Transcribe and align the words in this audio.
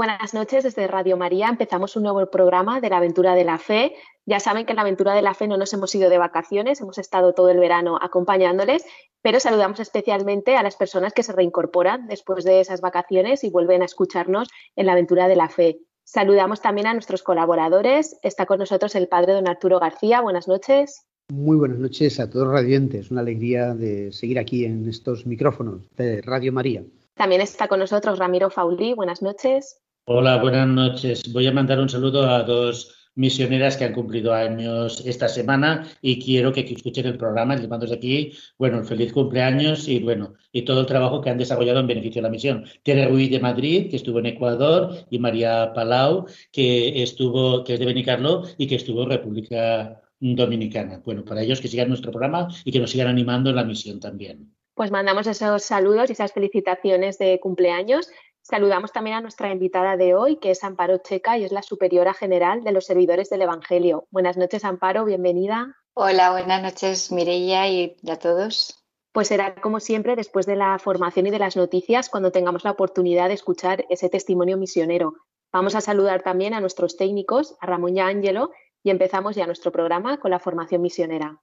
Buenas 0.00 0.32
noches 0.32 0.64
desde 0.64 0.86
Radio 0.86 1.18
María. 1.18 1.50
Empezamos 1.50 1.94
un 1.94 2.04
nuevo 2.04 2.24
programa 2.30 2.80
de 2.80 2.88
la 2.88 2.96
aventura 2.96 3.34
de 3.34 3.44
la 3.44 3.58
fe. 3.58 3.92
Ya 4.24 4.40
saben 4.40 4.64
que 4.64 4.72
en 4.72 4.76
la 4.76 4.80
aventura 4.80 5.12
de 5.12 5.20
la 5.20 5.34
fe 5.34 5.46
no 5.46 5.58
nos 5.58 5.74
hemos 5.74 5.94
ido 5.94 6.08
de 6.08 6.16
vacaciones, 6.16 6.80
hemos 6.80 6.96
estado 6.96 7.34
todo 7.34 7.50
el 7.50 7.58
verano 7.58 7.98
acompañándoles, 8.00 8.82
pero 9.20 9.40
saludamos 9.40 9.78
especialmente 9.78 10.56
a 10.56 10.62
las 10.62 10.76
personas 10.76 11.12
que 11.12 11.22
se 11.22 11.34
reincorporan 11.34 12.06
después 12.06 12.46
de 12.46 12.60
esas 12.60 12.80
vacaciones 12.80 13.44
y 13.44 13.50
vuelven 13.50 13.82
a 13.82 13.84
escucharnos 13.84 14.48
en 14.74 14.86
la 14.86 14.92
aventura 14.92 15.28
de 15.28 15.36
la 15.36 15.50
fe. 15.50 15.80
Saludamos 16.02 16.62
también 16.62 16.86
a 16.86 16.94
nuestros 16.94 17.22
colaboradores. 17.22 18.18
Está 18.22 18.46
con 18.46 18.58
nosotros 18.58 18.94
el 18.94 19.06
padre 19.06 19.34
don 19.34 19.48
Arturo 19.48 19.80
García. 19.80 20.22
Buenas 20.22 20.48
noches. 20.48 21.04
Muy 21.30 21.58
buenas 21.58 21.78
noches 21.78 22.18
a 22.20 22.30
todos 22.30 22.48
radiantes. 22.48 23.10
Una 23.10 23.20
alegría 23.20 23.74
de 23.74 24.12
seguir 24.12 24.38
aquí 24.38 24.64
en 24.64 24.88
estos 24.88 25.26
micrófonos 25.26 25.82
de 25.98 26.22
Radio 26.22 26.54
María. 26.54 26.84
También 27.16 27.42
está 27.42 27.68
con 27.68 27.80
nosotros 27.80 28.18
Ramiro 28.18 28.48
Faulí. 28.48 28.94
Buenas 28.94 29.20
noches. 29.20 29.76
Hola, 30.04 30.38
buenas 30.38 30.66
noches. 30.66 31.32
Voy 31.32 31.46
a 31.46 31.52
mandar 31.52 31.78
un 31.78 31.88
saludo 31.88 32.28
a 32.28 32.42
dos 32.42 33.10
misioneras 33.14 33.76
que 33.76 33.84
han 33.84 33.92
cumplido 33.92 34.32
años 34.32 35.02
esta 35.06 35.28
semana 35.28 35.86
y 36.00 36.18
quiero 36.22 36.52
que 36.52 36.60
escuchen 36.60 37.06
el 37.06 37.18
programa. 37.18 37.54
Les 37.54 37.68
mando 37.68 37.86
desde 37.86 37.96
aquí, 37.96 38.32
bueno, 38.58 38.78
el 38.78 38.84
feliz 38.84 39.12
cumpleaños 39.12 39.88
y 39.88 40.00
bueno, 40.00 40.34
y 40.52 40.62
todo 40.62 40.80
el 40.80 40.86
trabajo 40.86 41.20
que 41.20 41.30
han 41.30 41.38
desarrollado 41.38 41.80
en 41.80 41.86
beneficio 41.86 42.20
de 42.20 42.28
la 42.28 42.30
misión. 42.30 42.64
Tere 42.82 43.08
Ruiz 43.08 43.30
de 43.30 43.40
Madrid, 43.40 43.90
que 43.90 43.96
estuvo 43.96 44.18
en 44.18 44.26
Ecuador, 44.26 45.06
y 45.10 45.18
María 45.18 45.72
Palau, 45.74 46.26
que 46.50 47.02
estuvo, 47.02 47.62
que 47.62 47.74
es 47.74 47.80
de 47.80 47.86
Benicarlo 47.86 48.44
y 48.58 48.66
que 48.66 48.76
estuvo 48.76 49.02
en 49.02 49.10
República 49.10 50.00
Dominicana. 50.18 51.02
Bueno, 51.04 51.24
para 51.24 51.42
ellos 51.42 51.60
que 51.60 51.68
sigan 51.68 51.88
nuestro 51.88 52.10
programa 52.10 52.48
y 52.64 52.72
que 52.72 52.80
nos 52.80 52.90
sigan 52.90 53.08
animando 53.08 53.50
en 53.50 53.56
la 53.56 53.64
misión 53.64 54.00
también 54.00 54.54
pues 54.80 54.90
mandamos 54.90 55.26
esos 55.26 55.62
saludos 55.62 56.08
y 56.08 56.14
esas 56.14 56.32
felicitaciones 56.32 57.18
de 57.18 57.38
cumpleaños. 57.38 58.08
Saludamos 58.50 58.90
también 58.90 59.14
a 59.14 59.20
nuestra 59.20 59.52
invitada 59.52 59.96
de 59.96 60.16
hoy, 60.16 60.38
que 60.38 60.50
es 60.50 60.64
Amparo 60.64 60.98
Checa 60.98 61.38
y 61.38 61.44
es 61.44 61.52
la 61.52 61.62
superiora 61.62 62.14
general 62.14 62.64
de 62.64 62.72
los 62.72 62.84
servidores 62.84 63.30
del 63.30 63.42
Evangelio. 63.42 64.08
Buenas 64.10 64.36
noches, 64.36 64.64
Amparo, 64.64 65.04
bienvenida. 65.04 65.76
Hola, 65.94 66.32
buenas 66.32 66.60
noches, 66.60 67.12
Mireia 67.12 67.68
y 67.68 67.96
a 68.10 68.16
todos. 68.16 68.84
Pues 69.12 69.28
será 69.28 69.54
como 69.54 69.78
siempre 69.78 70.16
después 70.16 70.46
de 70.46 70.56
la 70.56 70.76
formación 70.80 71.28
y 71.28 71.30
de 71.30 71.38
las 71.38 71.56
noticias 71.56 72.08
cuando 72.08 72.32
tengamos 72.32 72.64
la 72.64 72.72
oportunidad 72.72 73.28
de 73.28 73.34
escuchar 73.34 73.84
ese 73.88 74.08
testimonio 74.08 74.56
misionero. 74.56 75.14
Vamos 75.52 75.76
a 75.76 75.80
saludar 75.80 76.22
también 76.22 76.52
a 76.52 76.60
nuestros 76.60 76.96
técnicos, 76.96 77.56
a 77.60 77.66
Ramón 77.66 77.96
y 77.96 78.00
a 78.00 78.08
Ángelo, 78.08 78.50
y 78.82 78.90
empezamos 78.90 79.36
ya 79.36 79.46
nuestro 79.46 79.70
programa 79.70 80.18
con 80.18 80.32
la 80.32 80.40
formación 80.40 80.82
misionera. 80.82 81.40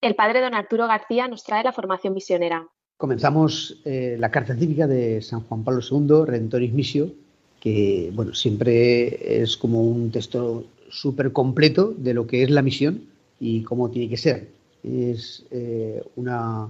El 0.00 0.14
padre 0.14 0.40
don 0.40 0.54
Arturo 0.54 0.86
García 0.86 1.28
nos 1.28 1.44
trae 1.44 1.62
la 1.62 1.72
formación 1.72 2.14
misionera. 2.14 2.66
Comenzamos 2.96 3.82
eh, 3.84 4.16
la 4.18 4.30
carta 4.30 4.56
cívica 4.56 4.86
de 4.86 5.20
San 5.20 5.40
Juan 5.40 5.62
Pablo 5.62 5.82
II, 5.82 6.24
Redentoris 6.26 6.72
Missio, 6.72 7.12
que 7.60 8.10
bueno, 8.14 8.34
siempre 8.34 9.42
es 9.42 9.58
como 9.58 9.82
un 9.82 10.10
texto 10.10 10.64
súper 10.88 11.32
completo 11.32 11.92
de 11.96 12.14
lo 12.14 12.26
que 12.26 12.42
es 12.42 12.50
la 12.50 12.62
misión 12.62 13.04
y 13.38 13.62
cómo 13.62 13.90
tiene 13.90 14.08
que 14.08 14.16
ser. 14.16 14.48
Es 14.82 15.44
eh, 15.50 16.02
una 16.16 16.68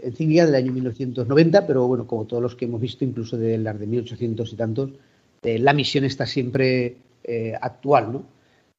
encíclica 0.00 0.46
del 0.46 0.54
año 0.54 0.72
1990, 0.72 1.66
pero 1.66 1.88
bueno, 1.88 2.06
como 2.06 2.26
todos 2.26 2.42
los 2.42 2.54
que 2.54 2.66
hemos 2.66 2.80
visto, 2.80 3.04
incluso 3.04 3.36
de 3.36 3.58
las 3.58 3.78
de 3.78 3.86
1800 3.88 4.52
y 4.52 4.56
tantos, 4.56 4.90
eh, 5.42 5.58
la 5.58 5.72
misión 5.72 6.04
está 6.04 6.26
siempre 6.26 6.96
actual, 7.60 8.12
¿no? 8.12 8.24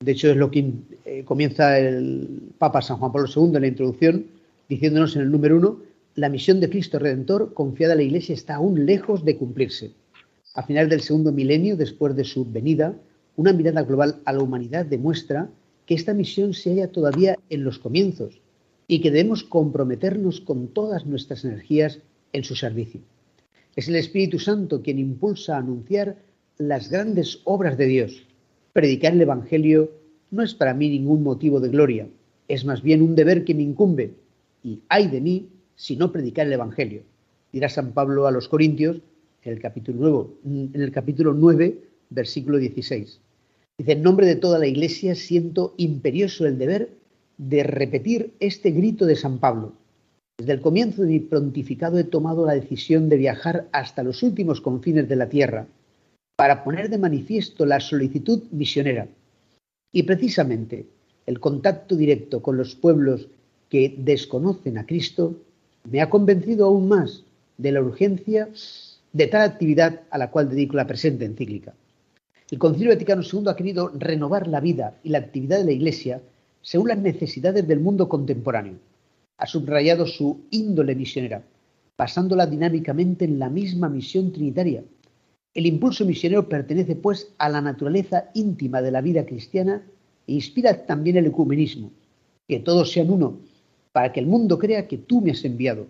De 0.03 0.11
hecho, 0.11 0.31
es 0.31 0.35
lo 0.35 0.51
que 0.51 0.69
eh, 1.05 1.23
comienza 1.23 1.79
el 1.79 2.51
Papa 2.57 2.81
San 2.81 2.97
Juan 2.97 3.13
Pablo 3.13 3.29
II 3.33 3.55
en 3.55 3.61
la 3.61 3.67
introducción, 3.67 4.25
diciéndonos 4.67 5.15
en 5.15 5.21
el 5.21 5.31
número 5.31 5.55
uno, 5.55 5.79
la 6.15 6.27
misión 6.27 6.59
de 6.59 6.69
Cristo 6.69 6.99
Redentor 6.99 7.53
confiada 7.53 7.93
a 7.93 7.95
la 7.95 8.03
Iglesia 8.03 8.35
está 8.35 8.55
aún 8.55 8.85
lejos 8.85 9.23
de 9.23 9.37
cumplirse. 9.37 9.91
A 10.55 10.63
final 10.63 10.89
del 10.89 10.99
segundo 10.99 11.31
milenio, 11.31 11.77
después 11.77 12.17
de 12.17 12.25
su 12.25 12.43
venida, 12.43 12.93
una 13.37 13.53
mirada 13.53 13.83
global 13.83 14.19
a 14.25 14.33
la 14.33 14.43
humanidad 14.43 14.85
demuestra 14.85 15.49
que 15.85 15.95
esta 15.95 16.13
misión 16.13 16.53
se 16.53 16.71
halla 16.71 16.91
todavía 16.91 17.37
en 17.49 17.63
los 17.63 17.79
comienzos 17.79 18.41
y 18.89 18.99
que 18.99 19.09
debemos 19.09 19.45
comprometernos 19.45 20.41
con 20.41 20.67
todas 20.67 21.05
nuestras 21.05 21.45
energías 21.45 21.99
en 22.33 22.43
su 22.43 22.57
servicio. 22.57 22.99
Es 23.77 23.87
el 23.87 23.95
Espíritu 23.95 24.37
Santo 24.37 24.81
quien 24.81 24.99
impulsa 24.99 25.55
a 25.55 25.59
anunciar 25.59 26.17
las 26.57 26.89
grandes 26.89 27.39
obras 27.45 27.77
de 27.77 27.85
Dios 27.85 28.27
Predicar 28.73 29.13
el 29.13 29.22
Evangelio 29.22 29.91
no 30.31 30.41
es 30.41 30.56
para 30.56 30.73
mí 30.73 30.89
ningún 30.89 31.22
motivo 31.22 31.59
de 31.59 31.69
gloria, 31.69 32.07
es 32.47 32.66
más 32.66 32.81
bien 32.81 33.03
un 33.03 33.16
deber 33.16 33.45
que 33.45 33.53
me 33.53 33.61
incumbe, 33.61 34.16
y 34.63 34.79
ay 34.89 35.09
de 35.09 35.22
mí 35.22 35.47
si 35.75 35.95
no 35.95 36.11
predicar 36.11 36.47
el 36.47 36.53
Evangelio. 36.53 37.03
Dirá 37.51 37.69
San 37.69 37.91
Pablo 37.91 38.25
a 38.25 38.31
los 38.31 38.50
Corintios 38.50 38.97
en 39.44 39.53
el 39.53 39.59
capítulo 39.59 40.28
9, 40.44 40.69
en 40.73 40.81
el 40.81 40.91
capítulo 40.91 41.35
9 41.35 41.81
versículo 42.09 42.57
16. 42.57 43.19
Dice, 43.78 43.91
en 43.91 44.01
nombre 44.01 44.25
de 44.25 44.38
toda 44.38 44.57
la 44.57 44.66
Iglesia 44.66 45.13
siento 45.13 45.75
imperioso 45.78 46.47
el 46.47 46.57
deber 46.57 46.89
de 47.38 47.62
repetir 47.62 48.33
este 48.39 48.72
grito 48.72 49.06
de 49.06 49.16
San 49.16 49.38
Pablo. 49.38 49.73
Desde 50.39 50.53
el 50.53 50.62
comienzo 50.62 51.03
de 51.03 51.09
mi 51.09 51.19
prontificado 51.19 52.00
he 52.00 52.06
tomado 52.06 52.47
la 52.47 52.56
decisión 52.56 53.07
de 53.07 53.17
viajar 53.17 53.67
hasta 53.72 54.01
los 54.01 54.23
últimos 54.23 54.62
confines 54.62 55.07
de 55.07 55.16
la 55.16 55.29
tierra 55.29 55.67
para 56.43 56.61
poner 56.65 56.89
de 56.89 56.97
manifiesto 56.97 57.65
la 57.65 57.79
solicitud 57.79 58.43
misionera. 58.51 59.07
Y 59.93 60.03
precisamente 60.03 60.85
el 61.25 61.39
contacto 61.39 61.95
directo 61.95 62.41
con 62.41 62.57
los 62.57 62.75
pueblos 62.75 63.29
que 63.69 63.95
desconocen 63.97 64.77
a 64.77 64.85
Cristo 64.85 65.37
me 65.89 66.01
ha 66.01 66.09
convencido 66.09 66.65
aún 66.65 66.89
más 66.89 67.23
de 67.57 67.71
la 67.71 67.81
urgencia 67.81 68.49
de 69.13 69.27
tal 69.27 69.44
actividad 69.44 70.01
a 70.09 70.18
la 70.18 70.31
cual 70.31 70.50
dedico 70.50 70.75
la 70.75 70.85
presente 70.85 71.23
encíclica. 71.23 71.73
El 72.51 72.59
Concilio 72.59 72.89
Vaticano 72.91 73.21
II 73.23 73.44
ha 73.47 73.56
querido 73.56 73.94
renovar 73.97 74.50
la 74.50 74.59
vida 74.59 74.97
y 75.01 75.12
la 75.12 75.19
actividad 75.19 75.59
de 75.59 75.65
la 75.65 75.71
Iglesia 75.71 76.21
según 76.62 76.89
las 76.89 76.97
necesidades 76.97 77.65
del 77.65 77.79
mundo 77.79 78.09
contemporáneo. 78.09 78.75
Ha 79.38 79.47
subrayado 79.47 80.06
su 80.06 80.41
índole 80.51 80.94
misionera, 80.94 81.41
basándola 81.97 82.45
dinámicamente 82.47 83.23
en 83.23 83.39
la 83.39 83.47
misma 83.47 83.88
misión 83.88 84.33
trinitaria, 84.33 84.83
el 85.53 85.65
impulso 85.67 86.05
misionero 86.05 86.50
pertenece, 86.50 86.95
pues, 86.95 87.33
a 87.38 87.47
la 87.50 87.61
naturaleza 87.61 88.31
íntima 88.33 88.81
de 88.81 88.91
la 88.91 89.01
vida 89.01 89.25
cristiana 89.25 89.83
e 90.25 90.33
inspira 90.33 90.85
también 90.85 91.17
el 91.17 91.27
ecumenismo, 91.27 91.91
que 92.47 92.59
todos 92.59 92.91
sean 92.91 93.11
uno, 93.11 93.38
para 93.91 94.11
que 94.11 94.19
el 94.19 94.25
mundo 94.25 94.57
crea 94.57 94.88
que 94.88 94.97
tú 94.97 95.21
me 95.21 95.31
has 95.31 95.45
enviado, 95.45 95.85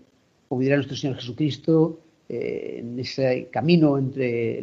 como 0.50 0.62
dirá 0.62 0.76
nuestro 0.76 0.98
Señor 0.98 1.16
Jesucristo 1.16 2.00
eh, 2.28 2.80
en 2.80 3.00
ese 3.00 3.48
camino 3.52 3.98
entre 3.98 4.62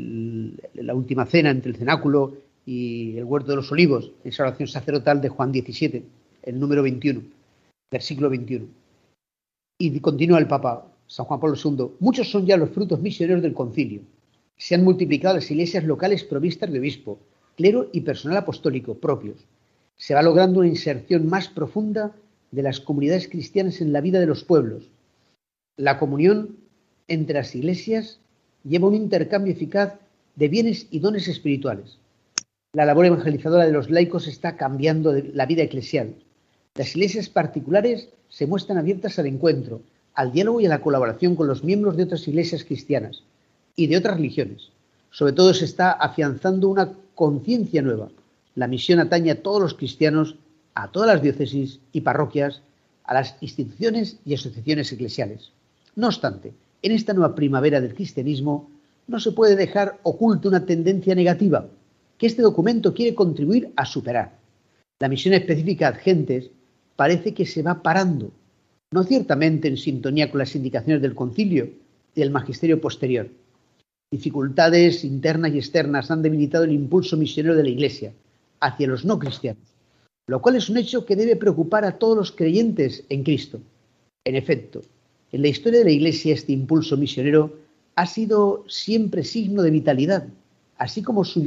la 0.75 0.95
última 0.95 1.25
cena, 1.25 1.51
entre 1.51 1.71
el 1.71 1.79
cenáculo 1.79 2.35
y 2.67 3.17
el 3.17 3.25
huerto 3.25 3.51
de 3.51 3.57
los 3.57 3.73
olivos, 3.73 4.13
en 4.23 4.29
esa 4.29 4.43
oración 4.43 4.69
sacerdotal 4.69 5.23
de 5.23 5.31
Juan 5.31 5.51
17, 5.51 6.05
el 6.43 6.61
número 6.61 6.83
21, 6.83 7.23
versículo 7.91 8.29
21. 8.29 8.67
Y 9.79 9.99
continúa 10.01 10.39
el 10.39 10.47
Papa 10.47 10.87
San 11.07 11.25
Juan 11.25 11.41
Pablo 11.41 11.57
II, 11.57 11.97
muchos 12.01 12.31
son 12.31 12.45
ya 12.45 12.59
los 12.59 12.69
frutos 12.69 13.01
misioneros 13.01 13.43
del 13.43 13.55
concilio 13.55 14.03
se 14.61 14.75
han 14.75 14.85
multiplicado 14.85 15.37
las 15.37 15.51
iglesias 15.51 15.85
locales 15.85 16.23
provistas 16.23 16.71
de 16.71 16.79
obispo, 16.79 17.19
clero 17.57 17.89
y 17.93 18.03
personal 18.03 18.37
apostólico 18.37 18.95
propios. 18.95 19.47
Se 19.97 20.13
va 20.13 20.23
logrando 20.23 20.61
una 20.61 20.69
inserción 20.69 21.27
más 21.27 21.49
profunda 21.49 22.13
de 22.51 22.63
las 22.63 22.79
comunidades 22.79 23.27
cristianas 23.27 23.81
en 23.81 23.95
la 23.95 24.03
vida 24.03 24.21
de 24.21 24.27
los 24.27 24.45
pueblos. 24.45 24.83
La 25.79 25.99
comunión 25.99 26.59
entre 27.09 27.37
las 27.37 27.55
iglesias 27.55 28.21
lleva 28.63 28.89
un 28.89 28.95
intercambio 28.95 29.55
eficaz 29.55 29.95
de 30.37 30.49
bienes 30.49 30.89
y 30.91 30.99
dones 30.99 31.27
espirituales. 31.27 31.97
La 32.75 32.85
labor 32.85 33.07
evangelizadora 33.07 33.65
de 33.65 33.73
los 33.73 33.89
laicos 33.89 34.29
está 34.29 34.59
cambiando 34.59 35.15
la 35.15 35.47
vida 35.47 35.63
eclesial. 35.63 36.17
Las 36.75 36.95
iglesias 36.95 37.31
particulares 37.31 38.11
se 38.29 38.47
muestran 38.47 38.77
abiertas 38.77 39.19
al 39.19 39.27
encuentro, 39.27 39.81
al 40.13 40.33
diálogo 40.33 40.61
y 40.61 40.67
a 40.67 40.69
la 40.71 40.83
colaboración 40.83 41.35
con 41.35 41.47
los 41.47 41.65
miembros 41.65 41.97
de 41.97 42.03
otras 42.03 42.29
iglesias 42.29 42.63
cristianas 42.63 43.25
y 43.81 43.87
de 43.87 43.97
otras 43.97 44.17
religiones. 44.17 44.71
Sobre 45.11 45.33
todo 45.33 45.55
se 45.55 45.65
está 45.65 45.93
afianzando 45.93 46.69
una 46.69 46.93
conciencia 47.15 47.81
nueva. 47.81 48.11
La 48.55 48.67
misión 48.67 49.01
atañe 49.01 49.31
a 49.31 49.43
todos 49.43 49.61
los 49.61 49.75
cristianos 49.75 50.37
a 50.75 50.91
todas 50.91 51.09
las 51.09 51.23
diócesis 51.23 51.81
y 51.93 52.03
parroquias, 52.03 52.63
a 53.05 53.15
las 53.15 53.37
instituciones 53.41 54.19
y 54.25 54.35
asociaciones 54.35 54.93
eclesiales. 54.93 55.53
No 55.97 56.07
obstante, 56.09 56.53
en 56.83 56.93
esta 56.93 57.13
nueva 57.13 57.35
primavera 57.35 57.81
del 57.81 57.95
cristianismo 57.95 58.71
no 59.07 59.19
se 59.19 59.33
puede 59.33 59.57
dejar 59.57 59.99
oculta 60.03 60.49
una 60.49 60.65
tendencia 60.65 61.15
negativa 61.15 61.67
que 62.19 62.27
este 62.27 62.43
documento 62.43 62.95
quiere 62.95 63.15
contribuir 63.15 63.73
a 63.77 63.85
superar. 63.85 64.39
La 65.01 65.09
misión 65.09 65.35
específica 65.35 65.89
ad 65.89 65.97
gentes 65.97 66.51
parece 66.95 67.33
que 67.35 67.47
se 67.47 67.63
va 67.63 67.83
parando, 67.83 68.31
no 68.93 69.05
ciertamente 69.05 69.69
en 69.69 69.77
sintonía 69.77 70.31
con 70.31 70.39
las 70.39 70.55
indicaciones 70.55 71.01
del 71.01 71.15
concilio 71.15 71.71
y 72.15 72.21
del 72.21 72.31
magisterio 72.31 72.81
posterior. 72.81 73.29
Dificultades 74.13 75.05
internas 75.05 75.55
y 75.55 75.59
externas 75.59 76.11
han 76.11 76.23
debilitado 76.23 76.65
el 76.65 76.73
impulso 76.73 77.17
misionero 77.17 77.55
de 77.55 77.63
la 77.63 77.69
Iglesia 77.69 78.13
hacia 78.59 78.89
los 78.89 79.05
no 79.05 79.21
cristianos, 79.21 79.63
lo 80.27 80.43
cual 80.43 80.57
es 80.57 80.69
un 80.69 80.79
hecho 80.79 81.07
que 81.07 81.15
debe 81.15 81.37
preocupar 81.37 81.85
a 81.85 81.97
todos 81.97 82.17
los 82.17 82.33
creyentes 82.33 83.05
en 83.09 83.23
Cristo. 83.23 83.61
En 84.25 84.35
efecto, 84.35 84.83
en 85.31 85.43
la 85.43 85.49
historia 85.49 85.79
de 85.79 85.85
la 85.85 85.93
Iglesia 85.93 86.35
este 86.35 86.53
impulso 86.53 86.97
misionero 86.97 87.57
ha 87.95 88.05
sido 88.05 88.65
siempre 88.67 89.23
signo 89.23 89.63
de 89.63 89.71
vitalidad, 89.71 90.27
así 90.77 91.03
como 91.03 91.25
su, 91.25 91.41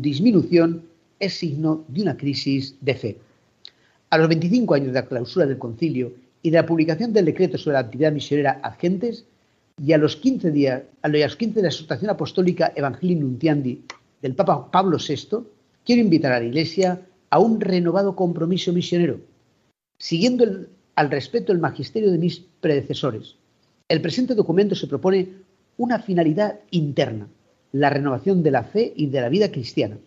disminución 0.00 0.82
es 1.20 1.34
signo 1.34 1.84
de 1.88 2.02
una 2.02 2.16
crisis 2.16 2.74
de 2.80 2.94
fe. 2.94 3.18
A 4.08 4.16
los 4.16 4.28
25 4.28 4.74
años 4.74 4.88
de 4.88 4.92
la 4.94 5.06
clausura 5.06 5.44
del 5.44 5.58
concilio 5.58 6.14
y 6.40 6.48
de 6.48 6.56
la 6.56 6.64
publicación 6.64 7.12
del 7.12 7.26
decreto 7.26 7.58
sobre 7.58 7.74
la 7.74 7.80
actividad 7.80 8.12
misionera 8.12 8.60
ad 8.62 8.78
gentes, 8.78 9.26
y 9.82 9.92
a 9.92 9.98
los 9.98 10.16
15 10.16 10.50
días, 10.50 10.82
a 11.02 11.08
los 11.08 11.36
15 11.36 11.56
de 11.56 11.62
la 11.62 11.68
exhortación 11.68 12.10
apostólica 12.10 12.72
Evangelii 12.74 13.16
Nuntiandi 13.16 13.82
del 14.22 14.34
Papa 14.34 14.70
Pablo 14.70 14.96
VI, 14.96 15.38
quiero 15.84 16.02
invitar 16.02 16.32
a 16.32 16.40
la 16.40 16.46
Iglesia 16.46 17.02
a 17.28 17.38
un 17.38 17.60
renovado 17.60 18.16
compromiso 18.16 18.72
misionero, 18.72 19.20
siguiendo 19.98 20.44
al 20.94 21.10
respeto 21.10 21.52
del 21.52 21.60
magisterio 21.60 22.10
de 22.10 22.18
mis 22.18 22.40
predecesores. 22.60 23.36
El 23.88 24.00
presente 24.00 24.34
documento 24.34 24.74
se 24.74 24.86
propone 24.86 25.28
una 25.76 25.98
finalidad 25.98 26.60
interna, 26.70 27.28
la 27.72 27.90
renovación 27.90 28.42
de 28.42 28.50
la 28.50 28.64
fe 28.64 28.92
y 28.96 29.06
de 29.08 29.20
la 29.20 29.28
vida 29.28 29.52
cristiana. 29.52 29.98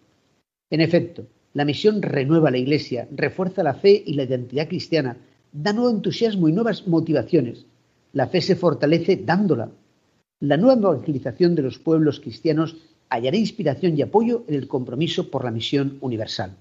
En 0.72 0.82
efecto, 0.82 1.28
la 1.54 1.66
misión 1.66 2.02
renueva 2.02 2.50
la 2.50 2.58
Iglesia, 2.58 3.08
refuerza 3.12 3.62
la 3.62 3.76
fe 3.76 4.02
y 4.04 4.14
la 4.14 4.24
identidad 4.24 4.68
cristiana, 4.68 5.18
da 5.52 5.74
nuevo 5.74 5.92
entusiasmo 5.92 6.50
y 6.50 6.54
nuevas 6.54 6.88
motivaciones. 6.88 7.66
La 8.14 8.28
fe 8.28 8.42
se 8.42 8.56
fortalece 8.56 9.18
dándola. 9.18 9.70
La 10.40 10.58
nueva 10.58 10.94
evangelización 10.94 11.54
de 11.54 11.62
los 11.62 11.80
pueblos 11.80 12.20
cristianos 12.20 12.78
hallará 13.10 13.38
inspiración 13.38 13.98
y 13.98 14.02
apoyo 14.02 14.46
en 14.48 14.56
el 14.56 14.68
compromiso 14.68 15.30
por 15.30 15.44
la 15.44 15.52
misión 15.52 15.98
universal. 16.02 16.56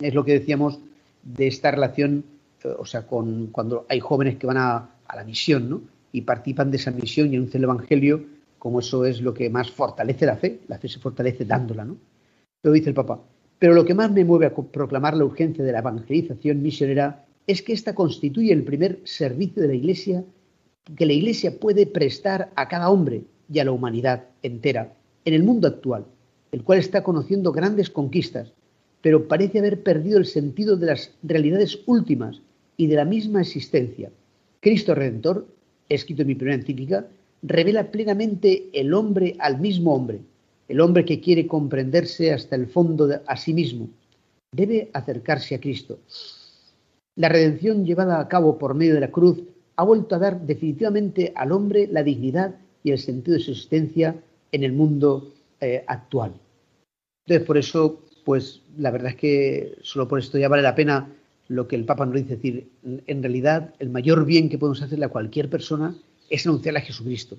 Es 0.00 0.14
lo 0.14 0.24
que 0.24 0.32
decíamos 0.32 0.80
de 1.22 1.46
esta 1.46 1.70
relación, 1.70 2.24
eh, 2.64 2.68
o 2.78 2.86
sea, 2.86 3.06
con 3.06 3.48
cuando 3.48 3.86
hay 3.88 4.00
jóvenes 4.00 4.36
que 4.36 4.46
van 4.46 4.56
a, 4.56 4.90
la 5.14 5.24
misión, 5.24 5.70
¿no? 5.70 5.82
Y 6.12 6.22
participan 6.22 6.70
de 6.70 6.76
esa 6.76 6.90
misión 6.90 7.32
y 7.32 7.36
anuncian 7.36 7.60
el 7.60 7.64
Evangelio, 7.64 8.24
como 8.58 8.80
eso 8.80 9.04
es 9.04 9.20
lo 9.20 9.32
que 9.32 9.48
más 9.50 9.70
fortalece 9.70 10.26
la 10.26 10.36
fe. 10.36 10.60
La 10.68 10.78
fe 10.78 10.88
se 10.88 10.98
fortalece 10.98 11.44
dándola, 11.44 11.84
¿no? 11.84 11.96
Lo 12.62 12.72
dice 12.72 12.90
el 12.90 12.94
Papa. 12.94 13.20
Pero 13.58 13.74
lo 13.74 13.84
que 13.84 13.94
más 13.94 14.10
me 14.12 14.24
mueve 14.24 14.46
a 14.46 14.54
proclamar 14.54 15.16
la 15.16 15.24
urgencia 15.24 15.64
de 15.64 15.72
la 15.72 15.78
evangelización 15.78 16.62
misionera 16.62 17.24
es 17.46 17.62
que 17.62 17.72
ésta 17.72 17.94
constituye 17.94 18.52
el 18.52 18.64
primer 18.64 19.00
servicio 19.04 19.62
de 19.62 19.68
la 19.68 19.74
Iglesia 19.74 20.24
que 20.96 21.06
la 21.06 21.12
Iglesia 21.12 21.58
puede 21.58 21.86
prestar 21.86 22.50
a 22.54 22.68
cada 22.68 22.90
hombre 22.90 23.24
y 23.52 23.58
a 23.58 23.64
la 23.64 23.72
humanidad 23.72 24.24
entera 24.42 24.94
en 25.24 25.34
el 25.34 25.42
mundo 25.42 25.68
actual, 25.68 26.04
el 26.52 26.62
cual 26.62 26.78
está 26.78 27.02
conociendo 27.02 27.52
grandes 27.52 27.90
conquistas, 27.90 28.52
pero 29.02 29.28
parece 29.28 29.58
haber 29.58 29.82
perdido 29.82 30.18
el 30.18 30.26
sentido 30.26 30.76
de 30.76 30.86
las 30.86 31.12
realidades 31.22 31.78
últimas 31.86 32.40
y 32.76 32.86
de 32.86 32.96
la 32.96 33.04
misma 33.04 33.40
existencia. 33.40 34.10
Cristo 34.60 34.94
Redentor, 34.94 35.46
escrito 35.88 36.22
en 36.22 36.28
mi 36.28 36.34
primera 36.34 36.56
encíclica, 36.56 37.06
revela 37.42 37.90
plenamente 37.90 38.68
el 38.72 38.92
hombre 38.94 39.36
al 39.38 39.60
mismo 39.60 39.94
hombre, 39.94 40.20
el 40.68 40.80
hombre 40.80 41.04
que 41.04 41.20
quiere 41.20 41.46
comprenderse 41.46 42.32
hasta 42.32 42.56
el 42.56 42.66
fondo 42.66 43.08
a 43.26 43.36
sí 43.36 43.54
mismo. 43.54 43.88
Debe 44.52 44.90
acercarse 44.92 45.54
a 45.54 45.60
Cristo. 45.60 45.98
La 47.16 47.28
redención 47.28 47.84
llevada 47.84 48.20
a 48.20 48.28
cabo 48.28 48.58
por 48.58 48.74
medio 48.74 48.94
de 48.94 49.00
la 49.00 49.10
cruz 49.10 49.42
ha 49.78 49.84
vuelto 49.84 50.16
a 50.16 50.18
dar 50.18 50.40
definitivamente 50.40 51.32
al 51.36 51.52
hombre 51.52 51.86
la 51.86 52.02
dignidad 52.02 52.56
y 52.82 52.90
el 52.90 52.98
sentido 52.98 53.36
de 53.36 53.44
su 53.44 53.52
existencia 53.52 54.16
en 54.50 54.64
el 54.64 54.72
mundo 54.72 55.32
eh, 55.60 55.84
actual. 55.86 56.32
Entonces, 57.24 57.46
por 57.46 57.56
eso, 57.56 58.02
pues 58.24 58.60
la 58.76 58.90
verdad 58.90 59.10
es 59.10 59.16
que 59.16 59.76
solo 59.82 60.08
por 60.08 60.18
esto 60.18 60.36
ya 60.36 60.48
vale 60.48 60.64
la 60.64 60.74
pena 60.74 61.08
lo 61.46 61.68
que 61.68 61.76
el 61.76 61.84
Papa 61.84 62.04
nos 62.04 62.16
dice, 62.16 62.34
es 62.34 62.42
decir, 62.42 62.68
en 63.06 63.22
realidad 63.22 63.72
el 63.78 63.88
mayor 63.90 64.26
bien 64.26 64.48
que 64.48 64.58
podemos 64.58 64.82
hacerle 64.82 65.04
a 65.04 65.10
cualquier 65.10 65.48
persona 65.48 65.94
es 66.28 66.44
anunciarle 66.44 66.80
a 66.80 66.82
Jesucristo, 66.82 67.38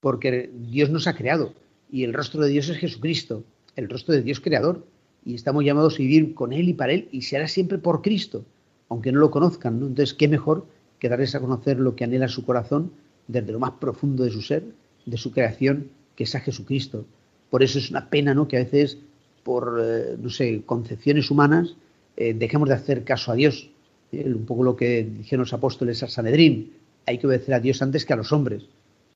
porque 0.00 0.50
Dios 0.70 0.90
nos 0.90 1.06
ha 1.06 1.16
creado 1.16 1.54
y 1.90 2.04
el 2.04 2.12
rostro 2.12 2.42
de 2.42 2.50
Dios 2.50 2.68
es 2.68 2.76
Jesucristo, 2.76 3.44
el 3.76 3.88
rostro 3.88 4.14
de 4.14 4.22
Dios 4.22 4.40
creador, 4.40 4.84
y 5.24 5.34
estamos 5.34 5.64
llamados 5.64 5.94
a 5.94 5.98
vivir 5.98 6.34
con 6.34 6.52
Él 6.52 6.68
y 6.68 6.74
para 6.74 6.92
Él, 6.92 7.08
y 7.12 7.22
se 7.22 7.36
hará 7.36 7.48
siempre 7.48 7.78
por 7.78 8.02
Cristo, 8.02 8.44
aunque 8.90 9.10
no 9.10 9.20
lo 9.20 9.30
conozcan, 9.30 9.80
¿no? 9.80 9.86
Entonces, 9.86 10.14
¿qué 10.14 10.28
mejor 10.28 10.66
que 10.98 11.08
darles 11.08 11.34
a 11.34 11.40
conocer 11.40 11.78
lo 11.78 11.94
que 11.94 12.04
anhela 12.04 12.28
su 12.28 12.44
corazón 12.44 12.92
desde 13.26 13.52
lo 13.52 13.58
más 13.58 13.72
profundo 13.72 14.24
de 14.24 14.30
su 14.30 14.42
ser, 14.42 14.64
de 15.06 15.16
su 15.16 15.32
creación, 15.32 15.90
que 16.16 16.24
es 16.24 16.34
a 16.34 16.40
Jesucristo? 16.40 17.04
Por 17.50 17.62
eso 17.62 17.78
es 17.78 17.90
una 17.90 18.10
pena, 18.10 18.34
¿no? 18.34 18.48
Que 18.48 18.56
a 18.56 18.60
veces, 18.64 18.98
por, 19.42 19.80
eh, 19.82 20.16
no 20.20 20.30
sé, 20.30 20.62
concepciones 20.66 21.30
humanas, 21.30 21.76
eh, 22.16 22.34
dejemos 22.34 22.68
de 22.68 22.74
hacer 22.74 23.04
caso 23.04 23.32
a 23.32 23.34
Dios. 23.34 23.70
un 24.10 24.46
poco 24.46 24.62
lo 24.62 24.74
que 24.74 25.04
dijeron 25.04 25.42
los 25.42 25.52
apóstoles 25.52 26.02
a 26.02 26.08
Sanedrín, 26.08 26.72
hay 27.04 27.18
que 27.18 27.26
obedecer 27.26 27.54
a 27.54 27.60
Dios 27.60 27.82
antes 27.82 28.06
que 28.06 28.14
a 28.14 28.16
los 28.16 28.32
hombres. 28.32 28.64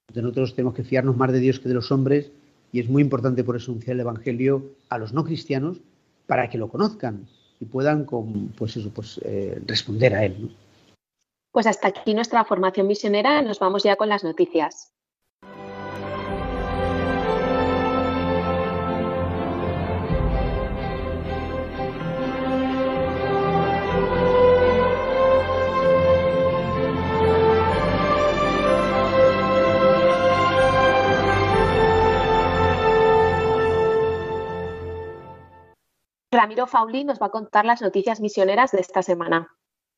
Entonces 0.09 0.23
nosotros 0.23 0.55
tenemos 0.55 0.75
que 0.75 0.85
fiarnos 0.85 1.17
más 1.17 1.33
de 1.33 1.41
Dios 1.41 1.61
que 1.61 1.69
de 1.69 1.75
los 1.75 1.91
hombres 1.91 2.31
y 2.73 2.81
es 2.81 2.89
muy 2.89 3.03
importante 3.03 3.45
por 3.45 3.57
eso 3.57 3.71
anunciar 3.71 3.95
el 3.95 4.01
Evangelio 4.01 4.73
a 4.89 4.99
los 4.99 5.13
no 5.13 5.25
cristianos 5.25 5.79
para 6.27 6.49
que 6.51 6.59
lo 6.59 6.69
conozcan 6.69 7.27
y 7.61 7.67
puedan 7.67 8.07
pues 8.57 8.77
eso, 8.77 8.91
pues, 8.91 9.21
eh, 9.25 9.61
responder 9.67 10.15
a 10.15 10.25
él. 10.25 10.51
Pues 11.53 11.67
hasta 11.67 11.89
aquí 11.89 12.15
nuestra 12.15 12.45
formación 12.45 12.87
misionera. 12.87 13.43
Nos 13.43 13.59
vamos 13.59 13.83
ya 13.83 13.97
con 13.97 14.09
las 14.09 14.25
noticias. 14.25 14.91
Ramiro 36.33 36.67
Fauli 36.67 37.05
nos 37.05 37.21
va 37.21 37.27
a 37.27 37.31
contar 37.31 37.67
las 37.67 37.83
noticias 37.83 38.21
misioneras 38.21 38.73
de 38.73 38.81
esta 38.81 39.03
semana. 39.03 39.55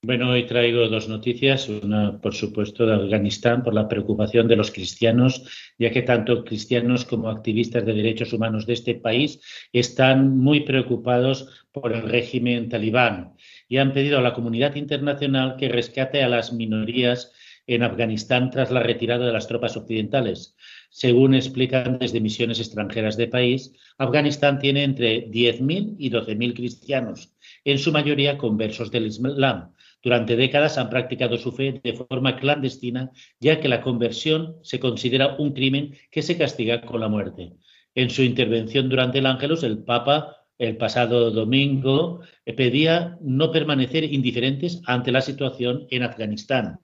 Bueno, 0.07 0.33
hoy 0.33 0.45
traigo 0.45 0.87
dos 0.89 1.09
noticias. 1.09 1.67
Una, 1.67 2.21
por 2.21 2.35
supuesto, 2.35 2.85
de 2.85 2.93
Afganistán 2.95 3.63
por 3.63 3.73
la 3.73 3.89
preocupación 3.89 4.47
de 4.47 4.55
los 4.55 4.71
cristianos, 4.71 5.49
ya 5.79 5.91
que 5.93 6.03
tanto 6.03 6.45
cristianos 6.45 7.07
como 7.07 7.31
activistas 7.31 7.87
de 7.87 7.95
derechos 7.95 8.35
humanos 8.35 8.67
de 8.67 8.75
este 8.75 8.97
país 8.97 9.41
están 9.73 10.37
muy 10.37 10.61
preocupados 10.61 11.49
por 11.73 11.95
el 11.95 12.03
régimen 12.03 12.69
talibán 12.69 13.33
y 13.67 13.79
han 13.79 13.95
pedido 13.95 14.19
a 14.19 14.21
la 14.21 14.35
comunidad 14.35 14.75
internacional 14.75 15.57
que 15.57 15.71
rescate 15.71 16.23
a 16.23 16.29
las 16.29 16.53
minorías 16.53 17.33
en 17.67 17.83
Afganistán 17.83 18.51
tras 18.51 18.71
la 18.71 18.81
retirada 18.81 19.25
de 19.25 19.33
las 19.33 19.49
tropas 19.49 19.75
occidentales. 19.75 20.55
Según 20.91 21.35
explican 21.35 21.99
desde 21.99 22.21
misiones 22.21 22.61
extranjeras 22.61 23.17
de 23.17 23.29
país, 23.29 23.73
Afganistán 23.97 24.59
tiene 24.59 24.85
entre 24.85 25.31
10.000 25.31 25.97
y 25.99 26.11
12.000 26.11 26.55
cristianos, 26.55 27.33
en 27.65 27.79
su 27.79 27.91
mayoría 27.91 28.37
conversos 28.37 28.91
del 28.91 29.07
Islam. 29.07 29.74
Durante 30.05 30.37
décadas 30.37 30.77
han 30.77 30.91
practicado 30.91 31.39
su 31.39 31.51
fe 31.51 31.81
de 31.83 31.95
forma 31.95 32.37
clandestina, 32.37 33.11
ya 33.41 33.59
que 33.59 33.69
la 33.69 33.81
conversión 33.81 34.57
se 34.63 34.79
considera 34.79 35.37
un 35.39 35.55
crimen 35.55 35.97
que 36.11 36.21
se 36.21 36.37
castiga 36.37 36.83
con 36.83 37.01
la 37.01 37.09
muerte. 37.09 37.55
En 37.95 38.11
su 38.11 38.23
intervención 38.23 38.91
durante 38.91 39.19
el 39.19 39.27
Ángelus, 39.27 39.63
el 39.63 39.79
Papa 39.83 40.37
el 40.59 40.77
pasado 40.77 41.31
domingo 41.33 42.21
pedía 42.57 43.19
no 43.21 43.51
permanecer 43.51 44.05
indiferentes 44.05 44.83
ante 44.87 45.11
la 45.11 45.21
situación 45.21 45.87
en 45.91 46.05
Afganistán. 46.05 46.79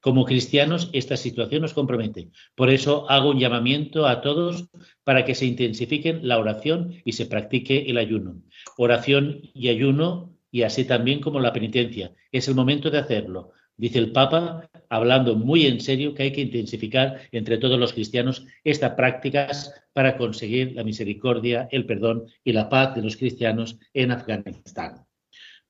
Como 0.00 0.24
cristianos, 0.24 0.88
esta 0.92 1.16
situación 1.16 1.62
nos 1.62 1.74
compromete. 1.74 2.28
Por 2.54 2.70
eso 2.70 3.10
hago 3.10 3.30
un 3.30 3.38
llamamiento 3.38 4.06
a 4.06 4.20
todos 4.20 4.68
para 5.04 5.24
que 5.24 5.34
se 5.34 5.46
intensifiquen 5.46 6.26
la 6.28 6.38
oración 6.38 6.94
y 7.04 7.12
se 7.12 7.26
practique 7.26 7.90
el 7.90 7.98
ayuno. 7.98 8.42
Oración 8.76 9.40
y 9.52 9.68
ayuno 9.68 10.37
y 10.50 10.62
así 10.62 10.84
también 10.84 11.20
como 11.20 11.40
la 11.40 11.52
penitencia. 11.52 12.12
Es 12.32 12.48
el 12.48 12.54
momento 12.54 12.90
de 12.90 12.98
hacerlo. 12.98 13.52
Dice 13.78 14.00
el 14.00 14.10
Papa, 14.10 14.68
hablando 14.88 15.36
muy 15.36 15.66
en 15.66 15.80
serio, 15.80 16.12
que 16.12 16.24
hay 16.24 16.32
que 16.32 16.40
intensificar 16.40 17.20
entre 17.30 17.58
todos 17.58 17.78
los 17.78 17.92
cristianos 17.92 18.44
estas 18.64 18.94
prácticas 18.94 19.72
para 19.92 20.16
conseguir 20.16 20.72
la 20.74 20.82
misericordia, 20.82 21.68
el 21.70 21.86
perdón 21.86 22.24
y 22.42 22.52
la 22.52 22.68
paz 22.68 22.96
de 22.96 23.02
los 23.02 23.16
cristianos 23.16 23.78
en 23.94 24.10
Afganistán. 24.10 25.06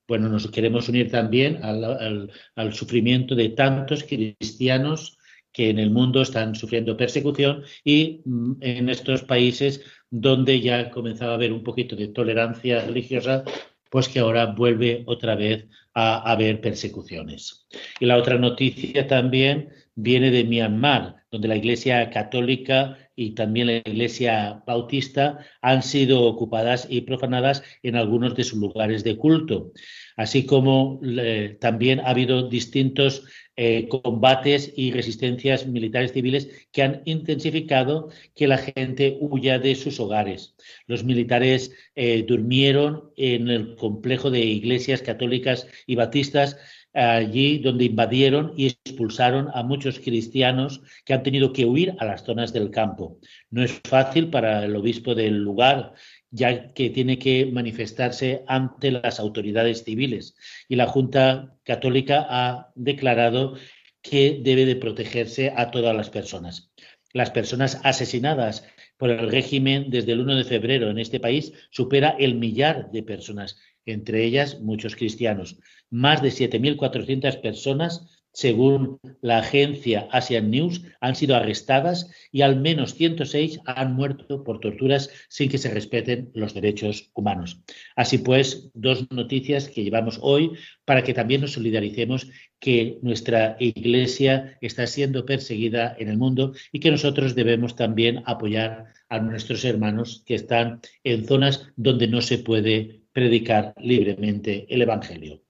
bueno, 0.06 0.30
nos 0.30 0.50
queremos 0.50 0.88
unir 0.88 1.10
también 1.10 1.62
al, 1.62 2.72
sufrimiento 2.72 3.34
de 3.34 3.50
tantos 3.50 4.04
cristianos 4.04 5.18
que 5.52 5.68
en 5.68 5.78
el 5.78 5.90
mundo 5.90 6.22
están 6.22 6.54
sufriendo 6.54 6.96
persecución 6.96 7.62
y 7.84 8.22
mm, 8.24 8.52
en 8.60 8.88
estos 8.88 9.22
países 9.24 9.82
donde 10.10 10.60
ya 10.60 10.90
comenzaba 10.90 11.32
a 11.32 11.34
haber 11.34 11.52
un 11.52 11.62
poquito 11.62 11.94
de 11.94 12.08
tolerancia 12.08 12.84
religiosa, 12.86 13.44
pues 13.90 14.08
que 14.08 14.20
ahora 14.20 14.46
vuelve 14.46 15.02
otra 15.06 15.34
vez 15.34 15.66
a 15.94 16.30
haber 16.30 16.60
persecuciones. 16.60 17.66
Y 18.00 18.06
la 18.06 18.16
otra 18.16 18.38
noticia 18.38 19.06
también 19.06 19.70
viene 19.94 20.30
de 20.30 20.44
Myanmar, 20.44 21.16
donde 21.30 21.48
la 21.48 21.56
Iglesia 21.56 22.08
católica 22.10 22.96
y 23.16 23.34
también 23.34 23.66
la 23.66 23.76
Iglesia 23.78 24.62
bautista 24.64 25.38
han 25.60 25.82
sido 25.82 26.22
ocupadas 26.22 26.86
y 26.88 27.00
profanadas 27.00 27.64
en 27.82 27.96
algunos 27.96 28.36
de 28.36 28.44
sus 28.44 28.60
lugares 28.60 29.02
de 29.02 29.16
culto, 29.16 29.72
así 30.16 30.46
como 30.46 31.00
eh, 31.02 31.58
también 31.60 32.00
ha 32.00 32.10
habido 32.10 32.48
distintos 32.48 33.24
eh, 33.60 33.88
combates 33.88 34.72
y 34.76 34.92
resistencias 34.92 35.66
militares 35.66 36.12
civiles 36.12 36.48
que 36.70 36.84
han 36.84 37.02
intensificado 37.06 38.08
que 38.36 38.46
la 38.46 38.56
gente 38.56 39.18
huya 39.20 39.58
de 39.58 39.74
sus 39.74 39.98
hogares. 39.98 40.54
Los 40.86 41.02
militares 41.02 41.72
eh, 41.96 42.24
durmieron 42.24 43.10
en 43.16 43.48
el 43.48 43.74
complejo 43.74 44.30
de 44.30 44.44
iglesias 44.44 45.02
católicas 45.02 45.66
y 45.88 45.96
bautistas 45.96 46.56
allí 46.94 47.58
donde 47.58 47.84
invadieron 47.84 48.52
y 48.56 48.66
expulsaron 48.66 49.48
a 49.54 49.64
muchos 49.64 49.98
cristianos 49.98 50.80
que 51.04 51.14
han 51.14 51.24
tenido 51.24 51.52
que 51.52 51.64
huir 51.64 51.94
a 51.98 52.04
las 52.04 52.24
zonas 52.24 52.52
del 52.52 52.70
campo. 52.70 53.18
No 53.50 53.62
es 53.64 53.72
fácil 53.88 54.30
para 54.30 54.64
el 54.64 54.76
obispo 54.76 55.14
del 55.16 55.36
lugar 55.38 55.94
ya 56.30 56.72
que 56.72 56.90
tiene 56.90 57.18
que 57.18 57.46
manifestarse 57.46 58.44
ante 58.46 58.90
las 58.90 59.20
autoridades 59.20 59.84
civiles. 59.84 60.36
Y 60.68 60.76
la 60.76 60.86
Junta 60.86 61.56
Católica 61.64 62.26
ha 62.28 62.70
declarado 62.74 63.56
que 64.02 64.40
debe 64.42 64.66
de 64.66 64.76
protegerse 64.76 65.52
a 65.56 65.70
todas 65.70 65.96
las 65.96 66.10
personas. 66.10 66.70
Las 67.12 67.30
personas 67.30 67.80
asesinadas 67.84 68.64
por 68.96 69.10
el 69.10 69.30
régimen 69.30 69.90
desde 69.90 70.12
el 70.12 70.20
1 70.20 70.36
de 70.36 70.44
febrero 70.44 70.90
en 70.90 70.98
este 70.98 71.20
país 71.20 71.52
supera 71.70 72.16
el 72.18 72.34
millar 72.34 72.90
de 72.90 73.02
personas, 73.02 73.58
entre 73.86 74.24
ellas 74.24 74.60
muchos 74.60 74.96
cristianos. 74.96 75.58
Más 75.88 76.20
de 76.20 76.28
7.400 76.28 77.40
personas 77.40 78.17
según 78.32 79.00
la 79.20 79.38
agencia 79.38 80.08
Asian 80.12 80.50
News, 80.50 80.82
han 81.00 81.16
sido 81.16 81.34
arrestadas 81.34 82.10
y 82.30 82.42
al 82.42 82.60
menos 82.60 82.94
106 82.94 83.60
han 83.66 83.94
muerto 83.94 84.44
por 84.44 84.60
torturas 84.60 85.10
sin 85.28 85.48
que 85.48 85.58
se 85.58 85.72
respeten 85.72 86.30
los 86.34 86.54
derechos 86.54 87.10
humanos. 87.14 87.60
Así 87.96 88.18
pues, 88.18 88.70
dos 88.74 89.10
noticias 89.10 89.68
que 89.68 89.82
llevamos 89.82 90.18
hoy 90.22 90.52
para 90.84 91.02
que 91.02 91.14
también 91.14 91.40
nos 91.40 91.52
solidaricemos 91.52 92.28
que 92.60 92.98
nuestra 93.02 93.56
Iglesia 93.58 94.56
está 94.60 94.86
siendo 94.86 95.24
perseguida 95.24 95.96
en 95.98 96.08
el 96.08 96.18
mundo 96.18 96.52
y 96.72 96.80
que 96.80 96.90
nosotros 96.90 97.34
debemos 97.34 97.76
también 97.76 98.22
apoyar 98.26 98.86
a 99.08 99.18
nuestros 99.20 99.64
hermanos 99.64 100.22
que 100.26 100.34
están 100.34 100.80
en 101.04 101.26
zonas 101.26 101.68
donde 101.76 102.08
no 102.08 102.20
se 102.20 102.38
puede 102.38 103.02
predicar 103.12 103.74
libremente 103.78 104.66
el 104.68 104.82
Evangelio. 104.82 105.42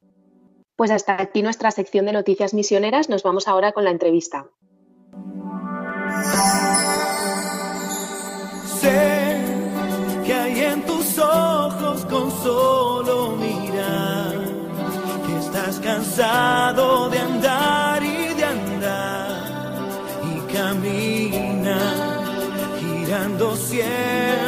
Pues 0.79 0.93
hasta 0.93 1.21
aquí 1.21 1.43
nuestra 1.43 1.73
sección 1.73 2.07
de 2.07 2.13
noticias 2.13 2.55
misioneras. 2.55 3.09
Nos 3.09 3.25
vamos 3.25 3.49
ahora 3.49 3.73
con 3.73 3.83
la 3.83 3.91
entrevista. 3.91 4.47
Sé 8.81 9.39
que 10.25 10.33
hay 10.33 10.61
en 10.61 10.87
tus 10.87 11.19
ojos 11.19 12.05
con 12.05 12.31
solo 12.31 13.33
mirar 13.33 14.37
que 15.27 15.39
estás 15.41 15.81
cansado 15.81 17.11
de 17.11 17.19
andar 17.19 18.01
y 18.05 18.35
de 18.35 18.45
andar 18.45 19.89
y 20.33 20.53
camina 20.53 21.79
girando 22.79 23.57
siempre 23.57 24.48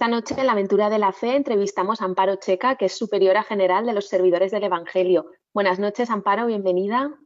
Esta 0.00 0.08
noche 0.08 0.34
en 0.38 0.46
la 0.46 0.52
Aventura 0.52 0.88
de 0.88 0.98
la 0.98 1.12
Fe 1.12 1.36
entrevistamos 1.36 2.00
a 2.00 2.06
Amparo 2.06 2.36
Checa, 2.36 2.76
que 2.76 2.86
es 2.86 2.96
superiora 2.96 3.42
general 3.42 3.84
de 3.84 3.92
los 3.92 4.08
servidores 4.08 4.50
del 4.50 4.64
Evangelio. 4.64 5.26
Buenas 5.52 5.78
noches, 5.78 6.08
Amparo, 6.08 6.46
bienvenida. 6.46 7.18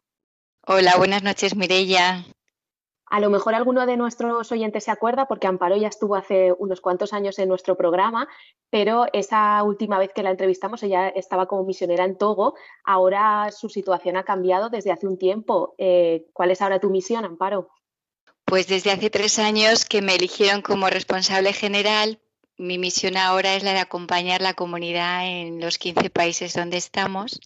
Hola, 0.66 0.94
buenas 0.98 1.22
noches, 1.22 1.54
Mirella. 1.54 2.24
A 3.06 3.20
lo 3.20 3.30
mejor 3.30 3.54
alguno 3.54 3.86
de 3.86 3.96
nuestros 3.96 4.50
oyentes 4.50 4.82
se 4.82 4.90
acuerda 4.90 5.28
porque 5.28 5.46
Amparo 5.46 5.76
ya 5.76 5.86
estuvo 5.86 6.16
hace 6.16 6.52
unos 6.58 6.80
cuantos 6.80 7.12
años 7.12 7.38
en 7.38 7.48
nuestro 7.48 7.76
programa, 7.76 8.26
pero 8.70 9.06
esa 9.12 9.62
última 9.62 10.00
vez 10.00 10.10
que 10.12 10.24
la 10.24 10.32
entrevistamos 10.32 10.82
ella 10.82 11.10
estaba 11.10 11.46
como 11.46 11.62
misionera 11.62 12.04
en 12.04 12.18
Togo. 12.18 12.56
Ahora 12.82 13.52
su 13.52 13.68
situación 13.68 14.16
ha 14.16 14.24
cambiado 14.24 14.68
desde 14.68 14.90
hace 14.90 15.06
un 15.06 15.16
tiempo. 15.16 15.76
Eh, 15.78 16.26
¿Cuál 16.32 16.50
es 16.50 16.60
ahora 16.60 16.80
tu 16.80 16.90
misión, 16.90 17.24
Amparo? 17.24 17.68
Pues 18.44 18.66
desde 18.66 18.90
hace 18.90 19.10
tres 19.10 19.38
años 19.38 19.84
que 19.84 20.02
me 20.02 20.16
eligieron 20.16 20.60
como 20.60 20.90
responsable 20.90 21.52
general 21.52 22.18
mi 22.56 22.78
misión 22.78 23.16
ahora 23.16 23.54
es 23.56 23.62
la 23.62 23.72
de 23.72 23.80
acompañar 23.80 24.40
la 24.40 24.54
comunidad 24.54 25.26
en 25.26 25.60
los 25.60 25.78
15 25.78 26.10
países 26.10 26.54
donde 26.54 26.76
estamos. 26.76 27.40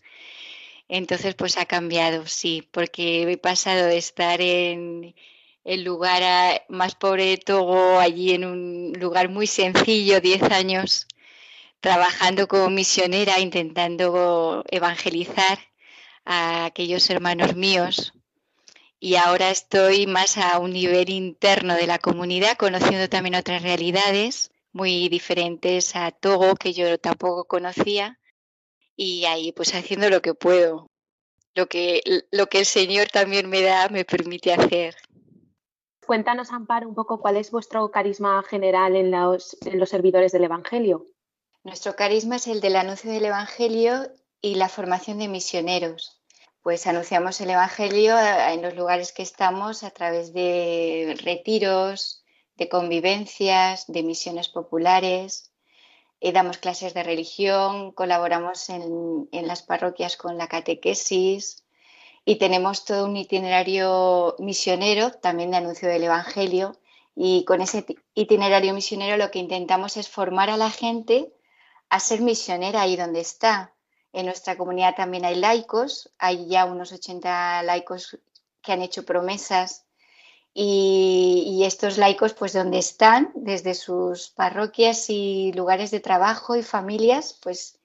Entonces, 0.88 1.34
pues 1.34 1.56
ha 1.58 1.66
cambiado, 1.66 2.26
sí, 2.26 2.66
porque 2.72 3.22
he 3.30 3.36
pasado 3.38 3.86
de 3.86 3.98
estar 3.98 4.40
en 4.40 5.14
el 5.64 5.84
lugar 5.84 6.64
más 6.68 6.94
pobre 6.94 7.26
de 7.26 7.36
Togo, 7.38 7.98
allí 7.98 8.32
en 8.32 8.44
un 8.44 8.92
lugar 8.98 9.28
muy 9.28 9.46
sencillo, 9.46 10.20
10 10.20 10.42
años, 10.44 11.06
trabajando 11.80 12.48
como 12.48 12.70
misionera, 12.70 13.40
intentando 13.40 14.64
evangelizar 14.70 15.58
a 16.24 16.66
aquellos 16.66 17.08
hermanos 17.10 17.54
míos. 17.56 18.12
Y 19.00 19.16
ahora 19.16 19.50
estoy 19.50 20.06
más 20.06 20.38
a 20.38 20.58
un 20.58 20.72
nivel 20.72 21.10
interno 21.10 21.74
de 21.74 21.86
la 21.86 21.98
comunidad, 21.98 22.56
conociendo 22.56 23.08
también 23.08 23.36
otras 23.36 23.62
realidades 23.62 24.50
muy 24.72 25.08
diferentes 25.08 25.96
a 25.96 26.10
Togo, 26.10 26.54
que 26.54 26.72
yo 26.72 26.98
tampoco 26.98 27.44
conocía, 27.44 28.18
y 28.96 29.24
ahí 29.26 29.52
pues 29.52 29.74
haciendo 29.74 30.10
lo 30.10 30.22
que 30.22 30.34
puedo, 30.34 30.90
lo 31.54 31.66
que, 31.66 32.02
lo 32.30 32.46
que 32.48 32.60
el 32.60 32.66
Señor 32.66 33.08
también 33.08 33.48
me 33.48 33.62
da, 33.62 33.88
me 33.88 34.04
permite 34.04 34.52
hacer. 34.52 34.96
Cuéntanos, 36.06 36.52
Amparo, 36.52 36.88
un 36.88 36.94
poco 36.94 37.20
cuál 37.20 37.36
es 37.36 37.50
vuestro 37.50 37.90
carisma 37.90 38.42
general 38.42 38.96
en 38.96 39.10
los, 39.10 39.56
en 39.66 39.78
los 39.78 39.90
servidores 39.90 40.32
del 40.32 40.44
Evangelio. 40.44 41.06
Nuestro 41.64 41.96
carisma 41.96 42.36
es 42.36 42.46
el 42.46 42.60
del 42.60 42.76
anuncio 42.76 43.10
del 43.10 43.26
Evangelio 43.26 44.10
y 44.40 44.54
la 44.54 44.68
formación 44.68 45.18
de 45.18 45.28
misioneros. 45.28 46.22
Pues 46.62 46.86
anunciamos 46.86 47.40
el 47.40 47.50
Evangelio 47.50 48.16
en 48.18 48.62
los 48.62 48.74
lugares 48.74 49.12
que 49.12 49.22
estamos 49.22 49.84
a 49.84 49.90
través 49.90 50.32
de 50.32 51.14
retiros, 51.22 52.17
de 52.58 52.68
convivencias, 52.68 53.86
de 53.86 54.02
misiones 54.02 54.48
populares. 54.48 55.50
Eh, 56.20 56.32
damos 56.32 56.58
clases 56.58 56.92
de 56.92 57.04
religión, 57.04 57.92
colaboramos 57.92 58.68
en, 58.68 59.28
en 59.32 59.46
las 59.46 59.62
parroquias 59.62 60.16
con 60.16 60.36
la 60.36 60.48
catequesis 60.48 61.64
y 62.24 62.36
tenemos 62.36 62.84
todo 62.84 63.06
un 63.06 63.16
itinerario 63.16 64.36
misionero, 64.38 65.12
también 65.12 65.50
de 65.50 65.56
anuncio 65.58 65.88
del 65.88 66.04
Evangelio. 66.04 66.76
Y 67.14 67.44
con 67.44 67.62
ese 67.62 67.86
itinerario 68.14 68.74
misionero 68.74 69.16
lo 69.16 69.30
que 69.30 69.38
intentamos 69.38 69.96
es 69.96 70.08
formar 70.08 70.50
a 70.50 70.56
la 70.56 70.70
gente 70.70 71.32
a 71.88 72.00
ser 72.00 72.20
misionera 72.20 72.82
ahí 72.82 72.96
donde 72.96 73.20
está. 73.20 73.72
En 74.12 74.26
nuestra 74.26 74.58
comunidad 74.58 74.94
también 74.94 75.24
hay 75.24 75.36
laicos, 75.36 76.12
hay 76.18 76.46
ya 76.48 76.64
unos 76.64 76.92
80 76.92 77.62
laicos 77.62 78.18
que 78.62 78.72
han 78.72 78.82
hecho 78.82 79.04
promesas 79.04 79.86
y, 80.60 81.62
estos 81.64 81.98
laicos, 81.98 82.34
pues 82.34 82.52
donde 82.52 82.78
están, 82.78 83.30
desde 83.36 83.74
sus 83.74 84.30
parroquias 84.30 85.08
y 85.08 85.52
lugares 85.52 85.92
de 85.92 86.00
trabajo 86.00 86.56
y 86.56 86.64
familias, 86.64 87.38
pues 87.40 87.78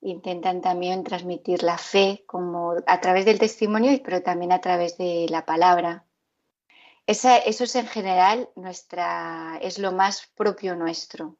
intentan 0.00 0.60
también 0.60 1.02
transmitir 1.02 1.64
la 1.64 1.76
fe 1.76 2.22
como 2.28 2.74
a 2.86 3.00
través 3.00 3.24
del 3.24 3.40
testimonio, 3.40 4.00
pero 4.04 4.22
también 4.22 4.52
a 4.52 4.60
través 4.60 4.96
de 4.96 5.26
la 5.28 5.44
palabra. 5.44 6.04
eso 7.06 7.64
es 7.64 7.74
en 7.74 7.88
general 7.88 8.48
nuestra, 8.54 9.58
es 9.60 9.80
lo 9.80 9.90
más 9.90 10.28
propio 10.36 10.76
nuestro. 10.76 11.36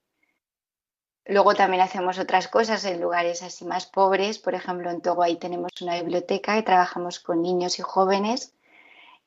Luego 1.25 1.55
también 1.55 1.83
hacemos 1.83 2.19
otras 2.19 2.49
cosas 2.49 2.85
en 2.85 3.01
lugares 3.01 3.45
así 3.45 3.65
más 3.65 3.87
pobres. 3.87 4.41
Por 4.41 4.55
ejemplo, 4.55 4.91
en 4.91 5.03
Togo 5.03 5.23
ahí 5.23 5.37
tenemos 5.37 5.71
una 5.81 5.95
biblioteca 6.01 6.59
y 6.59 6.65
trabajamos 6.65 7.21
con 7.21 7.43
niños 7.43 7.79
y 7.79 7.83
jóvenes 7.83 8.55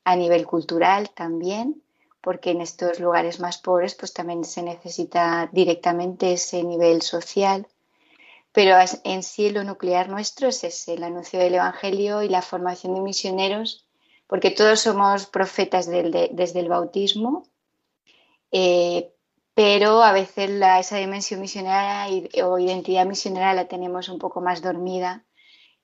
a 0.07 0.15
nivel 0.15 0.47
cultural 0.47 1.09
también, 1.09 1.83
porque 2.21 2.51
en 2.51 2.61
estos 2.61 3.01
lugares 3.01 3.41
más 3.41 3.57
pobres 3.57 3.93
pues 3.93 4.13
también 4.13 4.45
se 4.45 4.63
necesita 4.63 5.49
directamente 5.51 6.31
ese 6.31 6.63
nivel 6.63 7.01
social. 7.01 7.67
Pero 8.53 8.77
en 9.03 9.21
sí 9.21 9.49
lo 9.49 9.65
nuclear 9.65 10.07
nuestro 10.07 10.47
es 10.47 10.63
ese, 10.63 10.93
el 10.93 11.03
anuncio 11.03 11.39
del 11.39 11.55
Evangelio 11.55 12.23
y 12.23 12.29
la 12.29 12.41
formación 12.41 12.95
de 12.95 13.01
misioneros, 13.01 13.85
porque 14.27 14.49
todos 14.49 14.79
somos 14.79 15.25
profetas 15.25 15.87
desde 15.87 16.59
el 16.61 16.69
bautismo, 16.69 17.43
eh, 18.53 19.11
pero 19.53 20.03
a 20.03 20.13
veces 20.13 20.49
esa 20.79 20.97
dimensión 20.97 21.41
misionera 21.41 22.07
o 22.45 22.57
identidad 22.59 23.05
misionera 23.05 23.53
la 23.53 23.67
tenemos 23.67 24.07
un 24.07 24.19
poco 24.19 24.39
más 24.39 24.61
dormida 24.61 25.26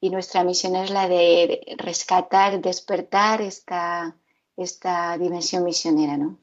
y 0.04 0.10
nuestra 0.10 0.44
misión 0.44 0.76
es 0.76 0.89
la 0.89 1.08
de 1.08 1.62
rescatar, 1.78 2.60
despertar 2.60 3.42
esta, 3.42 4.18
esta 4.58 5.18
dimensión 5.18 5.63
misionera, 5.63 6.18
¿no? 6.18 6.42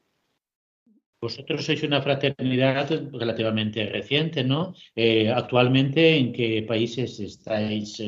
Vosotros 1.21 1.63
sois 1.63 1.83
una 1.83 2.01
fraternidad 2.01 2.89
relativamente 3.13 3.85
reciente, 3.85 4.43
¿no? 4.43 4.73
Eh, 4.95 5.29
actualmente, 5.29 6.17
¿en 6.17 6.33
qué 6.33 6.65
países 6.67 7.19
estáis 7.19 7.99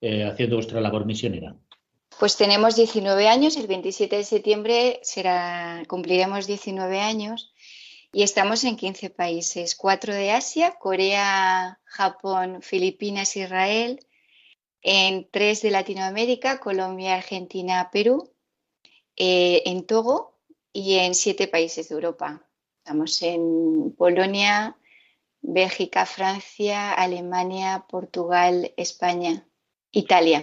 eh, 0.00 0.24
haciendo 0.24 0.56
vuestra 0.56 0.80
labor 0.80 1.04
misionera? 1.04 1.54
Pues 2.18 2.38
tenemos 2.38 2.76
19 2.76 3.28
años, 3.28 3.58
el 3.58 3.66
27 3.66 4.16
de 4.16 4.24
septiembre 4.24 4.98
será, 5.02 5.82
cumpliremos 5.88 6.46
19 6.46 7.00
años 7.00 7.52
y 8.14 8.22
estamos 8.22 8.64
en 8.64 8.76
15 8.76 9.10
países, 9.10 9.76
cuatro 9.76 10.14
de 10.14 10.30
Asia, 10.30 10.72
Corea, 10.80 11.78
Japón, 11.84 12.62
Filipinas, 12.62 13.36
Israel, 13.36 14.00
en 14.82 15.28
tres 15.30 15.62
de 15.62 15.70
Latinoamérica, 15.70 16.58
Colombia, 16.58 17.14
Argentina, 17.14 17.88
Perú, 17.92 18.32
eh, 19.16 19.62
en 19.66 19.86
Togo 19.86 20.38
y 20.72 20.96
en 20.96 21.14
siete 21.14 21.46
países 21.46 21.88
de 21.88 21.94
Europa. 21.94 22.44
Estamos 22.78 23.22
en 23.22 23.94
Polonia, 23.96 24.76
Bélgica, 25.40 26.04
Francia, 26.04 26.92
Alemania, 26.92 27.86
Portugal, 27.88 28.72
España, 28.76 29.46
Italia. 29.92 30.42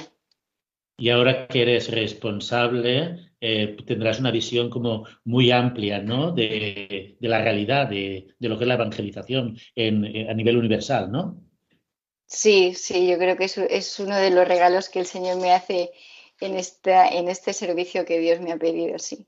Y 0.98 1.10
ahora 1.10 1.48
que 1.48 1.62
eres 1.62 1.92
responsable, 1.92 3.32
eh, 3.42 3.78
tendrás 3.86 4.20
una 4.20 4.32
visión 4.32 4.70
como 4.70 5.06
muy 5.24 5.52
amplia 5.52 6.00
¿no? 6.00 6.32
de, 6.32 7.18
la 7.22 7.42
realidad, 7.42 7.90
de, 7.90 8.36
lo 8.40 8.58
que 8.58 8.64
es 8.64 8.68
la 8.68 8.74
evangelización 8.76 9.58
a 9.78 10.34
nivel 10.34 10.58
universal, 10.58 11.12
¿no? 11.12 11.49
Sí, 12.30 12.76
sí, 12.76 13.08
yo 13.08 13.18
creo 13.18 13.36
que 13.38 13.46
es, 13.46 14.00
uno 14.00 14.16
de 14.16 14.30
los 14.30 14.48
regalos 14.48 14.88
que 14.88 15.00
el 15.00 15.08
Señor 15.08 15.38
me 15.42 15.52
hace 15.52 15.92
en, 16.40 16.56
esta, 16.56 17.08
en 17.08 17.28
este 17.28 17.54
servicio 17.54 18.06
que 18.06 18.20
Dios 18.20 18.40
me 18.40 18.52
ha 18.52 18.58
pedido, 18.58 19.00
sí. 19.00 19.26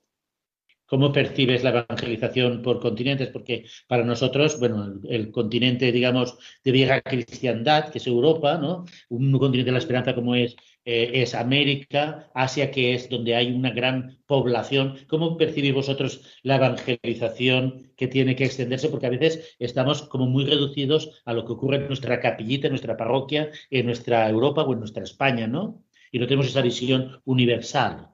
¿Cómo 0.86 1.10
percibes 1.10 1.64
la 1.64 1.70
evangelización 1.70 2.62
por 2.62 2.78
continentes? 2.78 3.28
Porque 3.28 3.64
para 3.88 4.04
nosotros, 4.04 4.60
bueno, 4.60 5.00
el, 5.08 5.32
continente, 5.32 5.90
digamos, 5.90 6.38
de 6.62 6.70
vieja 6.70 7.00
cristiandad, 7.00 7.90
que 7.90 7.98
es 7.98 8.06
Europa, 8.06 8.56
¿no? 8.58 8.84
Un 9.08 9.32
continente 9.32 9.70
de 9.70 9.72
la 9.72 9.78
esperanza 9.78 10.14
como 10.14 10.36
es, 10.36 10.54
eh, 10.84 11.22
es 11.22 11.34
América, 11.34 12.30
Asia, 12.34 12.70
que 12.70 12.94
es 12.94 13.08
donde 13.08 13.36
hay 13.36 13.52
una 13.52 13.70
gran 13.70 14.18
población. 14.26 14.98
¿Cómo 15.08 15.36
percibís 15.36 15.74
vosotros 15.74 16.22
la 16.42 16.56
evangelización 16.56 17.92
que 17.96 18.08
tiene 18.08 18.34
que 18.34 18.44
extenderse? 18.44 18.88
Porque 18.88 19.06
a 19.06 19.10
veces 19.10 19.54
estamos 19.58 20.02
como 20.02 20.26
muy 20.26 20.44
reducidos 20.44 21.22
a 21.24 21.32
lo 21.32 21.44
que 21.44 21.52
ocurre 21.52 21.76
en 21.76 21.86
nuestra 21.86 22.20
capillita, 22.20 22.66
en 22.66 22.72
nuestra 22.72 22.96
parroquia, 22.96 23.50
en 23.70 23.86
nuestra 23.86 24.28
Europa 24.28 24.62
o 24.62 24.72
en 24.72 24.80
nuestra 24.80 25.04
España, 25.04 25.46
¿no? 25.46 25.84
Y 26.10 26.18
no 26.18 26.26
tenemos 26.26 26.48
esa 26.48 26.62
visión 26.62 27.22
universal. 27.24 28.08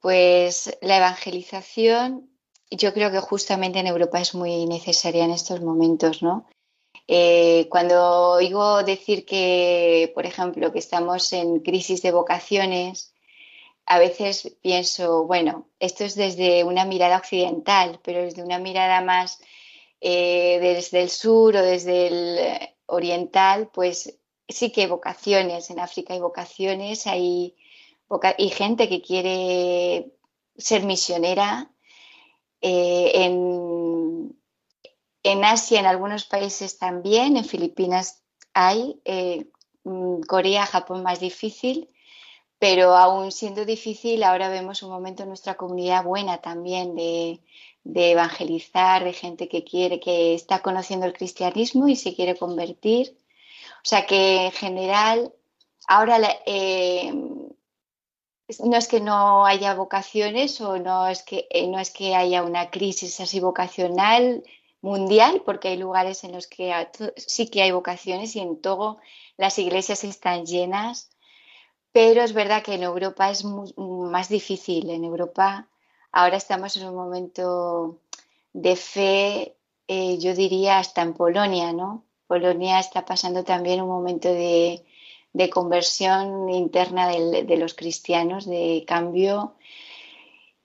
Pues 0.00 0.76
la 0.82 0.98
evangelización, 0.98 2.30
yo 2.70 2.92
creo 2.92 3.10
que 3.10 3.20
justamente 3.20 3.78
en 3.78 3.86
Europa 3.86 4.20
es 4.20 4.34
muy 4.34 4.66
necesaria 4.66 5.24
en 5.24 5.30
estos 5.30 5.60
momentos, 5.60 6.22
¿no? 6.22 6.46
Eh, 7.06 7.68
cuando 7.70 8.32
oigo 8.32 8.82
decir 8.82 9.26
que, 9.26 10.10
por 10.14 10.26
ejemplo, 10.26 10.72
que 10.72 10.78
estamos 10.78 11.32
en 11.32 11.60
crisis 11.60 12.02
de 12.02 12.12
vocaciones, 12.12 13.14
a 13.86 13.98
veces 13.98 14.56
pienso, 14.62 15.24
bueno, 15.26 15.68
esto 15.78 16.04
es 16.04 16.14
desde 16.14 16.64
una 16.64 16.84
mirada 16.86 17.18
occidental, 17.18 18.00
pero 18.02 18.22
desde 18.22 18.42
una 18.42 18.58
mirada 18.58 19.02
más 19.02 19.40
eh, 20.00 20.58
desde 20.60 21.02
el 21.02 21.10
sur 21.10 21.56
o 21.56 21.62
desde 21.62 22.06
el 22.08 22.68
oriental, 22.86 23.70
pues 23.72 24.18
sí 24.48 24.70
que 24.72 24.82
hay 24.82 24.86
vocaciones, 24.88 25.70
en 25.70 25.80
África 25.80 26.14
hay 26.14 26.20
vocaciones, 26.20 27.06
hay 27.06 27.54
gente 28.52 28.88
que 28.88 29.02
quiere 29.02 30.12
ser 30.56 30.84
misionera. 30.84 31.70
Eh, 32.66 33.24
en, 33.24 33.83
en, 35.24 35.44
Asia, 35.44 35.80
en 35.80 35.86
algunos 35.86 36.26
países 36.26 36.78
también, 36.78 37.36
en 37.36 37.44
Filipinas 37.44 38.22
hay, 38.52 39.00
eh, 39.04 39.46
mm, 39.82 40.20
Corea, 40.22 40.66
Japón 40.66 41.02
más 41.02 41.18
difícil, 41.18 41.88
pero 42.58 42.96
aún 42.96 43.32
siendo 43.32 43.64
difícil, 43.64 44.22
ahora 44.22 44.48
vemos 44.48 44.82
un 44.82 44.90
momento 44.90 45.22
en 45.22 45.30
nuestra 45.30 45.56
comunidad 45.56 46.04
buena 46.04 46.38
también 46.38 46.94
de, 46.94 47.40
evangelizar, 47.84 49.04
de 49.04 49.12
gente 49.12 49.48
que 49.48 49.64
quiere, 49.64 50.00
que 50.00 50.34
está 50.34 50.60
conociendo 50.60 51.06
el 51.06 51.12
cristianismo 51.12 51.88
y 51.88 51.96
se 51.96 52.14
quiere 52.14 52.36
convertir. 52.36 53.16
O 53.78 53.88
sea 53.88 54.06
que 54.06 54.46
en 54.46 54.52
general, 54.52 55.34
ahora 55.86 56.18
eh, 56.46 57.12
no 57.12 58.76
es 58.76 58.88
que 58.88 59.00
no 59.00 59.44
haya 59.46 59.74
vocaciones 59.74 60.60
o 60.60 60.78
no 60.78 61.08
es 61.08 61.22
que, 61.22 61.46
eh, 61.50 61.66
no 61.66 61.78
es 61.78 61.90
que 61.90 62.14
haya 62.14 62.42
una 62.42 62.70
crisis 62.70 63.20
así 63.20 63.40
vocacional, 63.40 64.42
mundial, 64.84 65.42
porque 65.46 65.68
hay 65.68 65.78
lugares 65.78 66.24
en 66.24 66.32
los 66.32 66.46
que 66.46 66.72
sí 67.16 67.48
que 67.48 67.62
hay 67.62 67.72
vocaciones 67.72 68.36
y 68.36 68.40
en 68.40 68.60
todo 68.60 68.98
las 69.38 69.58
iglesias 69.58 70.04
están 70.04 70.44
llenas, 70.44 71.10
pero 71.90 72.22
es 72.22 72.34
verdad 72.34 72.62
que 72.62 72.74
en 72.74 72.82
Europa 72.82 73.30
es 73.30 73.44
más 73.44 74.28
difícil. 74.28 74.90
En 74.90 75.04
Europa 75.04 75.68
ahora 76.12 76.36
estamos 76.36 76.76
en 76.76 76.86
un 76.86 76.94
momento 76.94 77.98
de 78.52 78.76
fe, 78.76 79.56
eh, 79.88 80.18
yo 80.18 80.34
diría 80.34 80.78
hasta 80.78 81.00
en 81.00 81.14
Polonia, 81.14 81.72
¿no? 81.72 82.04
Polonia 82.26 82.78
está 82.78 83.06
pasando 83.06 83.42
también 83.42 83.80
un 83.80 83.88
momento 83.88 84.28
de, 84.28 84.84
conversión 85.50 86.48
interna 86.50 87.08
de 87.08 87.56
los 87.56 87.74
cristianos, 87.74 88.44
de 88.46 88.84
cambio 88.86 89.54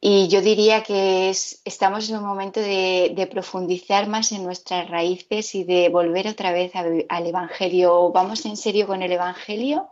y 0.02 0.30
yo 0.30 0.42
diría 0.42 0.82
que 0.84 1.30
estamos 1.30 2.10
en 2.10 2.18
un 2.18 2.24
momento 2.24 2.62
de, 2.62 3.28
profundizar 3.30 4.08
más 4.08 4.32
en 4.32 4.44
nuestras 4.44 4.90
raíces 4.90 5.54
y 5.56 5.66
de 5.66 5.90
volver 5.90 6.28
otra 6.28 6.54
vez 6.54 6.72
al 6.76 7.28
Evangelio. 7.28 8.10
¿Vamos 8.12 8.46
en 8.46 8.56
serio 8.56 8.88
con 8.88 9.02
el 9.02 9.12
Evangelio 9.12 9.90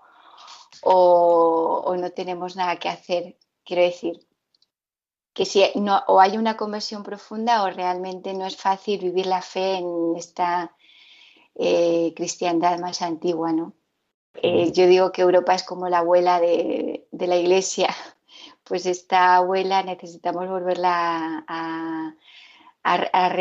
o, 0.81 1.93
no 1.99 2.11
tenemos 2.11 2.55
nada 2.55 2.77
que 2.77 2.87
hacer? 2.87 3.37
Quiero 3.65 3.81
decir, 3.81 4.25
que 5.33 5.43
si 5.43 5.61
no, 5.75 6.01
o 6.07 6.21
hay 6.21 6.37
una 6.37 6.55
conversión 6.55 7.03
profunda 7.03 7.63
o 7.63 7.69
realmente 7.69 8.33
no 8.33 8.45
es 8.45 8.55
fácil 8.55 9.01
vivir 9.01 9.25
la 9.25 9.41
fe 9.41 9.75
en 9.75 10.15
esta 10.15 10.73
eh, 11.55 12.13
cristiandad 12.15 12.79
más 12.79 13.01
antigua, 13.01 13.51
¿no? 13.51 13.73
Eh, 14.35 14.71
yo 14.71 14.87
digo 14.87 15.11
que 15.11 15.23
Europa 15.23 15.53
es 15.53 15.63
como 15.63 15.89
la 15.89 15.99
abuela 15.99 16.39
de, 16.39 17.07
de 17.11 17.27
la 17.27 17.35
iglesia 17.35 17.93
pues 18.67 18.86
esta 18.86 19.38
abuela 19.38 19.84
necesitamos 19.84 20.47
volverla 20.47 21.45
a, 21.47 22.15
a. 22.84 23.36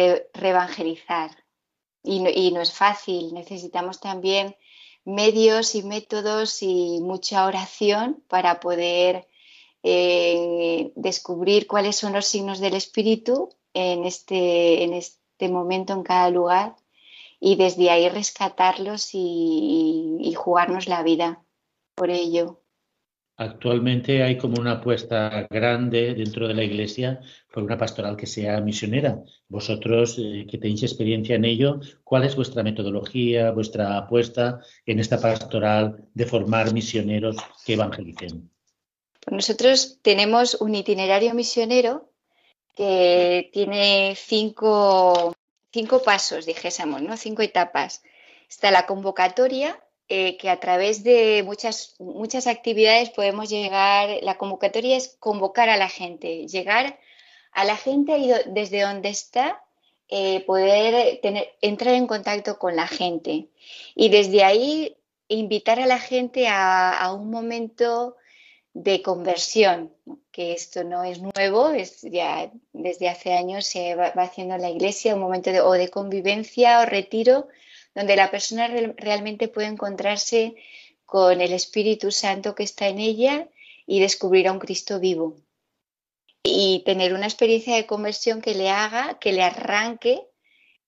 Y 2.03 2.51
no, 2.53 2.61
es 2.61 2.73
fácil, 2.73 3.35
necesitamos 3.35 4.01
también 4.01 4.57
medios 5.05 5.75
y 5.75 5.83
métodos 5.83 6.63
y 6.63 7.01
mucha 7.01 7.47
oración 7.47 8.23
para 8.29 8.61
poder 8.61 9.29
eh, 9.83 10.93
descubrir 10.97 11.67
cuáles 11.67 11.97
son 11.97 12.13
los 12.13 12.27
signos 12.27 12.59
del 12.61 12.75
espíritu 12.75 13.51
en 13.75 14.05
este, 14.05 14.85
en 14.85 14.95
este 14.95 15.49
momento 15.49 15.93
en 15.93 16.03
cada 16.03 16.31
lugar 16.31 16.77
y 17.41 17.57
desde 17.57 17.91
ahí 17.91 18.09
rescatarlos 18.09 19.11
y 19.13 20.35
jugarnos 20.37 20.87
la 20.89 21.03
vida 21.03 21.45
por 21.95 22.11
ello. 22.11 22.61
Actualmente 23.39 24.23
hay 24.23 24.39
como 24.39 24.59
una 24.59 24.73
apuesta 24.73 25.47
grande 25.51 26.15
dentro 26.15 26.49
de 26.49 26.55
la 26.55 26.65
Iglesia 26.65 27.21
por 27.53 27.63
una 27.63 27.77
pastoral 27.77 28.17
que 28.17 28.27
sea 28.27 28.63
misionera. 28.63 29.23
Vosotros 29.49 30.19
eh, 30.19 30.47
que 30.51 30.57
tenéis 30.57 30.83
experiencia 30.85 31.37
en 31.37 31.45
ello, 31.45 31.81
¿cuál 32.03 32.25
es 32.25 32.35
vuestra 32.35 32.63
metodología, 32.63 33.51
vuestra 33.51 33.99
apuesta 33.99 34.61
en 34.87 35.01
esta 35.01 35.21
pastoral 35.21 36.09
de 36.15 36.25
formar 36.25 36.73
misioneros 36.73 37.37
que 37.67 37.75
evangelicen? 37.75 38.51
Pues 39.21 39.35
nosotros 39.35 39.99
tenemos 40.01 40.55
un 40.55 40.75
itinerario 40.75 41.35
misionero 41.35 42.11
que 42.75 43.51
tiene 43.53 44.15
cinco, 44.17 45.35
cinco 45.73 46.03
pasos, 46.03 46.47
dijésemos, 46.47 47.03
¿no? 47.03 47.19
cinco 47.19 47.43
etapas. 47.43 48.03
Está 48.49 48.71
la 48.71 48.87
convocatoria, 48.87 49.79
eh, 50.09 50.37
que 50.37 50.49
a 50.51 50.61
través 50.61 51.03
de 51.03 51.43
muchas, 51.45 51.97
muchas 51.99 52.47
actividades 52.47 53.11
podemos 53.11 53.51
llegar, 53.51 54.19
la 54.23 54.39
convocatoria 54.39 54.97
es 54.97 55.17
convocar 55.19 55.69
a 55.69 55.77
la 55.77 55.89
gente, 55.89 56.47
llegar 56.47 56.99
a 57.51 57.65
la 57.65 57.77
gente 57.77 58.45
desde 58.47 58.83
donde 58.83 59.09
está, 59.09 59.63
eh, 60.09 60.45
poder 60.47 61.21
entrar 61.61 61.95
en 61.95 62.07
contacto 62.07 62.59
con 62.59 62.77
la 62.77 62.87
gente. 62.87 63.49
Y 63.97 64.09
desde 64.11 64.45
ahí 64.45 64.97
invitar 65.27 65.81
a 65.81 65.87
la 65.87 65.99
gente 65.99 66.47
a, 66.49 67.13
un 67.13 67.31
momento 67.31 68.17
de 68.75 69.03
conversión, 69.03 69.93
que 70.31 70.53
esto 70.53 70.85
no 70.85 71.03
es 71.03 71.21
nuevo, 71.21 71.71
es 71.71 72.03
ya 72.03 72.53
desde 72.73 73.09
hace 73.09 73.33
años 73.33 73.67
se 73.67 73.97
va, 73.97 74.07
haciendo 74.09 74.55
en 74.55 74.63
la 74.63 74.71
iglesia, 74.71 75.15
un 75.15 75.21
momento 75.23 75.51
de, 75.51 75.61
o 75.61 75.73
de 75.73 75.89
convivencia 75.89 76.81
o 76.81 76.87
retiro 76.87 77.49
donde 77.97 78.15
la 78.15 78.31
persona 78.31 78.69
realmente 78.99 79.49
puede 79.49 79.69
encontrarse 79.69 80.55
con 81.07 81.41
el 81.41 81.55
Espíritu 81.55 82.13
Santo 82.13 82.55
que 82.55 82.63
está 82.63 82.89
en 82.89 82.99
ella 82.99 83.49
y 83.87 84.01
descubrir 84.01 84.49
a 84.49 84.53
un 84.53 84.59
Cristo 84.59 85.01
vivo. 85.01 85.39
Y 86.43 86.83
tener 86.85 87.15
una 87.15 87.25
experiencia 87.25 87.75
de 87.75 87.87
conversión 87.87 88.43
que 88.43 88.55
le 88.55 88.69
haga, 88.69 89.19
que 89.19 89.33
le 89.33 89.43
arranque 89.43 90.21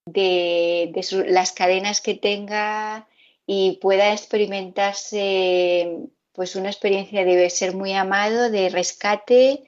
de, 0.04 0.92
las 1.28 1.52
cadenas 1.52 2.02
que 2.02 2.14
tenga 2.14 3.08
y 3.46 3.78
pueda 3.80 4.12
experimentarse 4.12 6.10
pues 6.34 6.56
una 6.56 6.68
experiencia 6.68 7.24
de 7.24 7.48
ser 7.48 7.74
muy 7.74 7.94
amado, 7.94 8.50
de 8.50 8.68
rescate 8.68 9.64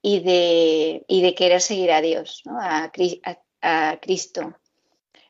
y 0.00 0.20
de, 0.20 1.04
de 1.06 1.34
querer 1.34 1.60
seguir 1.60 1.92
a 1.92 2.00
Dios, 2.00 2.42
a 2.46 2.90
Cristo. 4.00 4.56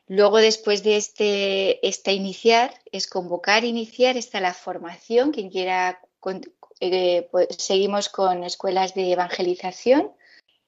Luego, 0.07 0.37
después 0.37 0.83
de 0.83 0.97
este, 0.97 1.87
esta 1.87 2.11
iniciar, 2.11 2.73
es 2.91 3.07
convocar, 3.07 3.63
iniciar, 3.63 4.17
está 4.17 4.41
la 4.41 4.53
formación, 4.53 5.31
quien 5.31 5.49
quiera, 5.49 6.01
eh, 6.81 7.27
pues, 7.31 7.47
seguimos 7.57 8.09
con 8.09 8.43
escuelas 8.43 8.93
de 8.95 9.13
evangelización. 9.13 10.11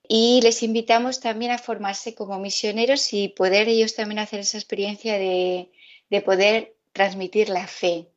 Y 0.08 0.40
les 0.42 0.64
invitamos 0.64 1.20
también 1.20 1.52
a 1.52 1.58
formarse 1.58 2.16
como 2.16 2.40
misioneros 2.40 3.12
y 3.14 3.30
poder 3.30 3.68
ellos 3.68 3.96
también 3.96 4.20
hacer 4.20 4.40
esa 4.40 4.58
experiencia 4.58 5.18
de, 5.18 5.72
poder 6.24 6.76
transmitir 6.94 7.50
la 7.50 7.68
fe, 7.68 8.10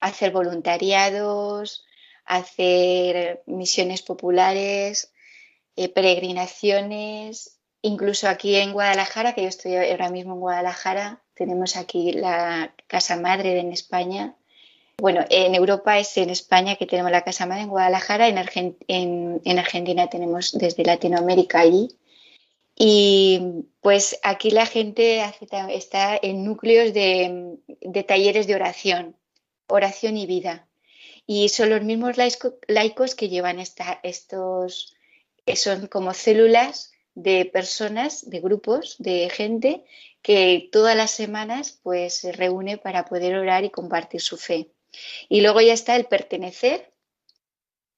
hacer 0.00 0.32
voluntariados, 0.32 1.84
hacer 2.24 3.42
misiones 3.46 4.02
populares, 4.02 5.12
eh, 5.76 5.88
peregrinaciones 5.88 7.54
Incluso 7.86 8.28
aquí 8.28 8.56
en 8.56 8.72
Guadalajara, 8.72 9.34
que 9.34 9.42
yo 9.42 9.48
estoy 9.48 9.76
ahora 9.76 10.08
mismo 10.08 10.32
en 10.32 10.40
Guadalajara, 10.40 11.20
tenemos 11.34 11.76
aquí 11.76 12.12
la 12.12 12.74
Casa 12.86 13.16
Madre 13.16 13.60
en 13.60 13.72
España. 13.72 14.34
Bueno, 14.96 15.22
en 15.28 15.54
Europa 15.54 15.98
es 15.98 16.16
en 16.16 16.30
España 16.30 16.76
que 16.76 16.86
tenemos 16.86 17.10
la 17.10 17.24
Casa 17.24 17.44
Madre, 17.44 17.64
en 17.64 17.68
Guadalajara, 17.68 18.26
en, 18.26 19.58
Argentina 19.58 20.08
tenemos 20.08 20.52
desde 20.52 20.82
Latinoamérica 20.82 21.60
allí. 21.60 21.90
Y 22.74 23.66
pues 23.82 24.18
aquí 24.22 24.50
la 24.50 24.64
gente 24.64 25.22
está 25.68 26.18
en 26.22 26.42
núcleos 26.42 26.94
de, 26.94 27.58
talleres 28.08 28.46
de 28.46 28.54
oración, 28.54 29.14
oración 29.66 30.16
y 30.16 30.24
vida. 30.24 30.66
Y 31.26 31.50
son 31.50 31.68
los 31.68 31.82
mismos 31.82 32.16
laicos 32.66 33.14
que 33.14 33.28
llevan 33.28 33.58
estos, 33.60 34.96
son 35.54 35.86
como 35.88 36.14
células 36.14 36.93
de 37.14 37.44
personas, 37.46 38.28
de 38.28 38.40
grupos, 38.40 38.96
de 38.98 39.30
gente 39.30 39.84
que 40.22 40.68
todas 40.72 40.96
las 40.96 41.10
semanas 41.10 41.78
pues 41.82 42.18
se 42.18 42.32
reúne 42.32 42.78
para 42.78 43.04
poder 43.04 43.36
orar 43.36 43.64
y 43.64 43.70
compartir 43.70 44.20
su 44.20 44.36
fe. 44.36 44.70
Y 45.28 45.40
luego 45.40 45.60
ya 45.60 45.72
está 45.72 45.96
el 45.96 46.06
pertenecer. 46.06 46.92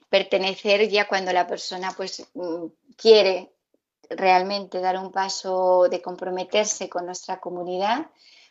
Pertenecer 0.08 0.88
ya 0.88 1.08
cuando 1.08 1.32
la 1.32 1.46
persona 1.46 1.92
pues 1.96 2.26
mm, 2.34 2.66
quiere 2.96 3.52
realmente 4.08 4.80
dar 4.80 4.98
un 4.98 5.10
paso 5.10 5.88
de 5.88 6.00
comprometerse 6.00 6.88
con 6.88 7.06
nuestra 7.06 7.40
comunidad, 7.40 8.10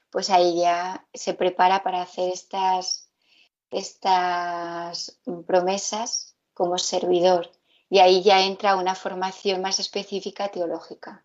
pues 0.10 0.30
ahí 0.30 0.60
ya 0.60 1.06
se 1.14 1.34
prepara 1.34 1.84
para 1.84 2.02
hacer 2.02 2.32
estas, 2.32 3.10
estas 3.70 5.20
promesas 5.46 6.36
como 6.54 6.78
servidor 6.78 7.52
y 7.90 8.00
ahí 8.00 8.24
ya 8.24 8.44
entra 8.44 8.76
una 8.76 8.96
formación 8.96 9.62
más 9.62 9.80
específica 9.80 10.50
teológica. 10.50 11.24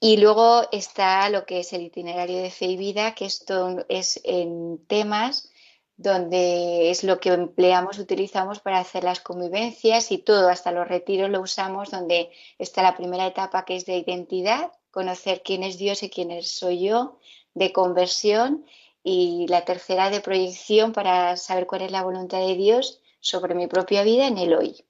Y 0.00 0.16
luego 0.18 0.68
está 0.72 1.28
lo 1.30 1.46
que 1.46 1.60
es 1.60 1.72
el 1.72 1.82
itinerario 1.82 2.42
de 2.42 2.50
fe 2.50 2.66
y 2.66 2.76
vida, 2.76 3.14
que 3.14 3.24
esto 3.24 3.84
es 3.88 4.20
en 4.24 4.84
temas 4.86 5.50
donde 5.96 6.90
es 6.90 7.04
lo 7.04 7.20
que 7.20 7.30
empleamos, 7.30 7.98
utilizamos 7.98 8.58
para 8.60 8.80
hacer 8.80 9.04
las 9.04 9.20
convivencias 9.20 10.10
y 10.10 10.18
todo, 10.18 10.48
hasta 10.48 10.72
los 10.72 10.88
retiros 10.88 11.30
lo 11.30 11.40
usamos, 11.40 11.90
donde 11.90 12.30
está 12.58 12.82
la 12.82 12.96
primera 12.96 13.26
etapa 13.26 13.64
que 13.64 13.76
es 13.76 13.86
de 13.86 13.98
identidad, 13.98 14.72
conocer 14.90 15.42
quién 15.44 15.62
es 15.62 15.78
Dios 15.78 16.02
y 16.02 16.10
quién 16.10 16.42
soy 16.42 16.80
yo, 16.80 17.18
de 17.54 17.72
conversión 17.72 18.66
y 19.04 19.46
la 19.48 19.64
tercera 19.64 20.10
de 20.10 20.20
proyección 20.20 20.92
para 20.92 21.36
saber 21.36 21.66
cuál 21.66 21.82
es 21.82 21.92
la 21.92 22.02
voluntad 22.02 22.40
de 22.40 22.56
Dios 22.56 23.00
sobre 23.20 23.54
mi 23.54 23.68
propia 23.68 24.02
vida 24.02 24.26
en 24.26 24.38
el 24.38 24.54
hoy. 24.54 24.84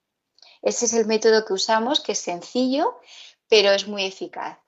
Ese 0.65 0.87
es 0.87 0.95
el 0.95 1.07
método 1.07 1.45
que 1.45 1.53
usamos, 1.53 2.01
que 2.01 2.13
es 2.13 2.19
sencillo, 2.19 2.99
pero 3.51 3.71
es 3.73 3.87
muy 3.87 4.05
eficaz. 4.05 4.59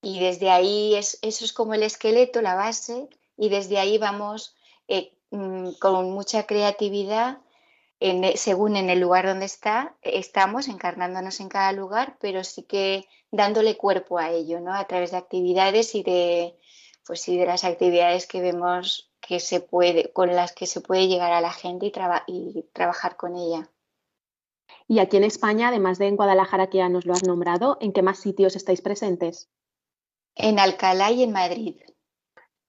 Y 0.00 0.20
desde 0.20 0.48
ahí, 0.48 0.94
es, 0.94 1.18
eso 1.22 1.44
es 1.44 1.52
como 1.52 1.74
el 1.74 1.82
esqueleto, 1.82 2.40
la 2.40 2.54
base, 2.54 3.08
y 3.36 3.48
desde 3.48 3.78
ahí 3.78 3.98
vamos 3.98 4.54
eh, 4.86 5.12
mm, 5.30 5.72
con 5.80 6.12
mucha 6.12 6.46
creatividad 6.46 7.38
en, 7.98 8.36
según 8.36 8.76
en 8.76 8.90
el 8.90 9.00
lugar 9.00 9.26
donde 9.26 9.46
está, 9.46 9.96
estamos 10.02 10.68
encarnándonos 10.68 11.40
en 11.40 11.48
cada 11.48 11.72
lugar, 11.72 12.16
pero 12.20 12.44
sí 12.44 12.62
que 12.62 13.08
dándole 13.32 13.76
cuerpo 13.76 14.18
a 14.18 14.30
ello, 14.30 14.60
¿no? 14.60 14.72
A 14.72 14.86
través 14.86 15.10
de 15.10 15.16
actividades 15.16 15.96
y 15.96 16.04
de, 16.04 16.56
pues 17.04 17.22
sí, 17.22 17.36
de 17.36 17.46
las 17.46 17.64
actividades 17.64 18.28
que 18.28 18.40
vemos 18.40 19.10
que 19.20 19.40
se 19.40 19.58
puede, 19.58 20.12
con 20.12 20.36
las 20.36 20.52
que 20.52 20.66
se 20.66 20.80
puede 20.80 21.08
llegar 21.08 21.32
a 21.32 21.40
la 21.40 21.52
gente 21.52 21.86
y, 21.86 21.92
y 22.28 22.62
trabajar 22.72 23.16
con 23.16 23.34
ella. 23.34 23.68
Y 24.88 25.00
aquí 25.00 25.18
en 25.18 25.24
España, 25.24 25.68
además 25.68 25.98
de 25.98 26.06
en 26.06 26.16
Guadalajara, 26.16 26.70
que 26.70 26.78
ya 26.78 26.88
nos 26.88 27.04
lo 27.04 27.12
has 27.12 27.22
nombrado, 27.22 27.76
¿en 27.80 27.92
qué 27.92 28.00
más 28.00 28.20
sitios 28.20 28.56
estáis 28.56 28.80
presentes? 28.80 29.50
En 30.34 30.58
Alcalá 30.58 31.10
y 31.12 31.22
en 31.22 31.32
Madrid. 31.32 31.76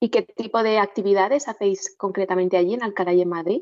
¿Y 0.01 0.09
qué 0.09 0.23
tipo 0.23 0.61
de 0.61 0.79
actividades 0.79 1.47
hacéis 1.47 1.95
concretamente 1.97 2.57
allí 2.57 2.73
en 2.73 2.83
Alcalá 2.83 3.13
y 3.13 3.21
en 3.21 3.29
Madrid? 3.29 3.61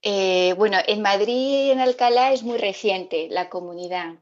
Eh, 0.00 0.54
bueno, 0.56 0.78
en 0.86 1.02
Madrid 1.02 1.66
y 1.66 1.70
en 1.70 1.80
Alcalá 1.80 2.32
es 2.32 2.42
muy 2.42 2.56
reciente 2.56 3.28
la 3.30 3.50
comunidad. 3.50 4.14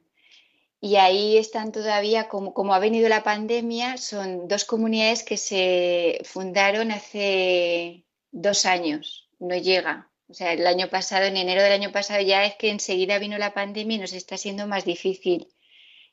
Y 0.80 0.96
ahí 0.96 1.36
están 1.36 1.70
todavía, 1.70 2.28
como, 2.28 2.54
como 2.54 2.74
ha 2.74 2.80
venido 2.80 3.08
la 3.08 3.22
pandemia, 3.22 3.98
son 3.98 4.48
dos 4.48 4.64
comunidades 4.64 5.22
que 5.22 5.36
se 5.36 6.20
fundaron 6.24 6.90
hace 6.90 8.04
dos 8.32 8.66
años, 8.66 9.28
no 9.38 9.56
llega. 9.56 10.08
O 10.28 10.34
sea, 10.34 10.52
el 10.52 10.66
año 10.66 10.88
pasado, 10.88 11.24
en 11.24 11.36
enero 11.36 11.62
del 11.62 11.72
año 11.72 11.90
pasado, 11.90 12.20
ya 12.20 12.44
es 12.44 12.54
que 12.56 12.68
enseguida 12.70 13.18
vino 13.18 13.38
la 13.38 13.54
pandemia 13.54 13.96
y 13.96 14.00
nos 14.00 14.12
está 14.12 14.36
siendo 14.36 14.66
más 14.66 14.84
difícil 14.84 15.48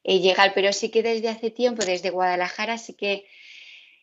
eh, 0.03 0.19
llegar. 0.19 0.53
Pero 0.53 0.71
sí 0.71 0.89
que 0.89 1.03
desde 1.03 1.27
hace 1.29 1.51
tiempo, 1.51 1.83
desde 1.83 2.11
Guadalajara, 2.11 2.77
sí 2.77 2.93
que 2.93 3.27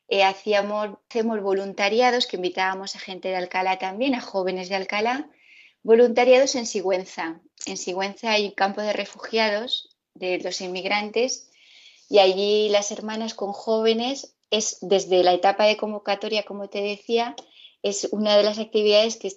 eh, 0.09 0.23
hacíamos, 0.23 0.99
hacemos 1.09 1.41
voluntariados 1.41 2.27
que 2.27 2.37
invitábamos 2.37 2.95
a 2.95 2.99
gente 2.99 3.29
de 3.29 3.37
Alcalá 3.37 3.79
también, 3.79 4.15
a 4.15 4.21
jóvenes 4.21 4.69
de 4.69 4.75
Alcalá, 4.75 5.31
voluntariados 5.83 6.55
en 6.57 6.67
Sigüenza. 6.67 7.41
En 7.65 7.79
Sigüenza 7.79 8.33
hay 8.33 8.47
un 8.47 8.53
campo 8.53 8.83
de 8.83 8.93
refugiados 8.93 9.97
de 10.15 10.39
los 10.41 10.61
inmigrantes 10.61 11.51
y 12.11 12.19
allí 12.19 12.69
las 12.69 12.93
hermanas 12.93 13.33
con 13.33 13.53
jóvenes 13.53 14.37
es 14.51 14.77
desde 14.83 15.25
la 15.25 15.33
etapa 15.33 15.65
de 15.65 15.79
convocatoria, 15.79 16.43
como 16.43 16.69
te 16.69 16.83
decía, 16.83 17.35
es 17.83 18.09
una 18.13 18.37
de 18.37 18.43
las 18.43 18.59
actividades 18.59 19.17
que, 19.17 19.33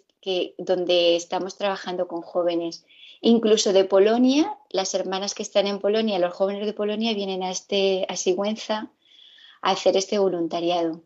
donde 0.57 1.15
estamos 1.15 1.57
trabajando 1.57 2.07
con 2.07 2.21
jóvenes. 2.21 2.85
Incluso 3.21 3.73
de 3.73 3.85
Polonia, 3.85 4.57
las 4.69 4.93
hermanas 4.93 5.33
que 5.33 5.43
están 5.43 5.67
en 5.67 5.79
Polonia, 5.79 6.19
los 6.19 6.33
jóvenes 6.33 6.65
de 6.65 6.73
Polonia 6.73 7.13
vienen 7.13 7.43
a, 7.43 7.51
este, 7.51 8.05
a 8.09 8.15
Sigüenza 8.15 8.91
a 9.61 9.71
hacer 9.71 9.97
este 9.97 10.19
voluntariado. 10.19 11.01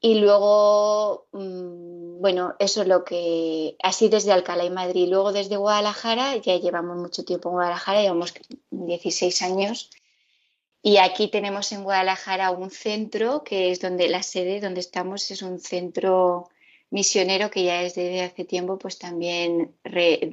Y 0.00 0.16
luego, 0.16 1.26
mm, 1.32 2.20
bueno, 2.20 2.54
eso 2.58 2.82
es 2.82 2.88
lo 2.88 3.04
que, 3.04 3.76
así 3.82 4.08
desde 4.08 4.32
Alcalá 4.32 4.64
y 4.64 4.70
Madrid. 4.70 5.08
Luego 5.08 5.32
desde 5.32 5.56
Guadalajara, 5.56 6.36
ya 6.36 6.56
llevamos 6.56 6.96
mucho 6.96 7.24
tiempo 7.24 7.48
en 7.48 7.54
Guadalajara, 7.54 8.02
llevamos 8.02 8.34
16 8.70 9.42
años. 9.42 9.90
Y 10.82 10.96
aquí 10.96 11.28
tenemos 11.28 11.70
en 11.70 11.84
Guadalajara 11.84 12.50
un 12.50 12.70
centro 12.70 13.44
que 13.44 13.70
es 13.70 13.80
donde 13.80 14.08
la 14.08 14.24
sede 14.24 14.60
donde 14.60 14.80
estamos 14.80 15.30
es 15.30 15.42
un 15.42 15.60
centro 15.60 16.48
misionero 16.92 17.50
que 17.50 17.64
ya 17.64 17.82
desde 17.82 18.22
hace 18.22 18.44
tiempo 18.44 18.78
pues 18.78 18.98
también 18.98 19.74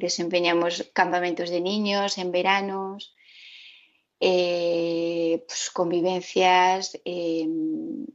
desempeñamos 0.06 0.90
campamentos 0.94 1.50
de 1.50 1.62
niños 1.62 2.18
en 2.18 2.32
veranos, 2.32 3.16
eh, 4.20 5.44
pues, 5.48 5.70
convivencias, 5.72 7.00
em, 7.06 8.06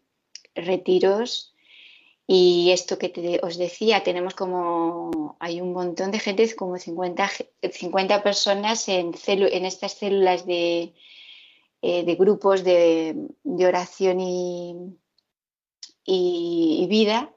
retiros. 0.54 1.54
Y 2.26 2.70
esto 2.70 2.98
que 2.98 3.40
os 3.42 3.56
decía, 3.58 4.02
tenemos 4.02 4.34
como, 4.34 5.36
hay 5.40 5.60
un 5.60 5.72
montón 5.72 6.10
de 6.10 6.18
gente, 6.18 6.54
como 6.54 6.78
50, 6.78 7.30
50 7.72 8.22
personas 8.22 8.88
en, 8.88 9.14
estas 9.72 9.92
células 9.92 10.46
de, 10.46 10.94
eh, 11.82 12.04
de 12.04 12.14
grupos 12.14 12.64
de, 12.64 13.14
de 13.42 13.66
oración 13.66 14.20
y, 14.20 14.74
y, 16.04 16.86
vida 16.88 17.33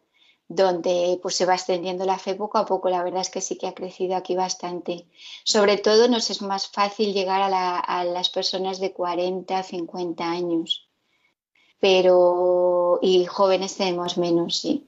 donde 0.50 1.20
pues 1.22 1.36
se 1.36 1.46
va 1.46 1.56
extendiendo 1.56 2.06
la 2.06 2.18
fe 2.18 2.36
poco 2.36 2.58
a 2.58 2.66
poco. 2.66 2.90
La 2.90 3.04
verdad 3.04 3.22
es 3.22 3.30
que 3.30 3.42
sí 3.42 3.58
que 3.58 3.68
ha 3.68 3.74
crecido 3.74 4.16
aquí 4.16 4.36
bastante. 4.36 5.06
Sobre 5.44 5.78
todo 5.78 6.08
nos 6.08 6.30
es 6.30 6.42
más 6.42 6.68
fácil 6.68 7.14
llegar 7.14 7.42
a, 7.42 8.04
las 8.06 8.30
personas 8.30 8.80
de 8.80 8.94
40, 8.94 9.62
50 9.64 10.30
años. 10.30 10.88
Pero, 11.80 13.00
y 13.02 13.26
jóvenes 13.26 13.76
tenemos 13.76 14.18
menos, 14.18 14.58
sí. 14.58 14.88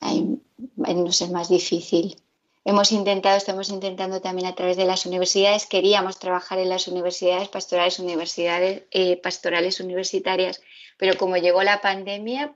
nos 0.00 1.20
es 1.20 1.30
más 1.30 1.48
difícil. 1.48 2.16
Hemos 2.64 2.90
intentado, 2.90 3.36
estamos 3.36 3.68
intentando 3.68 4.20
también 4.20 4.48
a 4.48 4.56
través 4.56 4.76
de 4.76 4.86
las 4.86 5.06
universidades, 5.06 5.66
queríamos 5.66 6.18
trabajar 6.18 6.58
en 6.58 6.68
las 6.68 6.88
universidades, 6.88 7.48
pastorales, 7.48 8.00
universidades, 8.00 8.82
eh, 8.90 9.20
pastorales 9.22 9.78
universitarias, 9.78 10.60
pero 10.98 11.16
como 11.16 11.36
llegó 11.36 11.62
la 11.62 11.80
pandemia, 11.80 12.52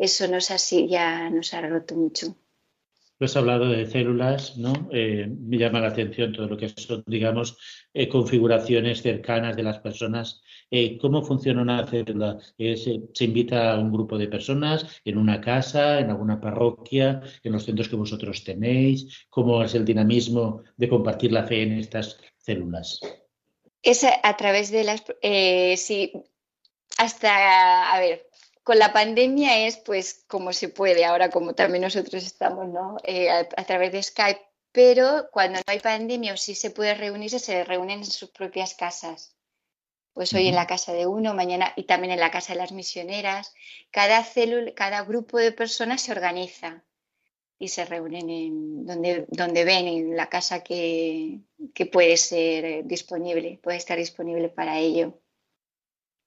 eso 0.00 0.26
nos 0.28 0.50
así, 0.50 0.88
ya 0.88 1.28
nos 1.28 1.52
ha 1.52 1.60
roto 1.60 1.94
mucho. 1.94 2.34
Has 3.20 3.36
hablado 3.36 3.68
de 3.68 3.84
células, 3.84 4.56
¿no? 4.56 4.72
Eh, 4.90 5.26
me 5.28 5.58
llama 5.58 5.80
la 5.80 5.88
atención 5.88 6.32
todo 6.32 6.48
lo 6.48 6.56
que 6.56 6.70
son, 6.70 7.04
digamos, 7.06 7.58
eh, 7.92 8.08
configuraciones 8.08 9.02
cercanas 9.02 9.56
de 9.56 9.62
las 9.62 9.78
personas. 9.80 10.42
Eh, 10.70 10.96
¿Cómo 10.96 11.22
funciona 11.22 11.60
una 11.60 11.86
célula? 11.86 12.38
Se, 12.56 12.76
¿Se, 13.12 13.24
invita 13.24 13.74
a 13.74 13.78
un 13.78 13.92
grupo 13.92 14.16
de 14.16 14.28
personas 14.28 15.02
en 15.04 15.18
una 15.18 15.38
casa, 15.38 16.00
en 16.00 16.08
alguna 16.08 16.40
parroquia, 16.40 17.20
en 17.42 17.52
los 17.52 17.66
centros 17.66 17.90
que 17.90 17.96
vosotros 17.96 18.42
tenéis? 18.42 19.26
¿Cómo 19.28 19.62
es 19.62 19.74
el 19.74 19.84
dinamismo 19.84 20.62
de 20.78 20.88
compartir 20.88 21.30
la 21.30 21.44
fe 21.44 21.60
en 21.60 21.72
estas 21.72 22.18
células? 22.38 23.00
Es 23.82 24.02
a, 24.04 24.36
través 24.38 24.70
de 24.70 24.84
las... 24.84 25.04
sí, 25.78 26.12
hasta, 26.96 27.92
a 27.92 28.00
ver, 28.00 28.29
con 28.62 28.78
la 28.78 28.92
pandemia 28.92 29.66
es 29.66 29.76
pues 29.78 30.24
como 30.28 30.52
se 30.52 30.68
puede, 30.68 31.04
ahora 31.04 31.30
como 31.30 31.54
también 31.54 31.82
nosotros 31.82 32.24
estamos, 32.24 32.68
¿no? 32.68 32.96
Eh, 33.04 33.30
a, 33.30 33.64
través 33.64 33.92
de 33.92 34.02
Skype, 34.02 34.40
pero 34.72 35.28
cuando 35.32 35.58
no 35.58 35.64
hay 35.66 35.80
pandemia 35.80 36.34
o 36.34 36.36
sí 36.36 36.54
se 36.54 36.70
puede 36.70 36.94
reunirse, 36.94 37.38
se 37.38 37.64
reúnen 37.64 38.00
en 38.00 38.04
sus 38.04 38.30
propias 38.30 38.74
casas. 38.74 39.34
Pues 40.12 40.32
hoy 40.34 40.48
en 40.48 40.56
la 40.56 40.66
casa 40.66 40.92
de 40.92 41.06
uno, 41.06 41.34
mañana 41.34 41.72
y 41.76 41.84
también 41.84 42.12
en 42.12 42.20
la 42.20 42.30
casa 42.30 42.52
de 42.52 42.58
las 42.58 42.72
misioneras. 42.72 43.54
Cada 43.90 44.22
célula, 44.24 44.72
cada 44.74 45.02
grupo 45.02 45.38
de 45.38 45.52
personas 45.52 46.02
se 46.02 46.12
organiza 46.12 46.84
y 47.58 47.68
se 47.68 47.84
reúnen 47.84 48.28
en 48.28 48.86
donde, 48.86 49.26
donde 49.28 49.64
ven, 49.64 49.86
en 49.86 50.16
la 50.16 50.28
casa 50.28 50.62
que, 50.62 51.40
que 51.74 51.86
puede 51.86 52.16
ser 52.16 52.84
disponible, 52.86 53.60
puede 53.62 53.78
estar 53.78 53.98
disponible 53.98 54.48
para 54.48 54.78
ello. 54.78 55.20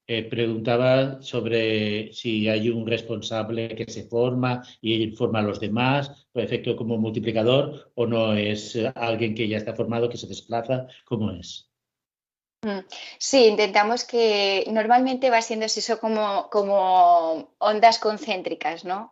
Eh, 0.06 0.24
preguntaba 0.28 1.22
sobre 1.22 2.12
si 2.12 2.46
hay 2.46 2.68
un 2.68 2.86
responsable 2.86 3.74
que 3.74 3.90
se 3.90 4.04
forma 4.04 4.62
y 4.82 5.02
informa 5.02 5.38
a 5.38 5.42
los 5.42 5.60
demás, 5.60 6.26
por 6.30 6.42
efecto 6.42 6.76
como 6.76 6.98
multiplicador, 6.98 7.90
o 7.94 8.06
no 8.06 8.34
es 8.34 8.76
alguien 8.96 9.34
que 9.34 9.48
ya 9.48 9.56
está 9.56 9.74
formado, 9.74 10.10
que 10.10 10.18
se 10.18 10.26
desplaza, 10.26 10.88
¿cómo 11.06 11.30
es? 11.30 11.70
Mm, 12.64 12.80
sí, 13.18 13.46
intentamos 13.46 14.04
que 14.04 14.66
normalmente 14.70 15.30
va 15.30 15.40
siendo 15.40 15.64
eso 15.64 15.98
como, 15.98 16.50
como 16.50 17.54
ondas 17.56 17.98
concéntricas, 17.98 18.84
¿no? 18.84 19.10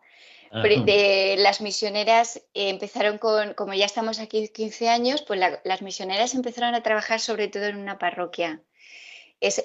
De 0.51 1.35
las 1.39 1.61
misioneras 1.61 2.39
empezaron 2.53 3.17
con, 3.17 3.55
como 3.55 3.73
ya 3.73 3.85
estamos 3.85 4.19
aquí 4.19 4.49
15 4.49 4.89
años, 4.89 5.23
pues 5.23 5.39
las 5.63 5.81
misioneras 5.81 6.35
empezaron 6.35 6.75
a 6.75 6.83
trabajar 6.83 7.19
sobre 7.19 7.47
todo 7.47 7.63
en 7.63 7.77
una 7.77 7.97
parroquia 7.97 8.61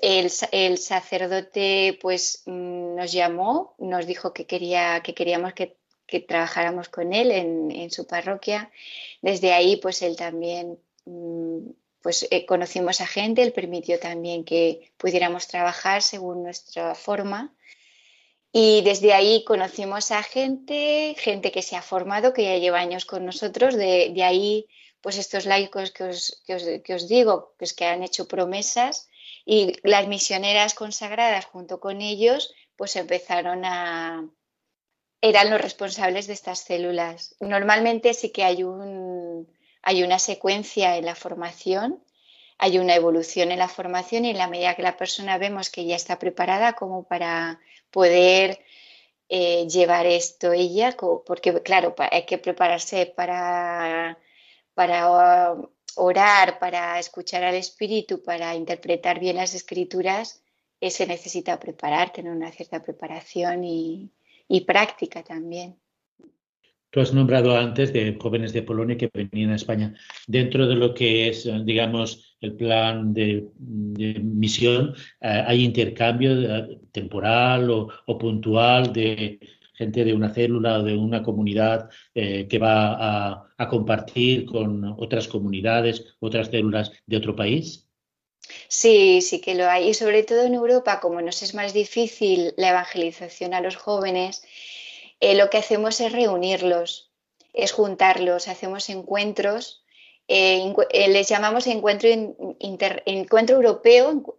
el, 0.02 0.78
sacerdote 0.78 1.98
pues 2.00 2.42
mm, 2.46 2.96
nos 2.96 3.12
llamó, 3.12 3.74
nos 3.78 4.06
dijo 4.06 4.32
que, 4.32 4.46
quería, 4.46 5.00
que 5.02 5.14
queríamos 5.14 5.52
que, 5.54 5.76
trabajáramos 6.26 6.88
con 6.88 7.12
él 7.12 7.30
en, 7.30 7.90
su 7.90 8.06
parroquia. 8.06 8.70
Desde 9.20 9.52
ahí 9.52 9.76
pues 9.76 10.02
él 10.02 10.16
también 10.16 10.78
mm, 11.04 11.70
pues 12.02 12.26
eh, 12.30 12.46
conocimos 12.46 13.00
a 13.00 13.06
gente, 13.06 13.42
él 13.42 13.52
permitió 13.52 13.98
también 13.98 14.44
que 14.44 14.90
pudiéramos 14.96 15.48
trabajar 15.48 16.02
según 16.02 16.42
nuestra 16.42 16.94
forma. 16.94 17.54
Y 18.52 18.80
desde 18.82 19.12
ahí 19.12 19.44
conocimos 19.44 20.10
a 20.10 20.22
gente, 20.22 21.14
gente 21.18 21.52
que 21.52 21.62
se 21.62 21.76
ha 21.76 21.82
formado, 21.82 22.32
que 22.32 22.44
ya 22.44 22.56
lleva 22.56 22.80
años 22.80 23.04
con 23.04 23.26
nosotros. 23.26 23.74
De, 23.76 24.22
ahí, 24.24 24.66
pues 25.02 25.18
estos 25.18 25.44
laicos 25.44 25.90
que 25.90 26.04
os, 26.04 26.42
que 26.46 26.94
os, 26.94 27.08
digo, 27.08 27.54
pues 27.58 27.74
que 27.74 27.84
han 27.84 28.02
hecho 28.02 28.26
promesas, 28.26 29.08
y 29.50 29.72
las 29.82 30.06
misioneras 30.08 30.74
consagradas 30.74 31.46
junto 31.46 31.80
con 31.80 32.02
ellos, 32.02 32.52
pues 32.76 32.96
empezaron 32.96 33.64
a... 33.64 34.28
eran 35.22 35.48
los 35.48 35.58
responsables 35.58 36.26
de 36.26 36.34
estas 36.34 36.58
células. 36.58 37.34
Normalmente 37.40 38.12
sí 38.12 38.28
que 38.28 38.44
hay, 38.44 38.62
un, 38.62 39.48
hay 39.80 40.02
una 40.02 40.18
secuencia 40.18 40.98
en 40.98 41.06
la 41.06 41.14
formación, 41.14 42.04
hay 42.58 42.78
una 42.78 42.94
evolución 42.94 43.50
en 43.50 43.60
la 43.60 43.68
formación 43.68 44.26
y 44.26 44.30
en 44.32 44.36
la 44.36 44.48
medida 44.48 44.74
que 44.74 44.82
la 44.82 44.98
persona 44.98 45.38
vemos 45.38 45.70
que 45.70 45.86
ya 45.86 45.96
está 45.96 46.18
preparada 46.18 46.74
como 46.74 47.04
para 47.04 47.58
poder 47.90 48.62
eh, 49.30 49.66
llevar 49.66 50.04
esto 50.04 50.52
ella, 50.52 50.94
porque 51.24 51.62
claro, 51.62 51.94
hay 52.10 52.26
que 52.26 52.36
prepararse 52.36 53.06
para 53.06 54.18
para 54.74 55.56
orar, 55.98 56.58
para 56.58 56.98
escuchar 56.98 57.44
al 57.44 57.54
Espíritu, 57.54 58.22
para 58.22 58.54
interpretar 58.54 59.20
bien 59.20 59.36
las 59.36 59.54
escrituras, 59.54 60.42
eh, 60.80 60.90
se 60.90 61.06
necesita 61.06 61.58
preparar, 61.58 62.12
tener 62.12 62.32
una 62.32 62.50
cierta 62.52 62.82
preparación 62.82 63.64
y, 63.64 64.10
práctica 64.66 65.22
también. 65.22 65.76
Tú 66.90 67.00
has 67.00 67.12
nombrado 67.12 67.54
antes 67.54 67.92
de 67.92 68.16
jóvenes 68.18 68.52
de 68.54 68.62
Polonia 68.62 68.96
que 68.96 69.10
venían 69.12 69.50
a 69.50 69.56
España. 69.56 69.94
Dentro 70.26 70.66
de 70.66 70.74
lo 70.74 70.94
que 70.94 71.28
es, 71.28 71.46
digamos, 71.66 72.36
el 72.40 72.54
plan 72.54 73.12
de, 73.12 73.46
misión, 73.58 74.94
eh, 75.20 75.44
¿hay 75.46 75.64
intercambio 75.64 76.32
eh, 76.32 76.80
temporal 76.92 77.70
o, 77.70 78.18
puntual 78.18 78.92
de 78.92 79.38
gente 79.78 80.04
de 80.04 80.14
una 80.14 80.34
célula 80.34 80.80
o 80.80 80.82
de 80.82 80.96
una 80.96 81.22
comunidad 81.22 81.88
que 82.14 82.58
va 82.60 83.48
a 83.56 83.68
compartir 83.68 84.44
con 84.44 84.84
otras 84.98 85.28
comunidades, 85.28 86.04
otras 86.20 86.48
células 86.48 86.92
de 87.06 87.16
otro 87.16 87.36
país? 87.36 87.88
Sí, 88.68 89.20
sí 89.22 89.40
que 89.40 89.54
lo 89.54 89.68
hay. 89.68 89.88
Y 89.88 89.94
sobre 89.94 90.22
todo 90.22 90.44
en 90.44 90.54
Europa, 90.54 91.00
como 91.00 91.20
nos 91.20 91.42
es 91.42 91.54
más 91.54 91.72
difícil 91.72 92.54
la 92.56 92.70
evangelización 92.70 93.54
a 93.54 93.60
los 93.60 93.76
jóvenes, 93.76 94.42
eh, 95.20 95.34
lo 95.34 95.50
que 95.50 95.58
hacemos 95.58 96.00
es 96.00 96.12
reunirlos, 96.12 97.12
es 97.52 97.72
juntarlos, 97.72 98.48
hacemos 98.48 98.88
encuentros. 98.88 99.84
Eh, 100.28 100.74
eh, 100.90 101.08
les 101.08 101.28
llamamos 101.28 101.66
encuentro, 101.66 102.08
europeo, 103.54 104.36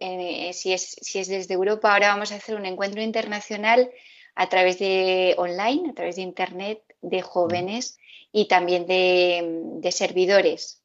si 0.52 0.72
es 0.72 1.28
desde 1.28 1.54
Europa, 1.54 1.92
ahora 1.92 2.08
vamos 2.08 2.32
a 2.32 2.36
hacer 2.36 2.54
un 2.54 2.66
encuentro 2.66 3.02
internacional 3.02 3.90
a 4.34 4.48
través 4.48 4.78
de 4.78 5.34
online, 5.38 5.90
a 5.90 5.94
través 5.94 6.16
de 6.16 6.22
Internet, 6.22 6.82
de 7.02 7.22
jóvenes 7.22 7.98
y 8.32 8.46
también 8.46 8.86
de 8.86 9.92
servidores, 9.92 10.80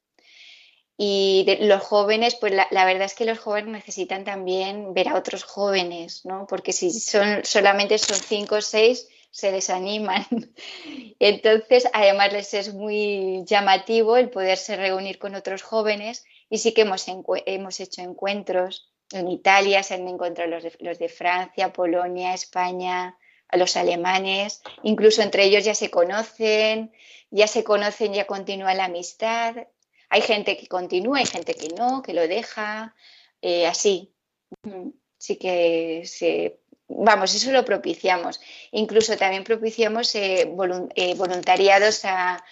y 0.98 1.44
de 1.46 1.66
los 1.66 1.82
jóvenes, 1.84 2.36
pues 2.36 2.54
la, 2.54 2.86
verdad 2.86 3.04
es 3.04 3.16
que 3.16 3.26
los 3.26 3.40
jóvenes 3.40 3.72
necesitan 3.72 4.24
también 4.24 4.94
ver 4.94 5.10
a 5.10 5.16
otros 5.16 5.44
jóvenes, 5.44 6.26
¿no? 6.26 6.48
Porque 6.48 6.72
si 6.72 6.92
son 6.92 7.44
solamente 7.44 7.98
son 7.98 8.18
cinco 8.18 8.56
o 8.56 8.62
seis, 8.62 9.10
se 9.30 9.52
desaniman. 9.52 10.26
Entonces, 11.20 11.90
además 11.92 12.32
les 12.32 12.54
es 12.54 12.74
muy 12.74 13.44
llamativo 13.46 14.16
el 14.16 14.30
poderse 14.30 14.78
reunir 14.78 15.20
con 15.20 15.36
otros 15.36 15.64
jóvenes 15.64 16.24
y 16.50 16.60
sí 16.60 16.74
que 16.74 16.84
hemos, 16.84 17.06
hemos 17.46 17.80
hecho 17.82 18.02
encuentros. 18.02 18.90
En 19.12 19.30
Italia 19.30 19.84
se 19.84 19.96
han 19.96 20.08
encontrado 20.08 20.50
los 20.50 20.64
de, 20.64 20.74
los 20.80 20.98
de 20.98 21.10
Francia, 21.10 21.74
Polonia, 21.74 22.34
España, 22.34 23.18
a 23.56 23.58
los 23.58 23.76
alemanes, 23.76 24.62
incluso 24.84 25.22
entre 25.22 25.46
ellos 25.46 25.66
ya 25.66 25.76
se 25.76 25.90
conocen, 25.90 26.92
ya 27.32 27.48
se 27.48 27.64
conocen, 27.64 28.14
ya 28.14 28.26
continúa 28.26 28.74
la 28.74 28.86
amistad 28.86 29.56
hay 30.10 30.22
gente 30.22 30.58
que 30.58 30.68
continúa, 30.68 31.20
hay 31.20 31.26
gente 31.26 31.56
que 31.56 31.70
no, 31.70 32.02
que 32.02 32.14
lo 32.14 32.28
deja, 32.28 32.96
eh, 33.42 33.68
así. 33.68 34.14
Sí 35.18 35.38
que 35.38 36.04
se, 36.06 36.60
vamos, 36.88 37.34
eso 37.36 37.52
lo 37.52 37.66
propiciamos. 37.66 38.40
Incluso 38.72 39.18
también 39.18 39.44
propiciamos 39.44 40.14
eh, 40.16 40.54
eh, 40.96 41.16
voluntariados 41.16 42.06
a 42.06 42.44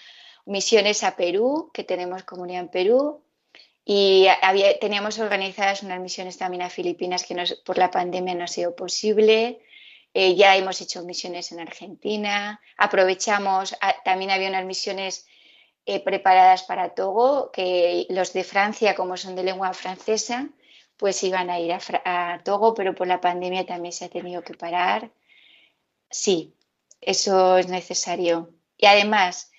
misiones 0.46 1.04
a 1.04 1.16
Perú, 1.16 1.70
que 1.72 1.84
tenemos 1.84 2.24
comunidad 2.24 2.60
en 2.60 2.68
Perú, 2.68 3.22
y 3.82 4.26
teníamos 4.80 5.18
organizadas 5.18 5.82
unas 5.82 6.00
misiones 6.00 6.38
también 6.38 6.62
a 6.62 6.70
Filipinas 6.70 7.24
que 7.24 7.36
por 7.64 7.76
la 7.78 7.90
pandemia 7.90 8.34
no 8.34 8.44
ha 8.44 8.48
sido 8.48 8.74
posible. 8.74 9.60
Ya 10.14 10.56
hemos 10.56 10.80
hecho 10.80 11.02
misiones 11.02 11.50
en 11.52 11.60
Argentina. 11.60 12.60
Aprovechamos, 12.76 13.76
también 14.04 14.30
había 14.30 14.48
unas 14.48 14.64
misiones 14.64 15.26
eh, 15.86 16.00
preparadas 16.00 16.62
para 16.62 16.94
Togo, 16.94 17.50
que 17.52 18.06
los 18.08 18.32
de 18.32 18.44
Francia, 18.44 18.94
como 18.94 19.16
son 19.16 19.36
de 19.36 19.44
lengua 19.44 19.74
francesa, 19.74 20.48
pues 20.96 21.22
iban 21.24 21.50
a 21.50 21.60
ir 21.60 21.72
a, 21.72 22.40
Togo, 22.44 22.74
pero 22.74 22.94
por 22.94 23.06
la 23.06 23.20
pandemia 23.20 23.66
también 23.66 23.92
se 23.92 24.06
ha 24.06 24.08
tenido 24.08 24.42
que 24.42 24.54
parar. 24.54 25.10
Sí, 26.10 26.54
eso 27.00 27.58
es 27.58 27.68
necesario. 27.68 28.54
Y 28.78 28.86
además, 28.86 29.50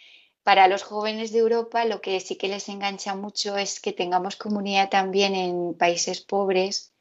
para 0.43 0.67
los 0.67 0.83
jóvenes 0.83 1.31
de 1.31 1.39
Europa, 1.39 1.85
lo 1.85 2.01
que 2.01 2.19
sí 2.19 2.37
que 2.37 2.47
les 2.47 2.69
engancha 2.69 3.15
mucho 3.15 3.57
es 3.57 3.79
que 3.79 3.93
tengamos 3.93 4.35
comunidad 4.35 4.89
también 4.89 5.35
en 5.35 5.75
países 5.77 6.21
pobres 6.21 6.93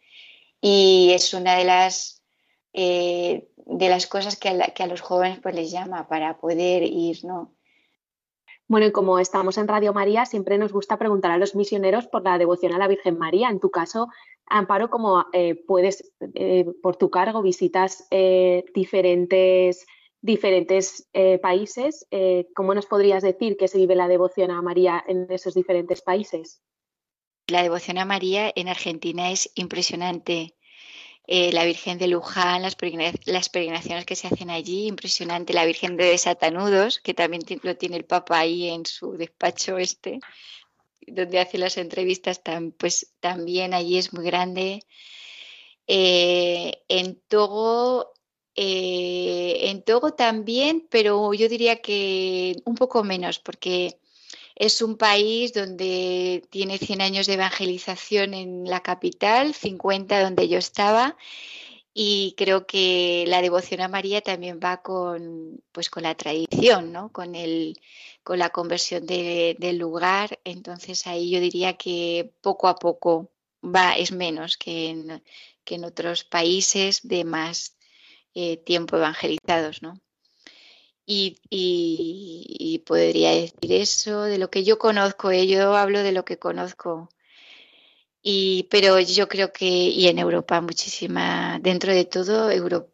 y 0.60 1.12
es 1.14 1.34
una 1.34 1.56
de 1.56 1.64
las, 1.64 2.13
eh, 2.74 3.48
de 3.56 3.88
las 3.88 4.06
cosas 4.06 4.36
que 4.36 4.50
a, 4.50 4.74
que 4.74 4.82
a, 4.82 4.86
los 4.86 5.00
jóvenes 5.00 5.38
pues 5.40 5.54
les 5.54 5.70
llama 5.70 6.06
para 6.08 6.36
poder 6.38 6.82
ir, 6.82 7.24
¿no? 7.24 7.54
Bueno, 8.66 8.86
y 8.86 8.92
como 8.92 9.18
estamos 9.18 9.58
en 9.58 9.68
Radio 9.68 9.92
María, 9.92 10.24
siempre 10.24 10.56
nos 10.56 10.72
gusta 10.72 10.98
preguntar 10.98 11.30
a 11.30 11.38
los 11.38 11.54
misioneros 11.54 12.06
por 12.06 12.24
la 12.24 12.38
devoción 12.38 12.72
a 12.72 12.78
la 12.78 12.88
Virgen 12.88 13.18
María. 13.18 13.50
En 13.50 13.60
tu 13.60 13.70
caso, 13.70 14.08
Amparo, 14.46 14.88
como 14.88 15.26
eh, 15.32 15.54
puedes, 15.54 16.12
eh, 16.34 16.66
por 16.82 16.96
tu 16.96 17.10
cargo, 17.10 17.42
visitas 17.42 18.06
eh, 18.10 18.64
diferentes, 18.74 19.86
diferentes 20.20 21.06
países, 21.42 22.06
¿cómo 22.54 22.74
nos 22.74 22.86
podrías 22.86 23.22
decir 23.22 23.58
que 23.58 23.68
se 23.68 23.76
vive 23.76 23.94
la 23.94 24.08
devoción 24.08 24.50
a 24.50 24.62
María 24.62 25.04
en 25.06 25.30
esos 25.30 25.52
diferentes 25.52 26.00
países? 26.00 26.62
La 27.46 27.62
devoción 27.62 27.98
a 27.98 28.06
María 28.06 28.50
en 28.54 28.68
Argentina 28.68 29.30
es 29.30 29.50
impresionante. 29.54 30.54
Eh, 31.26 31.52
la 31.52 31.64
Virgen 31.64 31.98
de 31.98 32.06
Luján, 32.06 32.60
las, 32.60 32.74
peregrinaciones 32.76 34.04
que 34.04 34.14
se 34.14 34.26
hacen 34.26 34.50
allí, 34.50 34.86
impresionante, 34.86 35.54
la 35.54 35.64
Virgen 35.64 35.96
de 35.96 36.04
Desatanudos, 36.04 37.00
que 37.00 37.14
también 37.14 37.42
lo 37.62 37.76
tiene 37.76 37.96
el 37.96 38.04
Papa 38.04 38.40
ahí 38.40 38.68
en 38.68 38.84
su 38.84 39.16
despacho 39.16 39.78
este, 39.78 40.20
donde 41.06 41.40
hace 41.40 41.56
las 41.56 41.78
entrevistas, 41.78 42.42
pues 42.76 43.14
también 43.20 43.72
allí 43.72 43.96
es 43.96 44.12
muy 44.12 44.24
grande. 44.24 44.80
Eh, 45.86 46.82
en 46.88 47.18
Togo, 47.28 48.12
eh, 48.54 49.70
en 49.70 49.82
Togo 49.82 50.12
también, 50.12 50.86
pero 50.90 51.32
yo 51.32 51.48
diría 51.48 51.80
que 51.80 52.56
un 52.66 52.74
poco 52.74 53.02
menos, 53.02 53.38
porque 53.38 53.98
es 54.54 54.82
un 54.82 54.96
país 54.96 55.52
donde 55.52 56.44
tiene 56.50 56.78
100 56.78 57.00
años 57.00 57.26
de 57.26 57.34
evangelización 57.34 58.34
en 58.34 58.64
la 58.64 58.82
capital, 58.82 59.54
50 59.54 60.22
donde 60.22 60.48
yo 60.48 60.58
estaba, 60.58 61.16
y 61.94 62.34
creo 62.36 62.66
que 62.66 63.24
la 63.28 63.40
devoción 63.40 63.80
a 63.80 63.88
María 63.88 64.20
también 64.20 64.58
va 64.62 64.82
con, 64.82 65.62
pues, 65.72 65.90
con 65.90 66.02
la 66.02 66.16
tradición, 66.16 66.92
¿no? 66.92 67.12
con, 67.12 67.36
el, 67.36 67.80
con 68.24 68.40
la 68.40 68.50
conversión 68.50 69.06
del 69.06 69.78
lugar. 69.78 70.40
Entonces 70.44 71.06
ahí 71.06 71.30
yo 71.30 71.38
diría 71.40 71.74
que 71.76 72.32
poco 72.40 72.66
a 72.66 72.76
poco 72.76 73.30
va, 73.64 73.92
es 73.92 74.10
menos 74.10 74.56
que 74.56 74.88
en, 74.90 75.22
que 75.64 75.76
en 75.76 75.84
otros 75.84 76.24
países 76.24 77.06
de 77.06 77.24
más 77.24 77.76
eh, 78.34 78.56
tiempo 78.56 78.96
evangelizados. 78.96 79.80
¿no? 79.82 80.00
Y, 81.06 82.82
podría 82.86 83.30
decir 83.30 83.72
eso 83.72 84.22
de 84.22 84.38
lo 84.38 84.50
que 84.50 84.64
yo 84.64 84.78
conozco, 84.78 85.30
¿eh? 85.30 85.46
yo 85.46 85.76
hablo 85.76 86.02
de 86.02 86.12
lo 86.12 86.24
que 86.24 86.38
conozco. 86.38 87.08
Y, 88.22 88.64
pero 88.70 88.98
yo 89.00 89.28
creo 89.28 89.52
que, 89.52 89.66
y 89.66 90.08
en 90.08 90.18
Europa 90.18 90.60
muchísima, 90.60 91.58
dentro 91.60 91.92
de 91.92 92.06
todo, 92.06 92.48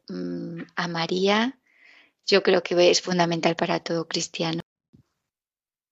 mm, 0.08 0.62
a 0.74 0.88
María, 0.88 1.58
yo 2.26 2.42
creo 2.42 2.62
que 2.62 2.90
es 2.90 3.00
fundamental 3.00 3.56
para 3.56 3.80
todo 3.80 4.08
cristiano. 4.08 4.60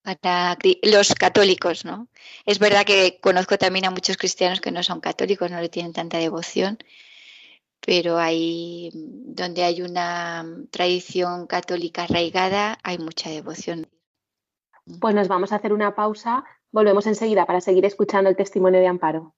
Para 0.02 0.56
los 0.82 1.14
católicos, 1.14 1.84
¿no? 1.84 2.08
Es 2.46 2.58
verdad 2.58 2.84
que 2.84 3.20
conozco 3.20 3.58
también 3.58 3.84
a 3.84 3.90
muchos 3.90 4.16
cristianos 4.16 4.60
que 4.60 4.72
no 4.72 4.82
son 4.82 5.00
católicos, 5.00 5.50
no 5.50 5.60
le 5.60 5.68
tienen 5.68 5.92
tanta 5.92 6.18
devoción, 6.18 6.78
pero 7.88 8.18
ahí 8.18 8.90
donde 8.92 9.64
hay 9.64 9.80
una 9.80 10.44
tradición 10.70 11.46
católica 11.46 12.02
arraigada 12.02 12.76
hay 12.82 12.98
mucha 12.98 13.30
devoción. 13.30 13.88
Pues 15.00 15.14
nos 15.14 15.26
vamos 15.26 15.52
a 15.52 15.56
hacer 15.56 15.72
una 15.72 15.94
pausa, 15.94 16.44
volvemos 16.70 17.06
enseguida 17.06 17.46
para 17.46 17.62
seguir 17.62 17.86
escuchando 17.86 18.28
el 18.28 18.36
testimonio 18.36 18.78
de 18.78 18.88
Amparo. 18.88 19.34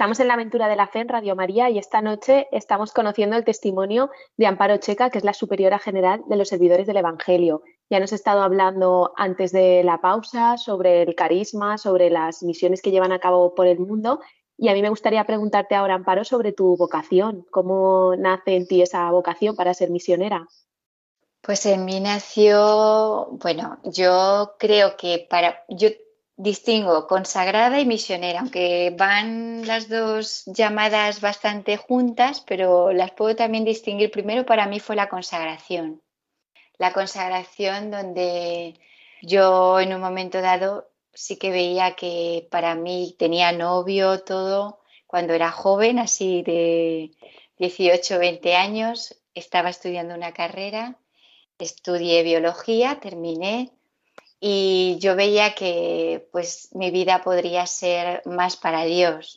Estamos 0.00 0.18
en 0.20 0.28
la 0.28 0.32
aventura 0.32 0.66
de 0.66 0.76
la 0.76 0.86
fe 0.86 1.00
en 1.00 1.10
Radio 1.10 1.36
María 1.36 1.68
y 1.68 1.76
esta 1.76 2.00
noche 2.00 2.48
estamos 2.52 2.94
conociendo 2.94 3.36
el 3.36 3.44
testimonio 3.44 4.08
de 4.38 4.46
Amparo 4.46 4.78
Checa, 4.78 5.10
que 5.10 5.18
es 5.18 5.24
la 5.24 5.34
superiora 5.34 5.78
general 5.78 6.22
de 6.26 6.36
los 6.36 6.48
servidores 6.48 6.86
del 6.86 6.96
Evangelio. 6.96 7.60
Ya 7.90 8.00
nos 8.00 8.12
ha 8.12 8.14
estado 8.14 8.40
hablando 8.40 9.12
antes 9.18 9.52
de 9.52 9.84
la 9.84 10.00
pausa 10.00 10.56
sobre 10.56 11.02
el 11.02 11.14
carisma, 11.14 11.76
sobre 11.76 12.08
las 12.08 12.42
misiones 12.42 12.80
que 12.80 12.90
llevan 12.90 13.12
a 13.12 13.18
cabo 13.18 13.54
por 13.54 13.66
el 13.66 13.78
mundo. 13.78 14.20
Y 14.56 14.70
a 14.70 14.72
mí 14.72 14.80
me 14.80 14.88
gustaría 14.88 15.26
preguntarte 15.26 15.74
ahora, 15.74 15.96
Amparo, 15.96 16.24
sobre 16.24 16.54
tu 16.54 16.78
vocación. 16.78 17.44
¿Cómo 17.50 18.14
nace 18.16 18.56
en 18.56 18.66
ti 18.66 18.80
esa 18.80 19.10
vocación 19.10 19.54
para 19.54 19.74
ser 19.74 19.90
misionera? 19.90 20.48
Pues 21.42 21.66
en 21.66 21.84
mí 21.84 22.00
nació, 22.00 23.28
bueno, 23.32 23.78
yo 23.84 24.54
creo 24.58 24.96
que 24.96 25.26
para, 25.28 25.62
yo 25.68 25.90
distingo 26.42 27.06
consagrada 27.06 27.80
y 27.80 27.86
misionera, 27.86 28.40
aunque 28.40 28.94
van 28.96 29.66
las 29.66 29.90
dos 29.90 30.44
llamadas 30.46 31.20
bastante 31.20 31.76
juntas, 31.76 32.42
pero 32.46 32.92
las 32.92 33.10
puedo 33.10 33.36
también 33.36 33.64
distinguir. 33.64 34.10
Primero 34.10 34.46
para 34.46 34.66
mí 34.66 34.80
fue 34.80 34.96
la 34.96 35.10
consagración. 35.10 36.02
La 36.78 36.94
consagración 36.94 37.90
donde 37.90 38.80
yo 39.20 39.80
en 39.80 39.92
un 39.92 40.00
momento 40.00 40.40
dado 40.40 40.88
sí 41.12 41.36
que 41.36 41.50
veía 41.50 41.94
que 41.94 42.48
para 42.50 42.74
mí 42.74 43.14
tenía 43.18 43.52
novio, 43.52 44.22
todo, 44.22 44.80
cuando 45.06 45.34
era 45.34 45.50
joven, 45.50 45.98
así 45.98 46.42
de 46.42 47.10
18, 47.58 48.18
20 48.18 48.54
años, 48.56 49.20
estaba 49.34 49.68
estudiando 49.68 50.14
una 50.14 50.32
carrera, 50.32 50.98
estudié 51.58 52.22
biología, 52.22 52.98
terminé 52.98 53.72
y 54.40 54.96
yo 55.00 55.14
veía 55.16 55.54
que 55.54 56.26
pues 56.32 56.70
mi 56.72 56.90
vida 56.90 57.22
podría 57.22 57.66
ser 57.66 58.22
más 58.24 58.56
para 58.56 58.84
Dios, 58.84 59.36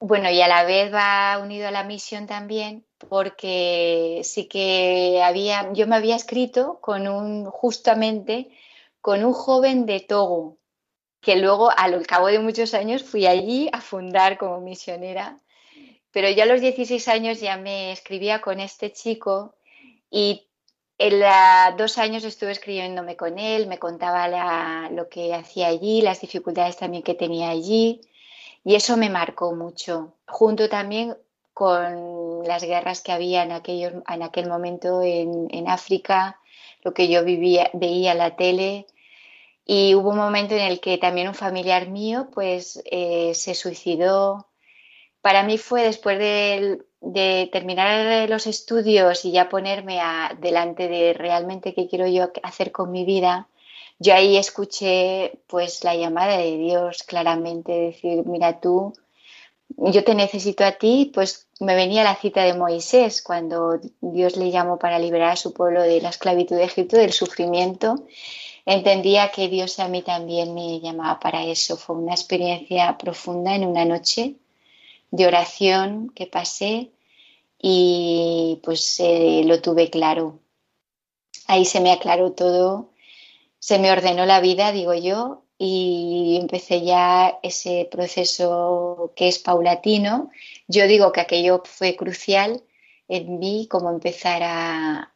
Bueno, 0.00 0.30
y 0.30 0.40
a 0.40 0.48
la 0.48 0.64
vez 0.64 0.92
va 0.92 1.38
unido 1.42 1.68
a 1.68 1.72
la 1.72 1.84
misión 1.84 2.26
también 2.26 2.86
porque 3.08 4.20
sí 4.24 4.48
que 4.48 5.22
había, 5.22 5.72
yo 5.72 5.86
me 5.86 5.96
había 5.96 6.16
escrito 6.16 6.80
con 6.80 7.08
un, 7.08 7.46
justamente 7.46 8.48
con 9.00 9.24
un 9.24 9.32
joven 9.32 9.86
de 9.86 10.00
Togo, 10.00 10.58
que 11.20 11.36
luego 11.36 11.70
al 11.76 12.06
cabo 12.06 12.28
de 12.28 12.38
muchos 12.38 12.74
años 12.74 13.02
fui 13.02 13.26
allí 13.26 13.68
a 13.72 13.80
fundar 13.80 14.38
como 14.38 14.60
misionera, 14.60 15.38
pero 16.10 16.30
ya 16.30 16.44
a 16.44 16.46
los 16.46 16.60
16 16.60 17.08
años 17.08 17.40
ya 17.40 17.56
me 17.56 17.92
escribía 17.92 18.40
con 18.40 18.60
este 18.60 18.92
chico 18.92 19.54
y 20.10 20.47
en 20.98 21.76
dos 21.76 21.98
años 21.98 22.24
estuve 22.24 22.50
escribiéndome 22.50 23.16
con 23.16 23.38
él, 23.38 23.68
me 23.68 23.78
contaba 23.78 24.88
lo 24.90 25.08
que 25.08 25.32
hacía 25.32 25.68
allí, 25.68 26.02
las 26.02 26.20
dificultades 26.20 26.76
también 26.76 27.04
que 27.04 27.14
tenía 27.14 27.50
allí, 27.50 28.00
y 28.64 28.74
eso 28.74 28.96
me 28.96 29.08
marcó 29.08 29.54
mucho, 29.54 30.14
junto 30.26 30.68
también 30.68 31.16
con 31.54 32.46
las 32.46 32.64
guerras 32.64 33.00
que 33.00 33.12
había 33.12 33.42
en, 33.44 33.52
en 33.52 34.22
aquel 34.22 34.48
momento 34.48 35.02
en, 35.02 35.68
África, 35.68 36.40
lo 36.82 36.92
que 36.94 37.08
yo 37.08 37.24
vivía, 37.24 37.70
veía 37.74 38.12
en 38.12 38.18
la 38.18 38.36
tele, 38.36 38.86
y 39.64 39.94
hubo 39.94 40.10
un 40.10 40.16
momento 40.16 40.54
en 40.54 40.62
el 40.62 40.80
que 40.80 40.98
también 40.98 41.28
un 41.28 41.34
familiar 41.34 41.88
mío 41.88 42.28
pues 42.32 42.82
eh, 42.90 43.34
se 43.34 43.54
suicidó. 43.54 44.48
Para 45.20 45.42
mí 45.42 45.58
fue 45.58 45.82
después 45.82 46.18
del 46.18 46.86
de 47.00 47.48
terminar 47.52 48.28
los 48.28 48.46
estudios 48.46 49.24
y 49.24 49.32
ya 49.32 49.48
ponerme 49.48 50.00
a, 50.00 50.36
delante 50.40 50.88
de 50.88 51.12
realmente 51.14 51.74
qué 51.74 51.88
quiero 51.88 52.06
yo 52.06 52.30
hacer 52.42 52.72
con 52.72 52.90
mi 52.90 53.04
vida, 53.04 53.48
yo 53.98 54.14
ahí 54.14 54.36
escuché 54.36 55.40
pues 55.46 55.84
la 55.84 55.96
llamada 55.96 56.38
de 56.38 56.56
Dios 56.56 57.02
claramente, 57.02 57.72
decir, 57.72 58.24
mira 58.26 58.60
tú, 58.60 58.92
yo 59.76 60.04
te 60.04 60.14
necesito 60.14 60.64
a 60.64 60.72
ti, 60.72 61.10
pues 61.12 61.46
me 61.60 61.74
venía 61.74 62.04
la 62.04 62.16
cita 62.16 62.42
de 62.44 62.54
Moisés 62.54 63.22
cuando 63.22 63.80
Dios 64.00 64.36
le 64.36 64.50
llamó 64.50 64.78
para 64.78 64.98
liberar 64.98 65.32
a 65.32 65.36
su 65.36 65.52
pueblo 65.52 65.82
de 65.82 66.00
la 66.00 66.08
esclavitud 66.10 66.56
de 66.56 66.64
Egipto, 66.64 66.96
del 66.96 67.12
sufrimiento. 67.12 68.06
Entendía 68.64 69.30
que 69.30 69.48
Dios 69.48 69.78
a 69.78 69.88
mí 69.88 70.02
también 70.02 70.54
me 70.54 70.80
llamaba 70.80 71.18
para 71.20 71.44
eso. 71.44 71.76
Fue 71.76 71.96
una 71.96 72.12
experiencia 72.12 72.96
profunda 72.98 73.54
en 73.54 73.64
una 73.64 73.84
noche 73.84 74.36
de 75.10 75.26
oración 75.26 76.10
que 76.10 76.26
pasé 76.26 76.92
y 77.60 78.60
pues 78.62 79.00
eh, 79.00 79.42
lo 79.44 79.60
tuve 79.60 79.90
claro. 79.90 80.40
Ahí 81.46 81.64
se 81.64 81.80
me 81.80 81.92
aclaró 81.92 82.32
todo, 82.32 82.90
se 83.58 83.78
me 83.78 83.90
ordenó 83.90 84.26
la 84.26 84.40
vida, 84.40 84.72
digo 84.72 84.94
yo, 84.94 85.42
y 85.58 86.38
empecé 86.40 86.82
ya 86.82 87.38
ese 87.42 87.88
proceso 87.90 89.12
que 89.16 89.28
es 89.28 89.38
paulatino. 89.38 90.30
Yo 90.68 90.86
digo 90.86 91.12
que 91.12 91.20
aquello 91.20 91.62
fue 91.64 91.96
crucial 91.96 92.62
en 93.08 93.38
mí, 93.38 93.66
como 93.68 93.90
empezar 93.90 94.42
a, 94.44 95.14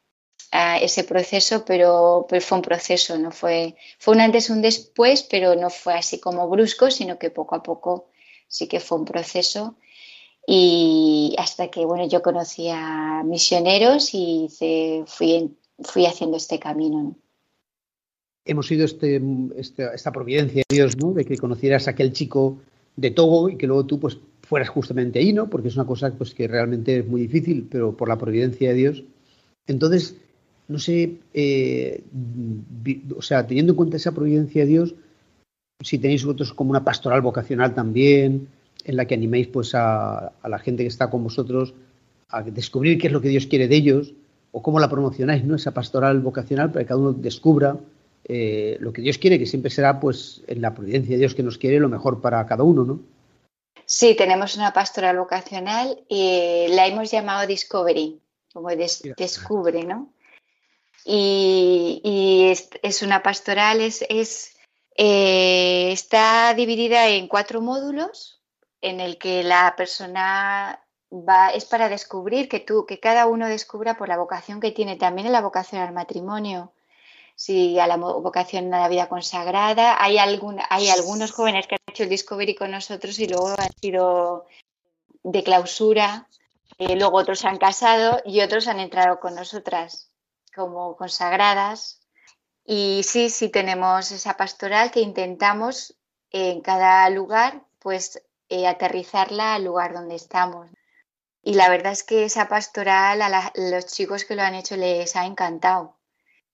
ese 0.82 1.05
proceso, 1.05 1.64
pero, 1.64 2.26
pero, 2.28 2.43
fue 2.43 2.59
un 2.59 2.62
proceso, 2.62 3.18
no 3.18 3.30
fue, 3.30 3.74
fue 3.99 4.14
un 4.14 4.20
antes, 4.20 4.51
un 4.51 4.61
después, 4.61 5.22
pero 5.22 5.55
no 5.55 5.70
fue 5.70 5.95
así 5.95 6.20
como 6.20 6.47
brusco, 6.47 6.90
sino 6.90 7.18
que 7.18 7.30
poco 7.30 7.55
a 7.55 7.62
poco 7.62 8.09
sí 8.53 8.66
que 8.66 8.80
fue 8.80 8.98
un 8.98 9.07
proceso 9.07 9.76
y 10.46 11.34
hasta 11.38 11.68
que 11.68 11.84
bueno 11.86 12.07
yo 12.07 12.20
conocí 12.20 12.68
a 12.68 13.22
misioneros 13.24 14.11
y 14.12 14.48
fui, 15.07 15.57
fui 15.82 16.07
haciendo 16.07 16.36
este 16.36 16.59
camino. 16.59 17.16
Hemos 18.44 18.66
sido 18.66 18.84
este, 18.84 19.22
este, 19.57 19.88
esta 19.94 20.12
providencia 20.12 20.64
de 20.68 20.76
Dios, 20.76 20.96
¿no? 20.98 21.12
De 21.12 21.24
que 21.24 21.38
conocieras 21.38 21.86
a 21.86 21.92
aquel 21.92 22.12
chico 22.12 22.59
de 22.96 23.11
Togo 23.12 23.48
y 23.48 23.57
que 23.57 23.66
luego 23.66 23.86
tú 23.86 23.98
pues 23.98 24.18
fueras 24.42 24.68
justamente 24.68 25.20
ahí, 25.20 25.32
¿no? 25.32 25.48
Porque 25.48 25.68
es 25.68 25.76
una 25.76 25.86
cosa 25.86 26.12
pues 26.12 26.34
que 26.34 26.46
realmente 26.46 26.98
es 26.98 27.07
muy 27.07 27.22
difícil, 27.22 27.68
pero 27.70 27.96
por 27.96 28.09
la 28.09 28.18
providencia 28.18 28.70
de 28.70 28.74
Dios. 28.74 29.05
Entonces, 29.66 30.16
no 30.68 30.78
sé, 30.78 31.20
eh, 31.32 32.03
o 33.16 33.22
sea, 33.22 33.46
teniendo 33.46 33.72
en 33.72 33.76
cuenta 33.76 33.96
esa 33.96 34.12
providencia 34.12 34.62
de 34.62 34.68
Dios, 34.68 34.94
si 35.83 35.99
tenéis 35.99 36.24
vosotros 36.24 36.53
como 36.53 36.70
una 36.70 36.85
pastoral 36.85 37.20
vocacional 37.20 37.74
también, 37.74 38.49
en 38.85 38.97
la 38.97 39.05
que 39.05 39.14
animéis 39.14 39.49
pues 39.49 39.74
a, 39.74 40.33
la 40.45 40.59
gente 40.59 40.83
que 40.83 40.89
está 40.89 41.11
con 41.11 41.22
vosotros 41.22 41.74
a 42.28 42.43
descubrir 42.43 42.99
qué 42.99 43.09
es 43.09 43.12
lo 43.12 43.20
que 43.20 43.28
Dios 43.28 43.47
quiere 43.47 43.68
de 43.68 43.76
ellos 43.76 44.12
o 44.51 44.62
cómo 44.62 44.80
la 44.80 44.89
promocionáis, 44.89 45.45
¿no? 45.45 45.55
Esa 45.55 45.72
pastoral 45.72 46.20
vocacional 46.20 46.70
para 46.70 46.85
que 46.85 46.89
cada 46.89 47.01
uno 47.01 47.12
descubra 47.12 47.76
eh, 48.24 48.76
lo 48.80 48.93
que 48.93 49.03
Dios 49.03 49.18
quiere, 49.18 49.39
que 49.39 49.47
siempre 49.47 49.70
será 49.70 50.01
pues 50.01 50.43
en 50.47 50.61
la 50.62 50.74
providencia 50.74 51.12
de 51.12 51.18
Dios 51.18 51.35
que 51.35 51.43
nos 51.43 51.59
quiere 51.59 51.80
lo 51.80 51.89
mejor 51.89 52.20
para 52.20 52.45
cada 52.47 52.62
uno, 52.62 52.85
¿no? 52.85 53.01
Sí, 53.85 54.14
tenemos 54.14 54.57
una 54.57 54.72
pastoral 54.72 55.18
vocacional 55.18 55.99
y 56.09 56.66
la 56.68 56.87
hemos 56.87 57.11
llamado 57.11 57.47
Discovery, 57.47 58.20
como 58.53 58.68
descubre, 58.70 59.85
¿no? 59.85 60.12
Y, 61.05 62.53
es, 62.83 63.03
una 63.03 63.22
pastoral, 63.22 63.80
es, 63.80 64.51
eh, 64.97 65.90
está 65.93 66.55
dividida 66.55 67.09
en 67.09 67.28
cuatro 67.28 67.61
módulos 67.61 68.40
en 68.80 69.01
el 69.01 69.18
que 69.18 69.43
la 69.43 69.74
persona 69.76 70.84
va, 71.11 71.51
es 71.51 71.64
para 71.64 71.88
descubrir 71.88 72.49
que 72.49 72.61
tú, 72.61 72.84
que 72.86 73.01
cada 73.01 73.26
uno 73.26 73.49
descubra 73.49 73.97
por 73.97 74.09
la 74.09 74.18
vocación 74.18 74.61
que 74.61 74.72
tiene, 74.72 74.97
también 74.97 75.30
la 75.32 75.40
vocación 75.40 75.80
al 75.80 75.93
matrimonio, 75.93 76.72
si 77.36 77.78
a 77.78 77.86
la 77.86 77.97
vocación 77.97 78.72
a 78.74 78.80
la 78.80 78.88
vida 78.88 79.09
consagrada. 79.09 80.03
Hay, 80.03 80.18
algún, 80.18 80.61
hay 80.68 80.90
algunos 80.90 81.32
jóvenes 81.32 81.66
que 81.66 81.76
han 81.76 81.93
hecho 81.93 82.03
el 82.03 82.09
Discovery 82.09 82.55
con 82.55 82.70
nosotros 82.70 83.18
y 83.18 83.28
luego 83.28 83.49
han 83.49 83.72
sido 83.80 84.47
de 85.22 85.43
clausura, 85.43 86.28
eh, 86.78 86.97
luego 86.97 87.18
otros 87.18 87.45
han 87.45 87.59
casado 87.59 88.20
y 88.24 88.40
otros 88.40 88.66
han 88.68 88.80
entrado 88.80 89.20
con 89.20 89.34
nosotras 89.34 90.11
como 90.55 90.97
consagradas. 90.97 92.01
Y 92.64 93.02
sí, 93.04 93.30
sí 93.30 93.48
tenemos 93.48 94.12
esa 94.12 94.36
pastoral 94.36 94.90
que 94.90 95.00
intentamos 95.00 95.96
en 96.30 96.60
cada 96.60 97.08
lugar, 97.10 97.62
pues 97.78 98.22
eh, 98.48 98.66
aterrizarla 98.66 99.54
al 99.54 99.64
lugar 99.64 99.92
donde 99.92 100.14
estamos. 100.14 100.70
Y 101.42 101.54
la 101.54 101.68
verdad 101.68 101.92
es 101.92 102.04
que 102.04 102.24
esa 102.24 102.48
pastoral 102.48 103.20
a, 103.22 103.52
los 103.56 103.86
chicos 103.86 104.24
que 104.24 104.36
lo 104.36 104.42
han 104.42 104.54
hecho 104.54 104.76
les 104.76 105.16
ha 105.16 105.26
encantado. 105.26 105.96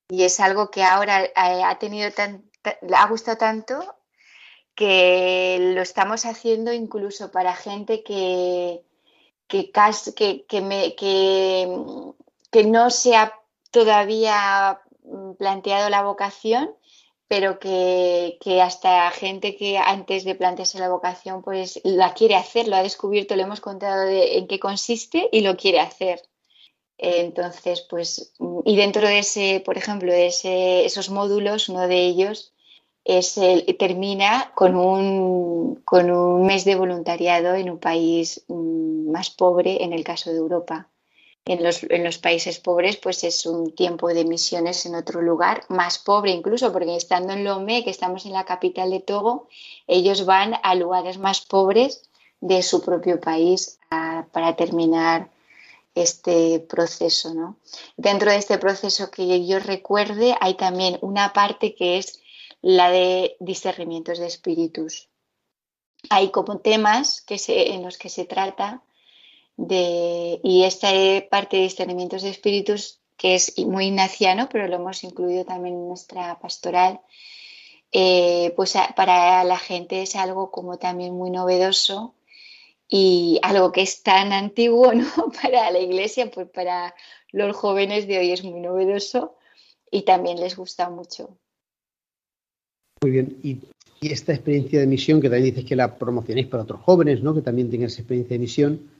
Y 0.09 0.25
es 0.25 0.41
algo 0.41 0.71
que 0.71 0.83
ahora 0.83 1.25
eh, 1.25 1.33
ha 1.37 1.79
tenido 1.79 2.11
tan, 2.13 2.51
ha 2.95 3.07
gustado 3.09 3.37
tanto 3.37 3.97
que 4.75 5.59
lo 5.75 5.83
estamos 5.83 6.25
haciendo 6.25 6.73
incluso 6.73 7.31
para 7.31 7.55
gente 7.55 8.03
que, 8.03 8.83
que, 9.47 9.71
que, 10.17 10.47
que, 10.47 10.95
que 12.51 12.65
no 12.65 12.91
se 12.91 13.17
ha 13.17 13.35
todavía 13.71 14.81
planteado 15.39 15.91
la 15.91 16.03
vocación 16.03 16.75
pero 17.29 17.59
que, 17.59 18.39
hasta 18.63 19.11
gente 19.11 19.55
que 19.55 19.77
antes 19.77 20.25
de 20.25 20.35
plantearse 20.35 20.79
la 20.79 20.89
vocación, 20.89 21.43
pues 21.43 21.81
la 21.85 22.15
quiere 22.15 22.35
hacer, 22.37 22.69
lo 22.69 22.77
ha 22.77 22.83
descubierto, 22.83 23.37
le 23.37 23.43
hemos 23.43 23.61
contado 23.61 24.09
en 24.09 24.47
qué 24.49 24.59
consiste 24.59 25.29
y 25.31 25.43
lo 25.43 25.57
quiere 25.57 25.81
hacer. 25.81 26.23
Entonces, 26.97 27.83
pues, 27.83 28.33
y 28.65 28.77
dentro 28.77 29.07
de 29.07 29.21
ese, 29.21 29.63
por 29.65 29.77
ejemplo, 29.77 30.11
de 30.11 30.29
ese, 30.29 30.87
esos 30.87 31.11
módulos, 31.11 31.69
uno 31.69 31.87
de 31.87 32.07
ellos 32.07 32.55
es 33.05 33.37
el, 33.39 33.65
termina 33.77 34.53
con 34.55 34.75
un, 34.75 35.83
con 35.85 36.11
un 36.11 36.47
mes 36.47 36.65
de 36.65 36.77
voluntariado 36.77 37.55
en 37.55 37.71
un 37.71 37.79
país 37.79 38.45
mm, 38.49 39.11
más 39.11 39.31
pobre, 39.31 39.85
en 39.85 39.93
el 39.93 40.03
caso 40.03 40.31
de 40.31 40.39
Europa. 40.39 40.89
En 41.49 41.65
los, 41.65 41.83
en 41.85 42.05
los, 42.05 42.19
países 42.19 42.59
pobres, 42.59 42.99
pues 42.99 43.25
es 43.25 43.47
un 43.47 43.75
tiempo 43.75 44.09
de 44.09 44.25
misiones 44.25 44.85
en 44.85 44.95
otro 44.95 45.23
lugar, 45.23 45.65
más 45.69 45.99
pobre 45.99 46.31
incluso, 46.31 46.73
porque 46.73 46.95
estando 46.95 47.33
en 47.33 47.43
Lomé, 47.43 47.85
que 47.85 47.91
estamos 47.91 48.27
en 48.27 48.33
la 48.33 48.45
capital 48.45 48.91
de 48.91 49.01
Togo, 49.01 49.49
ellos 49.87 50.27
van 50.27 50.55
a 50.63 50.75
lugares 50.75 51.17
más 51.17 51.41
pobres 51.41 52.03
de 52.41 52.63
su 52.63 52.83
propio 52.83 53.19
país 53.19 53.79
para 53.89 54.57
terminar 54.57 55.31
este 55.95 56.61
proceso. 56.61 57.35
¿no? 57.35 57.57
Dentro 57.97 58.31
de 58.31 58.37
este 58.37 58.59
proceso 58.59 59.11
que 59.11 59.47
yo 59.47 59.59
recuerde, 59.59 60.37
hay 60.41 60.55
también 60.55 60.99
una 61.01 61.33
parte 61.33 61.75
que 61.75 61.99
es 61.99 62.21
la 62.61 62.91
de 62.91 63.37
discernimientos 63.41 64.19
de 64.19 64.27
espíritus. 64.27 65.09
Hay 66.11 66.31
como 66.31 66.59
temas 66.59 67.21
que 67.23 67.39
se, 67.39 67.73
en 67.73 67.83
los 67.83 67.99
que 67.99 68.09
se 68.09 68.25
trata 68.25 68.83
y 69.59 70.63
esta 70.65 70.89
parte 71.29 71.57
de 71.57 71.65
discernimientos 71.65 72.23
de 72.23 72.31
espíritus, 72.31 73.01
que 73.17 73.35
es 73.35 73.59
muy 73.59 73.87
ignaciano, 73.87 74.49
pero 74.51 74.69
lo 74.69 74.77
hemos 74.77 75.03
incluido 75.03 75.45
también 75.45 75.75
en 75.75 75.89
nuestra 75.89 76.39
pastoral, 76.39 77.01
eh, 77.91 78.53
pues 78.55 78.75
para 78.95 79.43
la 79.45 79.59
gente 79.59 80.03
es 80.03 80.15
algo 80.15 80.51
como 80.51 80.79
también 80.79 81.15
muy 81.15 81.31
novedoso 81.31 82.15
y 82.87 83.41
algo 83.43 83.73
que 83.73 83.83
es 83.83 84.03
tan 84.03 84.33
antiguo 84.33 84.93
¿no? 84.95 85.07
para 85.43 85.71
la 85.71 85.81
iglesia, 85.81 86.31
pues 86.31 86.49
para 86.49 86.95
los 87.33 87.57
jóvenes 87.57 88.07
de 88.07 88.19
hoy 88.19 88.31
es 88.31 88.45
muy 88.45 88.61
novedoso 88.61 89.37
y 89.91 90.03
también 90.03 90.39
les 90.39 90.57
gusta 90.57 90.89
mucho. 90.89 91.37
Muy 93.03 93.11
bien. 93.11 93.39
Y, 93.43 93.61
esta 94.01 94.33
experiencia 94.33 94.79
de 94.79 94.87
misión, 94.87 95.21
que 95.21 95.29
también 95.29 95.53
dices 95.53 95.69
que 95.69 95.75
la 95.75 95.99
promocionéis 95.99 96.47
para 96.47 96.63
otros 96.63 96.81
jóvenes, 96.83 97.21
¿no? 97.21 97.35
que 97.35 97.43
también 97.43 97.69
tengan 97.69 97.89
esa 97.89 98.01
experiencia 98.01 98.37
de 98.37 98.39
misión, 98.39 98.91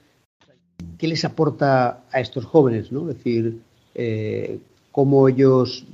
¿qué 0.99 1.09
les 1.09 1.25
aporta 1.25 2.05
a 2.11 2.21
estos 2.21 2.45
jóvenes? 2.45 2.93
¿no? 2.93 3.09
Es 3.09 3.17
decir, 3.19 3.61
eh, 3.95 4.59
cómo 4.93 5.29
ellos 5.29 5.85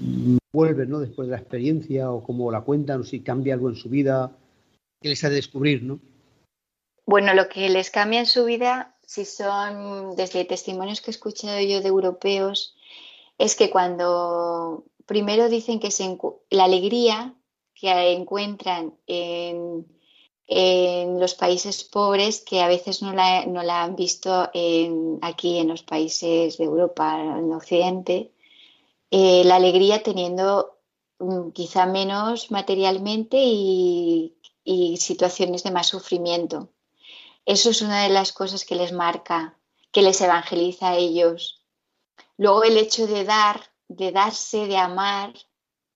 vuelven 0.52 0.90
¿no? 0.90 1.00
después 1.00 1.28
de 1.28 1.32
la 1.32 1.40
experiencia 1.40 2.10
o 2.10 2.22
cómo 2.22 2.50
la 2.50 2.62
cuentan, 2.62 3.00
o 3.00 3.04
si 3.04 3.20
cambia 3.20 3.54
algo 3.54 3.68
en 3.68 3.76
su 3.76 3.88
vida, 3.88 4.32
qué 5.00 5.10
les 5.10 5.22
ha 5.24 5.28
de 5.28 5.36
descubrir, 5.36 5.82
¿no? 5.82 6.00
Bueno, 7.06 7.34
lo 7.34 7.48
que 7.48 7.68
les 7.68 7.90
cambia 7.90 8.20
en 8.20 8.26
su 8.26 8.46
vida, 8.46 8.96
si 9.06 9.26
son 9.26 10.16
desde 10.16 10.46
testimonios 10.46 11.02
que 11.02 11.10
he 11.10 11.12
escuchado 11.12 11.60
yo 11.60 11.82
de 11.82 11.88
europeos, 11.88 12.74
es 13.36 13.56
que 13.56 13.68
cuando 13.68 14.84
primero 15.04 15.50
dicen 15.50 15.80
que 15.80 15.90
la 16.50 16.64
alegría 16.64 17.34
que 17.74 18.12
encuentran 18.12 18.94
en, 19.06 19.86
los 20.48 21.34
países 21.34 21.84
pobres 21.84 22.42
que 22.42 22.60
a 22.62 22.68
veces 22.68 23.02
no 23.02 23.12
la, 23.12 23.46
no 23.46 23.62
la 23.62 23.82
han 23.82 23.96
visto 23.96 24.50
aquí 25.22 25.58
en 25.58 25.68
los 25.68 25.82
países 25.82 26.58
de 26.58 26.64
Europa, 26.64 27.18
en 27.20 27.52
Occidente, 27.52 28.34
eh, 29.16 29.44
la 29.44 29.56
alegría 29.56 30.02
teniendo 30.02 30.76
mm, 31.20 31.50
quizá 31.50 31.86
menos 31.86 32.50
materialmente 32.50 33.36
y, 33.40 34.36
situaciones 34.98 35.62
de 35.62 35.70
más 35.70 35.86
sufrimiento. 35.86 36.70
Eso 37.44 37.70
es 37.70 37.80
una 37.80 38.02
de 38.02 38.08
las 38.08 38.32
cosas 38.32 38.64
que 38.64 38.74
les 38.74 38.90
marca, 38.90 39.56
que 39.92 40.02
les 40.02 40.20
evangeliza 40.20 40.90
a 40.90 40.96
ellos. 40.96 41.62
Luego 42.38 42.64
el 42.64 42.76
hecho 42.76 43.06
de 43.06 43.24
dar, 43.24 43.60
de 43.86 44.10
darse, 44.10 44.66
de 44.66 44.78
amar, 44.78 45.32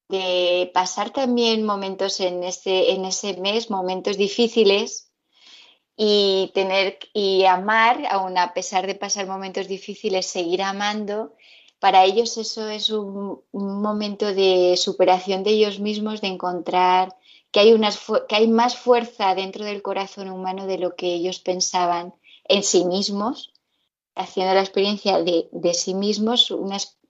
de 0.09 0.71
pasar 0.73 1.11
también 1.11 1.65
momentos 1.65 2.21
en 2.21 2.43
ese, 2.43 2.93
en 2.93 3.05
ese 3.05 3.37
mes, 3.37 3.71
momentos 3.71 4.17
difíciles 4.17 5.11
y 5.97 6.51
tener 6.55 6.99
y 7.13 7.45
amar, 7.45 8.07
aun 8.11 8.39
a 8.39 8.55
pesar 8.55 8.87
de 8.87 8.95
pasar 8.95 9.27
momentos 9.27 9.69
difíciles, 9.69 10.27
seguir 10.27 10.63
amando, 10.63 11.35
para 11.79 12.05
ellos 12.05 12.37
eso 12.39 12.69
es 12.69 12.91
un, 12.91 13.43
momento 13.53 14.35
de 14.35 14.77
superación 14.77 15.43
de 15.45 15.51
ellos 15.51 15.79
mismos, 15.79 16.21
de 16.21 16.29
encontrar 16.29 17.17
que 17.51 17.61
hay, 17.61 17.73
unas, 17.73 18.01
que 18.29 18.37
hay 18.37 18.49
más 18.49 18.77
fuerza 18.77 19.35
dentro 19.35 19.65
del 19.65 19.83
corazón 19.83 20.31
humano 20.31 20.67
de 20.67 20.79
lo 20.79 20.97
que 20.97 21.15
ellos 21.15 21.39
pensaban 21.39 22.15
en 22.45 22.63
sí 22.63 22.85
mismos, 22.85 23.53
haciendo 24.15 24.55
la 24.55 24.61
experiencia 24.61 25.23
de, 25.23 25.49
de 25.53 25.75
sí 25.75 25.95
mismos, 25.95 26.55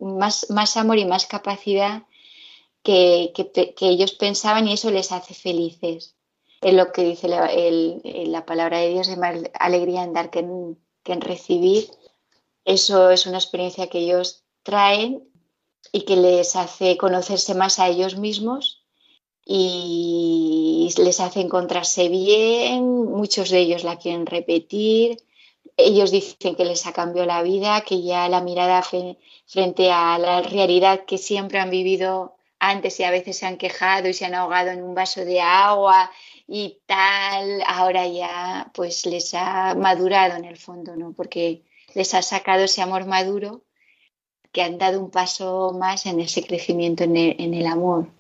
más, 0.01 0.51
más 0.51 0.77
amor 0.77 0.99
y 0.99 1.05
más 1.05 1.27
capacidad 1.27 2.03
que, 2.89 3.77
ellos 3.81 4.13
pensaban 4.13 4.67
y 4.67 4.73
eso 4.73 4.91
les 4.91 5.13
hace 5.13 5.35
felices. 5.35 6.17
Es 6.61 6.73
lo 6.73 6.91
que 6.91 7.05
dice 7.05 7.29
la, 7.29 8.47
palabra 8.47 8.79
de 8.79 8.91
Dios, 8.91 9.09
es 9.09 9.19
más 9.19 9.37
alegría 9.61 10.03
en 10.03 10.13
dar 10.13 10.31
que 10.31 10.41
en, 10.41 11.21
recibir. 11.21 11.91
Eso 12.65 13.11
es 13.11 13.27
una 13.27 13.39
experiencia 13.39 13.89
que 13.89 13.99
ellos 13.99 14.43
traen 14.63 15.23
y 15.93 16.03
que 16.03 16.17
les 16.17 16.57
hace 16.57 16.97
conocerse 16.97 17.55
más 17.55 17.79
a 17.79 17.89
ellos 17.89 18.17
mismos 18.17 18.85
y 19.45 20.93
les 20.99 21.21
hace 21.21 21.41
encontrarse 21.41 22.09
bien. 22.09 23.05
Muchos 23.05 23.51
de 23.51 23.61
ellos 23.61 23.85
la 23.85 23.99
quieren 23.99 24.27
repetir. 24.27 25.23
Ellos 25.77 26.11
dicen 26.11 26.57
que 26.57 26.65
les 26.65 26.87
ha 26.87 26.93
cambiado 26.93 27.27
la 27.27 27.43
vida, 27.43 27.83
que 27.83 28.03
ya 28.03 28.29
la 28.29 28.41
mirada 28.41 28.83
frente 29.47 29.91
a 29.91 30.19
la 30.19 30.43
realidad 30.43 31.05
que 31.07 31.19
siempre 31.19 31.59
han 31.61 31.71
vivido 31.71 32.38
antes 32.59 32.99
y 33.01 33.05
a 33.05 33.11
veces 33.11 33.39
se 33.39 33.47
han 33.47 33.57
quejado 33.57 34.09
y 34.09 34.15
se 34.15 34.25
han 34.25 34.35
ahogado 34.35 34.71
en 34.71 34.83
un 34.83 34.95
vaso 34.95 35.25
de 35.25 35.41
agua 35.41 36.11
y 36.47 36.81
tal, 36.87 37.63
ahora 37.67 38.07
ya 38.07 38.71
pues 38.75 39.07
les 39.07 39.35
ha 39.35 39.75
madurado 39.75 40.37
en 40.37 40.45
el 40.45 40.57
fondo, 40.57 40.97
¿no? 40.97 41.13
Porque 41.13 41.63
les 41.95 42.15
ha 42.15 42.23
sacado 42.23 42.65
ese 42.65 42.83
amor 42.83 43.07
maduro 43.07 43.65
que 44.53 44.63
han 44.63 44.79
dado 44.79 45.01
un 45.01 45.11
paso 45.11 45.77
más 45.79 46.07
en 46.07 46.21
ese 46.21 46.43
crecimiento 46.43 47.05
en 47.05 47.17
el, 47.17 47.67
amor. 47.67 48.11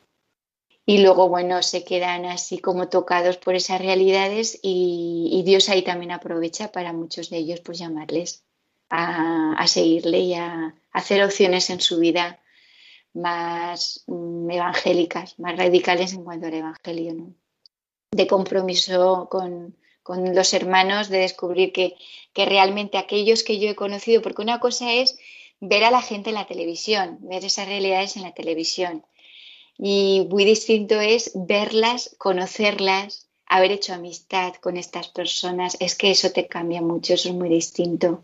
Y 0.84 0.98
luego, 0.98 1.28
bueno, 1.28 1.62
se 1.62 1.84
quedan 1.84 2.26
así 2.26 2.58
como 2.58 2.88
tocados 2.88 3.36
por 3.38 3.54
esas 3.54 3.80
realidades 3.80 4.58
y, 4.62 5.42
Dios 5.44 5.68
ahí 5.68 5.82
también 5.82 6.12
aprovecha 6.12 6.70
para 6.70 6.92
muchos 6.92 7.30
de 7.30 7.38
ellos 7.38 7.60
pues 7.60 7.78
llamarles 7.78 8.44
a, 8.90 9.66
seguirle 9.66 10.20
y 10.20 10.34
a 10.34 10.74
hacer 10.92 11.24
opciones 11.24 11.70
en 11.70 11.80
su 11.80 11.98
vida 11.98 12.40
más 13.18 14.04
mm, 14.06 14.50
evangélicas, 14.50 15.38
más 15.38 15.56
radicales 15.56 16.12
en 16.12 16.24
cuanto 16.24 16.46
al 16.46 16.54
Evangelio, 16.54 17.32
de 18.10 18.26
compromiso 18.26 19.28
con, 19.30 19.76
los 20.34 20.54
hermanos, 20.54 21.08
de 21.08 21.18
descubrir 21.18 21.72
que, 21.72 21.96
realmente 22.34 22.98
aquellos 22.98 23.42
que 23.42 23.58
yo 23.58 23.68
he 23.68 23.74
conocido, 23.74 24.22
porque 24.22 24.42
una 24.42 24.60
cosa 24.60 24.92
es 24.92 25.18
ver 25.60 25.82
a 25.84 25.90
la 25.90 26.02
gente 26.02 26.30
en 26.30 26.36
la 26.36 26.46
televisión, 26.46 27.18
ver 27.20 27.44
esas 27.44 27.66
realidades 27.66 28.16
en 28.16 28.22
la 28.22 28.32
televisión, 28.32 29.04
y 29.76 30.26
muy 30.30 30.44
distinto 30.44 31.00
es 31.00 31.32
verlas, 31.34 32.14
conocerlas, 32.18 33.28
haber 33.46 33.72
hecho 33.72 33.94
amistad 33.94 34.54
con 34.54 34.76
estas 34.76 35.08
personas, 35.08 35.76
es 35.80 35.96
que 35.96 36.10
eso 36.10 36.30
te 36.30 36.46
cambia 36.46 36.80
mucho, 36.80 37.14
eso 37.14 37.28
es 37.28 37.34
muy 37.34 37.48
distinto. 37.48 38.22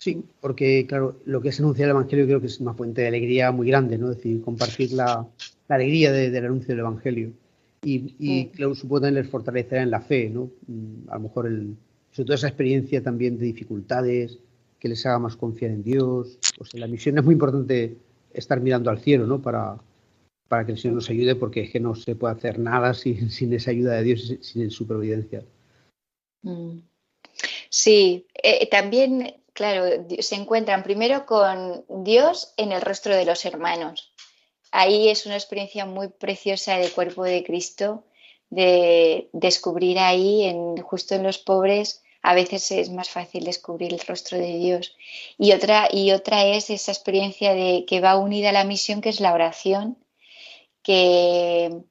Sí, 0.00 0.24
porque 0.40 0.86
claro, 0.86 1.20
lo 1.26 1.42
que 1.42 1.50
es 1.50 1.60
anunciar 1.60 1.90
el 1.90 1.96
Evangelio 1.96 2.24
creo 2.24 2.40
que 2.40 2.46
es 2.46 2.58
una 2.58 2.72
fuente 2.72 3.02
de 3.02 3.08
alegría 3.08 3.52
muy 3.52 3.68
grande, 3.68 3.98
¿no? 3.98 4.10
Es 4.10 4.16
decir, 4.16 4.40
compartir 4.40 4.92
la, 4.92 5.28
alegría 5.68 6.10
del 6.10 6.42
anuncio 6.42 6.68
del 6.68 6.78
Evangelio. 6.78 7.32
Y, 7.82 8.14
y 8.18 8.46
claro, 8.46 8.74
supongo 8.74 9.02
también 9.02 9.22
les 9.22 9.30
fortalecerá 9.30 9.82
en 9.82 9.90
la 9.90 10.00
fe, 10.00 10.30
¿no? 10.30 10.50
Mm, 10.66 11.10
a 11.10 11.16
lo 11.16 11.20
mejor 11.20 11.48
el, 11.48 11.76
sobre 12.12 12.26
todo 12.28 12.34
esa 12.34 12.48
experiencia 12.48 13.02
también 13.02 13.36
de 13.36 13.44
dificultades, 13.44 14.38
que 14.78 14.88
les 14.88 15.04
haga 15.04 15.18
más 15.18 15.36
confiar 15.36 15.72
en 15.72 15.82
Dios. 15.82 16.38
O 16.58 16.64
sea, 16.64 16.80
la 16.80 16.86
misión 16.86 17.18
es 17.18 17.24
muy 17.24 17.34
importante 17.34 17.98
estar 18.32 18.58
mirando 18.58 18.88
al 18.88 19.00
cielo, 19.00 19.26
¿no? 19.26 19.42
Para, 19.42 19.76
para 20.48 20.64
que 20.64 20.72
el 20.72 20.78
Señor 20.78 20.94
nos 20.94 21.10
ayude, 21.10 21.36
porque 21.36 21.64
es 21.64 21.70
que 21.70 21.78
no 21.78 21.94
se 21.94 22.16
puede 22.16 22.36
hacer 22.36 22.58
nada 22.58 22.94
sin, 22.94 23.30
sin 23.30 23.52
esa 23.52 23.70
ayuda 23.70 23.96
de 23.96 24.02
Dios, 24.02 24.34
sin 24.40 24.70
su 24.70 24.86
providencia. 24.86 25.44
Mm. 26.42 26.78
Sí, 27.68 28.26
eh, 28.42 28.68
también 28.68 29.34
Claro, 29.60 30.06
se 30.20 30.36
encuentran 30.36 30.82
primero 30.82 31.26
con 31.26 31.84
Dios 32.02 32.54
en 32.56 32.72
el 32.72 32.80
rostro 32.80 33.14
de 33.14 33.26
los 33.26 33.44
hermanos. 33.44 34.10
Ahí 34.70 35.10
es 35.10 35.26
una 35.26 35.34
experiencia 35.34 35.84
muy 35.84 36.08
preciosa 36.08 36.78
del 36.78 36.90
cuerpo 36.90 37.24
de 37.24 37.44
Cristo, 37.44 38.02
de 38.48 39.28
descubrir 39.34 39.98
ahí, 39.98 40.50
justo 40.82 41.14
en 41.14 41.24
los 41.24 41.36
pobres, 41.36 42.02
a 42.22 42.32
veces 42.32 42.70
es 42.70 42.88
más 42.88 43.10
fácil 43.10 43.44
descubrir 43.44 43.92
el 43.92 44.00
rostro 44.00 44.38
de 44.38 44.56
Dios. 44.56 44.96
Y 45.36 45.52
otra, 45.52 45.90
y 45.92 46.12
otra 46.12 46.46
es 46.46 46.70
esa 46.70 46.92
experiencia 46.92 47.52
de 47.52 47.84
que 47.86 48.00
va 48.00 48.16
unida 48.16 48.48
a 48.48 48.52
la 48.52 48.64
misión, 48.64 49.02
que 49.02 49.10
es 49.10 49.20
la 49.20 49.34
oración, 49.34 49.98
que 50.82 51.82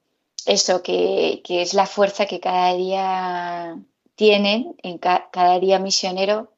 eso, 0.44 0.82
que, 0.82 1.40
es 1.46 1.74
la 1.74 1.86
fuerza 1.86 2.26
que 2.26 2.40
cada 2.40 2.74
día 2.74 3.78
tienen, 4.16 4.74
en 4.82 4.98
cada 4.98 5.60
día 5.60 5.78
misionero, 5.78 6.50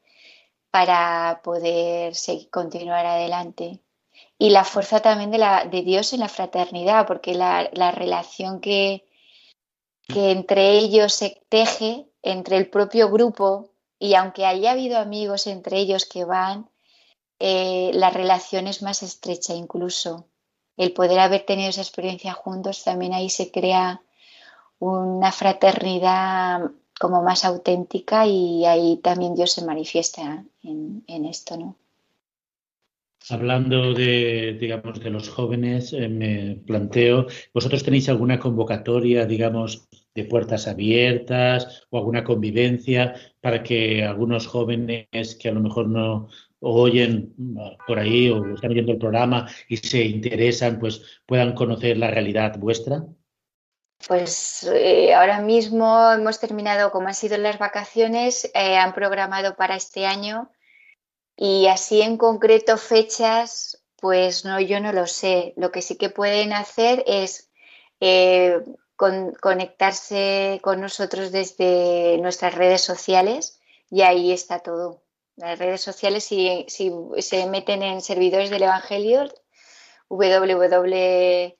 para 0.72 1.42
poder 1.44 2.14
seguir, 2.16 2.50
continuar 2.50 3.06
adelante. 3.06 3.80
y 4.38 4.50
la 4.50 4.64
fuerza 4.64 5.00
también 5.00 5.30
de, 5.30 5.38
la, 5.38 5.66
de 5.66 5.82
Dios 5.82 6.12
en 6.12 6.20
la 6.20 6.28
fraternidad, 6.28 7.06
porque 7.06 7.34
la, 7.34 7.92
relación 7.92 8.60
que, 8.60 9.04
que 10.08 10.32
entre 10.32 10.72
ellos 10.78 11.14
se 11.14 11.42
teje, 11.48 12.08
entre 12.22 12.56
el 12.56 12.68
propio 12.70 13.10
grupo, 13.10 13.70
y 13.98 14.14
aunque 14.14 14.46
haya 14.46 14.72
habido 14.72 14.98
amigos 14.98 15.46
entre 15.46 15.78
ellos 15.78 16.06
que 16.06 16.24
van, 16.24 16.70
eh, 17.38 17.90
la 17.94 18.10
relación 18.10 18.66
es 18.66 18.82
más 18.82 19.02
estrecha 19.02 19.54
incluso. 19.54 20.26
El 20.76 20.92
poder 20.92 21.20
haber 21.20 21.44
tenido 21.44 21.70
esa 21.70 21.82
experiencia 21.82 22.32
juntos, 22.32 22.82
también 22.82 23.12
ahí 23.12 23.30
se 23.30 23.50
crea 23.52 24.02
una 24.78 25.30
fraternidad 25.32 26.72
como 27.03 27.20
más 27.20 27.44
auténtica 27.44 28.28
y 28.28 28.64
ahí 28.64 29.00
también 29.03 29.34
Dios 29.34 29.50
se 29.50 29.64
manifiesta 29.64 30.44
en, 30.62 31.24
esto, 31.26 31.57
¿no? 31.57 31.76
Hablando 33.28 33.92
de, 33.92 34.57
digamos, 34.61 35.00
de 35.00 35.11
los 35.11 35.28
jóvenes, 35.28 35.92
eh, 35.92 36.09
me 36.09 36.62
planteo, 36.64 37.26
¿vosotros 37.53 37.82
tenéis 37.82 38.09
alguna 38.09 38.38
convocatoria, 38.38 39.26
digamos, 39.26 39.88
de 40.14 40.26
puertas 40.26 40.68
abiertas 40.68 41.86
o 41.90 41.98
alguna 41.98 42.22
convivencia 42.22 43.16
para 43.40 43.64
que 43.64 44.05
algunos 44.05 44.46
jóvenes 44.46 45.34
que 45.40 45.48
a 45.48 45.53
lo 45.53 45.61
mejor 45.61 45.88
no 45.88 46.28
oyen 46.61 47.34
ah, 47.59 47.76
por 47.84 47.98
ahí 47.98 48.30
o 48.30 48.55
están 48.55 48.74
viendo 48.74 48.92
el 48.92 48.98
programa 48.98 49.48
y 49.68 49.78
se 49.78 50.05
interesan, 50.05 50.78
pues 50.78 51.03
puedan 51.26 51.55
conocer 51.55 51.96
la 51.96 52.12
realidad 52.12 52.61
vuestra? 52.61 53.05
Pues 54.09 54.64
eh, 54.64 55.14
ahora 55.14 55.40
mismo 55.40 56.11
hemos 56.12 56.40
terminado, 56.40 56.90
como 56.90 57.09
han 57.09 57.14
sido 57.14 57.38
las 57.38 57.59
vacaciones, 57.59 58.50
eh, 58.55 58.76
han 58.76 58.94
programado 58.94 59.55
para 59.55 59.76
este 59.76 60.07
año 60.07 60.50
y 61.36 61.66
así 61.68 62.03
en 62.03 62.16
concreto 62.16 62.76
fechas, 62.76 63.82
pues 63.96 64.44
no, 64.44 64.61
yo 64.61 64.80
no 64.80 64.92
lo 64.92 65.07
sé. 65.07 65.55
Lo 65.57 65.70
que 65.70 65.82
sí 65.82 65.96
que 65.96 66.11
pueden 66.11 66.53
hacer 66.53 67.05
es 67.07 67.50
eh, 68.00 68.61
conectarse 68.96 70.61
con 70.62 70.80
nosotros 70.80 71.32
desde 71.32 72.18
nuestras 72.18 72.55
redes 72.55 72.82
sociales 72.82 73.61
y 73.90 74.03
ahí 74.03 74.32
está 74.32 74.61
todo. 74.61 75.03
Las 75.36 75.59
redes 75.59 75.80
sociales, 75.80 76.24
si, 76.24 76.66
se 77.18 77.46
meten 77.46 77.82
en 77.82 78.00
servidores 78.00 78.50
del 78.50 78.64
Evangelio, 78.64 79.28
www, 80.09 81.57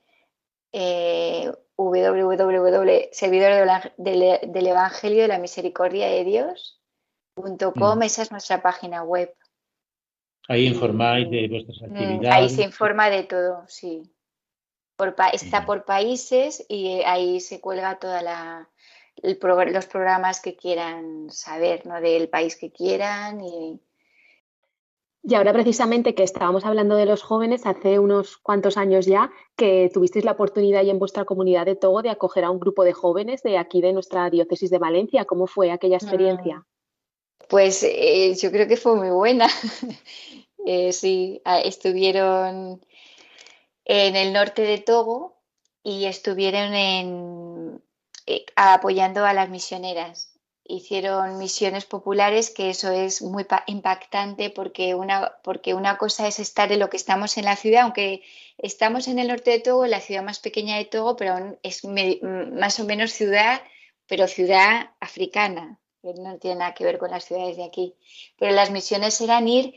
eh, 0.73 1.51
del, 3.97 4.67
Evangelio 4.67 5.21
de 5.21 5.27
la 5.27 5.37
Misericordia 5.37 6.07
de 6.07 6.23
Dios.com, 6.23 7.99
mm. 7.99 8.03
esa 8.03 8.23
es 8.23 8.31
nuestra 8.31 8.61
página 8.61 9.03
web. 9.03 9.33
Ahí 10.49 10.65
informáis 10.67 11.29
de 11.29 11.47
vuestras 11.47 11.81
mm, 11.81 11.85
actividades. 11.85 12.31
Ahí 12.31 12.49
se 12.49 12.63
informa 12.63 13.09
de 13.09 13.23
todo, 13.23 13.63
sí. 13.67 14.11
está 15.31 15.65
por 15.65 15.85
países 15.85 16.65
y 16.67 17.01
ahí 17.05 17.39
se 17.39 17.61
cuelga 17.61 17.99
toda 17.99 18.21
la, 18.21 18.69
los 19.21 19.85
programas 19.85 20.41
que 20.41 20.55
quieran 20.55 21.29
saber, 21.29 21.85
¿no? 21.85 22.01
Del 22.01 22.29
país 22.29 22.55
que 22.57 22.71
quieran 22.71 23.41
y, 23.41 23.79
y 25.25 25.35
ahora 25.35 25.53
precisamente 25.53 26.15
que 26.15 26.23
estábamos 26.23 26.65
hablando 26.65 26.95
de 26.95 27.05
los 27.05 27.23
jóvenes, 27.23 27.65
hace 27.65 27.97
unos 27.97 28.37
cuantos 28.37 28.75
años 28.75 29.05
ya 29.05 29.31
que 29.55 29.89
tuvisteis 29.93 30.25
la 30.25 30.33
oportunidad 30.33 30.83
y 30.83 30.89
en 30.89 30.99
vuestra 30.99 31.23
comunidad 31.23 31.65
de 31.65 31.77
Togo 31.77 32.01
de 32.01 32.09
acoger 32.09 32.43
a 32.43 32.51
un 32.51 32.59
grupo 32.59 32.83
de 32.83 32.91
jóvenes 32.91 33.41
de 33.41 33.57
aquí 33.57 33.79
de 33.79 33.93
nuestra 33.93 34.29
diócesis 34.29 34.69
de 34.69 34.79
Valencia. 34.79 35.23
¿Cómo 35.23 35.47
fue 35.47 35.71
aquella 35.71 35.95
experiencia? 35.95 36.57
Mm. 36.57 36.65
Pues 37.47 37.83
eh, 37.83 38.35
yo 38.35 38.51
creo 38.51 38.67
que 38.67 38.77
fue 38.77 38.95
muy 38.95 39.09
buena. 39.09 39.47
Eh, 40.65 40.93
sí, 40.93 41.41
estuvieron 41.65 42.79
en 43.83 44.15
el 44.15 44.31
norte 44.31 44.61
de 44.61 44.77
Togo 44.77 45.41
y 45.83 46.05
estuvieron 46.05 46.73
eh, 46.73 48.45
apoyando 48.55 49.25
a 49.25 49.33
las 49.33 49.49
misioneras. 49.49 50.32
Hicieron 50.65 51.37
misiones 51.37 51.85
populares, 51.85 52.49
que 52.49 52.69
eso 52.69 52.91
es 52.91 53.21
muy 53.21 53.45
impactante 53.67 54.49
porque 54.49 54.95
una, 54.95 55.33
porque 55.43 55.73
una 55.73 55.97
cosa 55.97 56.27
es 56.27 56.39
estar 56.39 56.71
en 56.71 56.79
lo 56.79 56.89
que 56.89 56.97
estamos 56.97 57.37
en 57.37 57.45
la 57.45 57.55
ciudad, 57.55 57.83
aunque 57.83 58.23
estamos 58.57 59.07
en 59.07 59.19
el 59.19 59.27
norte 59.27 59.51
de 59.51 59.59
Togo, 59.59 59.85
la 59.85 59.99
ciudad 59.99 60.23
más 60.23 60.39
pequeña 60.39 60.77
de 60.77 60.85
Togo, 60.85 61.15
pero 61.17 61.57
es 61.63 61.83
más 61.83 62.79
o 62.79 62.85
menos 62.85 63.11
ciudad, 63.11 63.61
pero 64.07 64.27
ciudad 64.27 64.91
africana 64.99 65.79
no 66.03 66.37
tiene 66.37 66.57
nada 66.57 66.73
que 66.73 66.83
ver 66.83 66.97
con 66.97 67.11
las 67.11 67.25
ciudades 67.25 67.57
de 67.57 67.63
aquí. 67.63 67.95
Pero 68.37 68.51
las 68.51 68.71
misiones 68.71 69.19
eran 69.21 69.47
ir, 69.47 69.75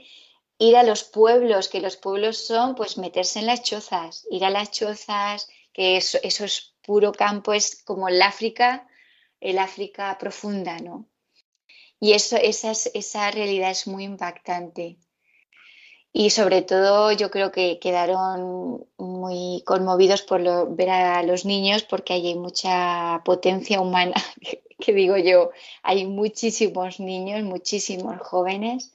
ir 0.59 0.77
a 0.77 0.83
los 0.83 1.05
pueblos, 1.05 1.69
que 1.69 1.81
los 1.81 1.97
pueblos 1.97 2.39
son 2.39 2.75
pues 2.75 2.99
meterse 2.99 3.39
en 3.39 3.47
las 3.47 3.63
chozas, 3.63 4.27
ir 4.31 4.45
a 4.45 4.51
las 4.51 4.71
chozas, 4.71 5.49
que 5.73 5.97
eso, 5.99 6.19
es 6.23 6.75
puro 6.83 7.13
campo, 7.13 7.53
es 7.53 7.83
como 7.85 8.09
el 8.09 8.21
África, 8.23 8.86
el 9.41 9.59
África 9.59 10.17
profunda, 10.19 10.79
¿no? 10.79 11.07
Y 12.01 12.13
eso, 12.13 12.37
esa, 12.37 12.73
esa 12.73 13.31
realidad 13.31 13.71
es 13.71 13.87
muy 13.87 14.05
impactante. 14.05 14.99
Y 16.13 16.31
sobre 16.31 16.63
todo 16.63 17.13
yo 17.13 17.31
creo 17.31 17.53
que 17.53 17.79
quedaron 17.79 18.87
muy 18.97 19.63
conmovidos 19.67 20.23
por 20.23 20.75
ver 20.75 20.91
a 20.91 21.23
los 21.23 21.45
niños 21.45 21.83
porque 21.83 22.15
hay 22.15 22.35
mucha 22.35 23.23
potencia 23.25 23.81
humana 23.81 24.15
que 24.81 24.93
digo 24.93 25.17
yo, 25.19 25.51
hay 25.83 26.07
muchísimos 26.07 27.01
niños, 27.01 27.43
muchísimos 27.43 28.19
jóvenes 28.21 28.95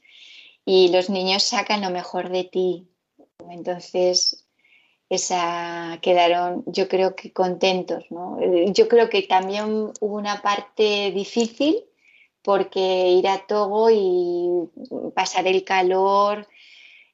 y 0.65 0.89
los 0.89 1.09
niños 1.09 1.43
sacan 1.43 1.81
lo 1.81 1.89
mejor 1.89 2.29
de 2.29 2.43
ti. 2.43 2.87
Entonces, 3.49 4.47
esa 5.11 5.99
quedaron, 6.01 6.63
yo 6.67 6.87
creo 6.87 7.17
que 7.17 7.33
contentos, 7.33 8.05
¿no? 8.11 8.39
Yo 8.71 8.87
creo 8.87 9.09
que 9.09 9.23
también 9.23 9.91
hubo 9.99 10.15
una 10.15 10.41
parte 10.41 11.11
difícil 11.11 11.83
porque 12.41 13.09
ir 13.09 13.27
a 13.27 13.45
Togo 13.45 13.89
y 13.91 14.69
pasar 15.13 15.47
el 15.47 15.65
calor, 15.65 16.47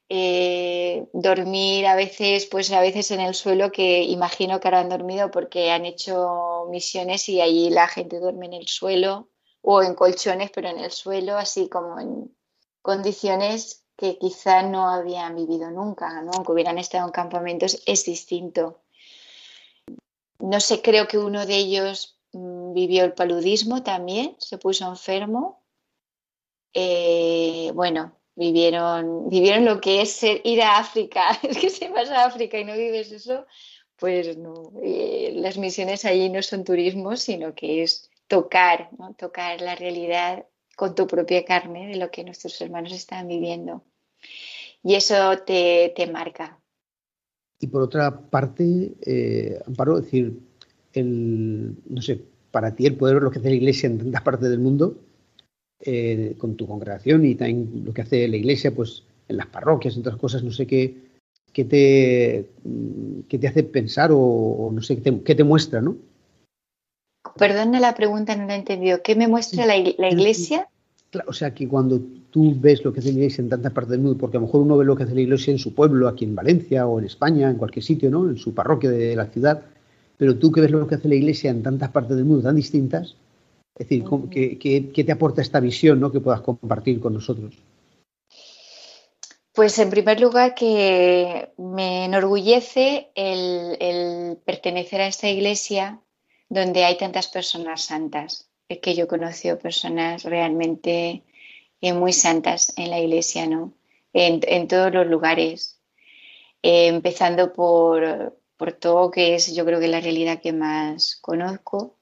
eh, 0.08 1.06
dormir 1.12 1.86
a 1.86 1.96
veces, 1.96 2.46
pues 2.46 2.70
a 2.70 2.80
veces 2.80 3.10
en 3.10 3.18
el 3.18 3.34
suelo, 3.34 3.72
que 3.72 4.04
imagino 4.04 4.60
que 4.60 4.68
ahora 4.68 4.78
han 4.78 4.90
dormido 4.90 5.32
porque 5.32 5.72
han 5.72 5.84
hecho 5.84 6.66
misiones 6.70 7.28
y 7.28 7.40
allí 7.40 7.68
la 7.68 7.88
gente 7.88 8.20
duerme 8.20 8.46
en 8.46 8.54
el 8.54 8.68
suelo 8.68 9.28
o 9.60 9.82
en 9.82 9.96
colchones, 9.96 10.52
pero 10.54 10.68
en 10.68 10.78
el 10.78 10.92
suelo, 10.92 11.36
así 11.36 11.68
como 11.68 11.98
en 11.98 12.32
condiciones 12.80 13.87
que 13.98 14.16
quizá 14.16 14.62
no 14.62 14.88
habían 14.88 15.34
vivido 15.34 15.70
nunca, 15.72 16.22
¿no? 16.22 16.30
aunque 16.32 16.52
hubieran 16.52 16.78
estado 16.78 17.04
en 17.06 17.12
campamentos, 17.12 17.82
es 17.84 18.04
distinto. 18.04 18.80
No 20.38 20.60
sé, 20.60 20.80
creo 20.80 21.08
que 21.08 21.18
uno 21.18 21.44
de 21.44 21.56
ellos 21.56 22.16
mm, 22.32 22.74
vivió 22.74 23.04
el 23.04 23.12
paludismo 23.12 23.82
también, 23.82 24.36
se 24.38 24.56
puso 24.56 24.88
enfermo. 24.88 25.60
Eh, 26.72 27.72
bueno, 27.74 28.12
vivieron, 28.36 29.28
vivieron 29.28 29.64
lo 29.64 29.80
que 29.80 30.02
es 30.02 30.22
ir 30.22 30.62
a 30.62 30.78
África. 30.78 31.36
Es 31.42 31.58
que 31.58 31.68
si 31.68 31.88
vas 31.88 32.08
a 32.10 32.24
África 32.24 32.56
y 32.56 32.64
no 32.64 32.74
vives 32.74 33.10
eso, 33.10 33.46
pues 33.96 34.36
no. 34.36 34.72
Eh, 34.80 35.32
las 35.34 35.58
misiones 35.58 36.04
allí 36.04 36.28
no 36.28 36.40
son 36.42 36.62
turismo, 36.62 37.16
sino 37.16 37.52
que 37.52 37.82
es 37.82 38.10
tocar, 38.28 38.90
tocar 39.16 39.60
la 39.60 39.74
realidad 39.74 40.46
con 40.78 40.94
tu 40.94 41.08
propia 41.08 41.44
carne 41.44 41.88
de 41.88 41.96
lo 41.96 42.08
que 42.08 42.22
nuestros 42.22 42.60
hermanos 42.60 42.92
están 42.92 43.26
viviendo. 43.26 43.82
Y 44.84 44.94
eso 44.94 45.36
te, 45.44 45.92
marca. 46.12 46.60
Y 47.58 47.66
por 47.66 47.82
otra 47.82 48.20
parte, 48.30 48.94
eh, 49.04 49.58
Amparo, 49.66 50.00
decir, 50.00 50.38
el, 50.92 51.74
no 51.84 52.00
sé, 52.00 52.22
para 52.52 52.76
ti 52.76 52.86
el 52.86 52.96
poder 52.96 53.16
ver 53.16 53.24
lo 53.24 53.30
que 53.32 53.40
hace 53.40 53.50
la 53.50 53.56
Iglesia 53.56 53.88
en 53.88 53.98
tantas 53.98 54.22
partes 54.22 54.48
del 54.48 54.60
mundo, 54.60 54.96
eh, 55.80 56.36
con 56.38 56.56
tu 56.56 56.68
congregación 56.68 57.24
y 57.24 57.34
también 57.34 57.82
lo 57.84 57.92
que 57.92 58.02
hace 58.02 58.28
la 58.28 58.36
iglesia, 58.36 58.72
pues 58.72 59.02
en 59.26 59.36
las 59.36 59.46
parroquias, 59.46 59.94
en 59.94 60.00
otras 60.00 60.16
cosas, 60.16 60.44
no 60.44 60.52
sé 60.52 60.64
qué, 60.64 61.08
qué 61.52 61.64
te, 61.64 62.50
qué 63.28 63.38
te 63.38 63.48
hace 63.48 63.64
pensar 63.64 64.10
o, 64.12 64.70
no 64.72 64.80
sé, 64.80 65.02
qué 65.02 65.34
te, 65.34 65.44
muestra, 65.44 65.80
¿no? 65.80 65.96
Perdona 67.38 67.80
la 67.80 67.94
pregunta, 67.94 68.36
no 68.36 68.46
la 68.46 68.54
he 68.54 68.58
entendido. 68.58 69.02
¿Qué 69.02 69.14
me 69.14 69.28
muestra 69.28 69.66
la, 69.66 69.76
iglesia? 69.76 70.68
o 71.26 71.32
sea, 71.32 71.54
que 71.54 71.66
cuando 71.66 72.00
tú 72.30 72.54
ves 72.58 72.84
lo 72.84 72.92
que 72.92 73.00
hace 73.00 73.12
la 73.12 73.18
iglesia 73.18 73.42
en 73.42 73.48
tantas 73.48 73.72
partes 73.72 73.92
del 73.92 74.00
mundo, 74.00 74.18
porque 74.18 74.36
a 74.36 74.40
lo 74.40 74.46
mejor 74.46 74.60
uno 74.62 74.76
ve 74.76 74.84
lo 74.84 74.94
que 74.94 75.04
hace 75.04 75.14
la 75.14 75.22
iglesia 75.22 75.52
en 75.52 75.58
su 75.58 75.74
pueblo, 75.74 76.06
aquí 76.06 76.24
en 76.24 76.34
Valencia 76.34 76.86
o 76.86 76.98
en 76.98 77.06
España, 77.06 77.48
en 77.48 77.56
cualquier 77.56 77.84
sitio, 77.84 78.10
¿no? 78.10 78.28
En 78.28 78.36
su 78.36 78.52
parroquia 78.54 78.90
de 78.90 79.16
la 79.16 79.26
ciudad, 79.26 79.62
pero 80.18 80.36
tú 80.36 80.52
que 80.52 80.60
ves 80.60 80.70
lo 80.70 80.86
que 80.86 80.96
hace 80.96 81.08
la 81.08 81.14
iglesia 81.14 81.50
en 81.50 81.62
tantas 81.62 81.90
partes 81.90 82.16
del 82.16 82.26
mundo 82.26 82.42
tan 82.42 82.56
distintas, 82.56 83.14
es 83.78 83.88
decir, 83.88 84.04
¿qué, 84.30 85.04
te 85.04 85.12
aporta 85.12 85.40
esta 85.40 85.60
visión 85.60 86.00
¿no? 86.00 86.10
que 86.10 86.20
puedas 86.20 86.40
compartir 86.40 86.98
con 86.98 87.14
nosotros? 87.14 87.54
Pues 89.52 89.78
en 89.78 89.90
primer 89.90 90.20
lugar 90.20 90.54
que 90.54 91.52
me 91.56 92.04
enorgullece 92.04 93.10
el, 93.14 94.36
pertenecer 94.44 95.00
a 95.00 95.06
esta 95.06 95.28
iglesia 95.28 96.00
donde 96.48 96.84
hay 96.84 96.96
tantas 96.96 97.28
personas 97.28 97.82
santas. 97.82 98.50
Que 98.68 98.94
yo 98.94 99.04
he 99.04 99.08
personas 99.58 100.24
realmente 100.24 101.22
eh, 101.80 101.92
muy 101.94 102.12
santas 102.12 102.74
en 102.76 102.90
la 102.90 103.00
iglesia, 103.00 103.46
¿no? 103.46 103.74
En, 104.12 104.68
todos 104.68 104.92
los 104.92 105.06
lugares. 105.06 105.80
eh, 106.62 106.88
empezando 106.88 107.52
por, 107.52 108.38
por 108.56 108.72
todo 108.72 109.10
que 109.10 109.34
es 109.34 109.54
yo 109.54 109.64
creo 109.64 109.80
que 109.80 109.88
la 109.88 110.00
realidad 110.00 110.40
que 110.42 110.52
más 110.52 111.16
conozco, 111.16 111.98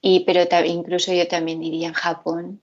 y, 0.00 0.20
pero 0.20 0.42
incluso 0.64 1.12
yo 1.12 1.26
también 1.26 1.60
diría 1.60 1.88
en 1.88 1.94
Japón, 1.94 2.62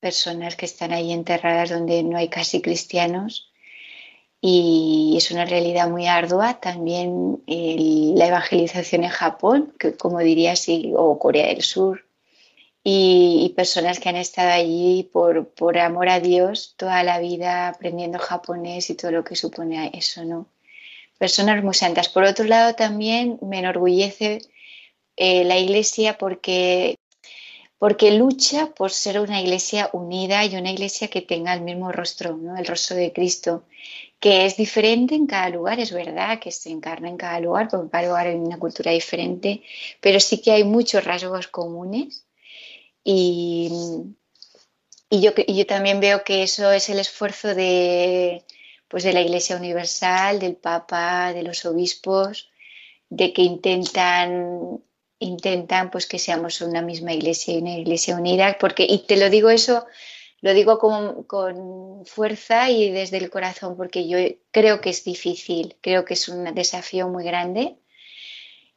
personas 0.00 0.56
que 0.56 0.66
están 0.66 0.92
ahí 0.92 1.12
enterradas 1.12 1.70
donde 1.70 2.02
no 2.02 2.18
hay 2.18 2.28
casi 2.28 2.60
cristianos 2.60 3.53
y 4.46 5.14
es 5.16 5.30
una 5.30 5.46
realidad 5.46 5.88
muy 5.88 6.06
ardua. 6.06 6.60
También 6.60 7.42
la 7.46 8.26
evangelización 8.26 9.04
en 9.04 9.08
Japón, 9.08 9.72
que 9.78 9.96
como 9.96 10.18
diría 10.18 10.52
así, 10.52 10.92
o 10.94 11.18
Corea 11.18 11.46
del 11.46 11.62
Sur, 11.62 12.04
y, 12.82 13.54
personas 13.56 13.98
que 13.98 14.10
han 14.10 14.16
estado 14.16 14.50
allí 14.50 15.08
por, 15.10 15.48
por, 15.54 15.78
amor 15.78 16.10
a 16.10 16.20
Dios 16.20 16.74
toda 16.76 17.02
la 17.04 17.20
vida 17.20 17.68
aprendiendo 17.68 18.18
japonés 18.18 18.90
y 18.90 18.94
todo 18.96 19.12
lo 19.12 19.24
que 19.24 19.34
supone 19.34 19.90
eso, 19.94 20.24
¿no? 20.26 20.46
Personas 21.16 21.64
muy 21.64 21.72
santas. 21.72 22.10
Por 22.10 22.24
otro 22.24 22.44
lado, 22.44 22.74
también 22.74 23.38
me 23.40 23.60
enorgullece 23.60 24.40
eh, 25.16 25.44
la 25.44 25.56
Iglesia 25.56 26.18
porque 26.18 26.96
porque 27.78 28.12
lucha 28.12 28.72
por 28.74 28.90
ser 28.90 29.20
una 29.20 29.42
iglesia 29.42 29.90
unida 29.92 30.42
y 30.46 30.56
una 30.56 30.70
iglesia 30.70 31.08
que 31.08 31.20
tenga 31.20 31.52
el 31.52 31.60
mismo 31.60 31.92
rostro, 31.92 32.34
¿no? 32.34 32.56
el 32.56 32.64
rostro 32.64 32.96
de 32.96 33.12
Cristo, 33.12 33.64
que 34.20 34.46
es 34.46 34.56
diferente 34.56 35.14
en 35.14 35.26
cada 35.26 35.50
lugar, 35.50 35.80
es 35.80 35.92
verdad 35.92 36.38
que 36.40 36.50
se 36.50 36.70
encarna 36.70 37.08
en 37.08 37.16
cada 37.16 37.40
lugar, 37.40 37.68
porque 37.68 37.90
cada 37.90 38.06
lugar 38.06 38.26
hay 38.26 38.36
una 38.36 38.58
cultura 38.58 38.90
diferente, 38.90 39.62
pero 40.00 40.18
sí 40.20 40.40
que 40.40 40.52
hay 40.52 40.64
muchos 40.64 41.04
rasgos 41.04 41.48
comunes. 41.48 42.24
Y, 43.04 43.70
y, 45.10 45.20
yo, 45.20 45.32
yo 45.34 45.66
también 45.66 46.00
veo 46.00 46.24
que 46.24 46.42
eso 46.42 46.72
es 46.72 46.88
el 46.88 46.98
esfuerzo 46.98 47.54
de, 47.54 48.44
pues 48.88 49.04
de 49.04 49.12
la 49.12 49.20
Iglesia 49.20 49.56
Universal, 49.56 50.38
del 50.38 50.56
Papa, 50.56 51.32
de 51.34 51.42
los 51.42 51.64
obispos, 51.66 52.50
de 53.10 53.32
que 53.32 53.42
intentan 53.42 54.80
intentan 55.18 55.90
pues 55.90 56.06
que 56.06 56.18
seamos 56.18 56.60
una 56.60 56.82
misma 56.82 57.12
iglesia 57.12 57.54
y 57.54 57.58
una 57.58 57.76
iglesia 57.76 58.16
unida, 58.16 58.56
porque, 58.58 58.84
y 58.88 58.98
te 59.06 59.16
lo 59.16 59.30
digo 59.30 59.50
eso, 59.50 59.86
lo 60.44 60.52
digo 60.52 60.78
con, 60.78 62.04
fuerza 62.04 62.70
y 62.70 62.90
desde 62.90 63.16
el 63.16 63.30
corazón, 63.30 63.78
porque 63.78 64.06
yo 64.06 64.18
creo 64.50 64.82
que 64.82 64.90
es 64.90 65.02
difícil, 65.02 65.76
creo 65.80 66.04
que 66.04 66.12
es 66.12 66.28
un 66.28 66.44
desafío 66.54 67.08
muy 67.08 67.24
grande 67.24 67.78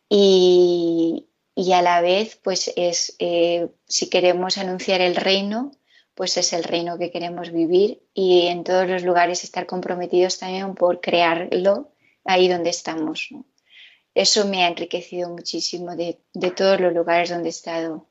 y, 0.10 1.28
a 1.74 1.82
la 1.82 2.00
vez, 2.00 2.40
pues 2.42 2.72
es, 2.78 3.18
eh, 3.20 3.68
si 3.86 4.10
queremos 4.10 4.58
anunciar 4.58 5.02
el 5.02 5.18
reino, 5.18 5.72
pues 6.16 6.38
es 6.38 6.54
el 6.54 6.64
reino 6.64 6.98
que 6.98 7.12
queremos 7.12 7.52
vivir 7.52 8.02
y 8.14 8.48
en 8.48 8.64
todos 8.64 8.88
los 8.88 9.04
lugares 9.04 9.44
estar 9.44 9.66
comprometidos 9.66 10.40
también 10.40 10.74
por 10.74 11.02
crearlo 11.02 11.92
ahí 12.24 12.48
donde 12.48 12.70
estamos 12.70 13.30
eso 14.18 14.48
me 14.48 14.64
ha 14.64 14.68
enriquecido 14.70 15.30
muchísimo 15.30 15.96
de, 15.96 16.20
todos 16.56 16.80
los 16.80 16.92
lugares 16.92 17.30
donde 17.30 17.50
he 17.50 17.52
estado. 17.52 18.10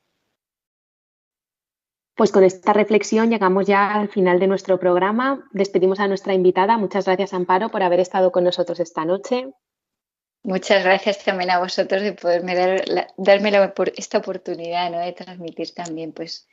Pues 2.17 2.33
con 2.33 2.45
esta 2.45 2.73
reflexión 2.73 3.31
llegamos 3.31 3.67
ya 3.67 3.93
al 3.93 4.09
final 4.09 4.39
de 4.41 4.47
nuestro 4.47 4.81
programa. 4.81 5.47
Despedimos 5.53 6.01
a 6.01 6.09
nuestra 6.09 6.33
invitada. 6.33 6.79
Muchas 6.79 7.05
gracias, 7.05 7.35
Amparo, 7.35 7.69
por 7.69 7.83
haber 7.83 8.01
estado 8.01 8.33
con 8.33 8.45
nosotros 8.45 8.81
esta 8.81 9.05
noche. 9.05 9.53
Muchas 10.43 10.85
gracias 10.85 11.25
también 11.25 11.51
a 11.51 11.59
vosotros 11.59 12.03
de 12.03 12.12
poderme 12.12 12.55
dar 12.55 13.09
darme 13.17 13.51
esta 13.97 14.19
oportunidad 14.19 14.93
de 14.93 15.12
transmitir 15.12 15.75
también 15.75 16.12
pues 16.12 16.47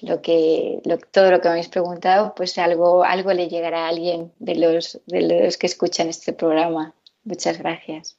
lo 0.00 0.22
que 0.22 0.80
todo 1.10 1.30
lo 1.32 1.40
que 1.40 1.48
me 1.48 1.52
habéis 1.54 1.68
preguntado, 1.68 2.34
pues 2.36 2.56
algo, 2.58 3.02
algo 3.02 3.32
le 3.32 3.48
llegará 3.48 3.86
a 3.86 3.88
alguien 3.88 4.32
de 4.38 4.54
los 4.54 5.58
que 5.58 5.66
escuchan 5.66 6.08
este 6.08 6.32
programa. 6.32 6.94
Muchas 7.24 7.58
gracias. 7.58 8.16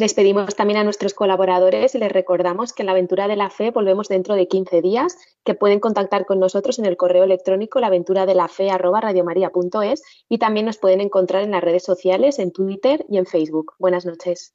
Despedimos 0.00 0.56
también 0.56 0.78
a 0.78 0.84
nuestros 0.84 1.12
colaboradores 1.12 1.94
y 1.94 1.98
les 1.98 2.10
recordamos 2.10 2.72
que 2.72 2.80
en 2.80 2.86
la 2.86 2.92
aventura 2.92 3.28
de 3.28 3.36
la 3.36 3.50
fe 3.50 3.70
volvemos 3.70 4.08
dentro 4.08 4.34
de 4.34 4.48
15 4.48 4.80
días, 4.80 5.14
que 5.44 5.52
pueden 5.52 5.78
contactar 5.78 6.24
con 6.24 6.40
nosotros 6.40 6.78
en 6.78 6.86
el 6.86 6.96
correo 6.96 7.22
electrónico 7.22 7.80
laventuradelafe.es 7.80 10.02
y 10.26 10.38
también 10.38 10.64
nos 10.64 10.78
pueden 10.78 11.02
encontrar 11.02 11.42
en 11.42 11.50
las 11.50 11.62
redes 11.62 11.84
sociales, 11.84 12.38
en 12.38 12.50
Twitter 12.50 13.04
y 13.10 13.18
en 13.18 13.26
Facebook. 13.26 13.74
Buenas 13.78 14.06
noches. 14.06 14.54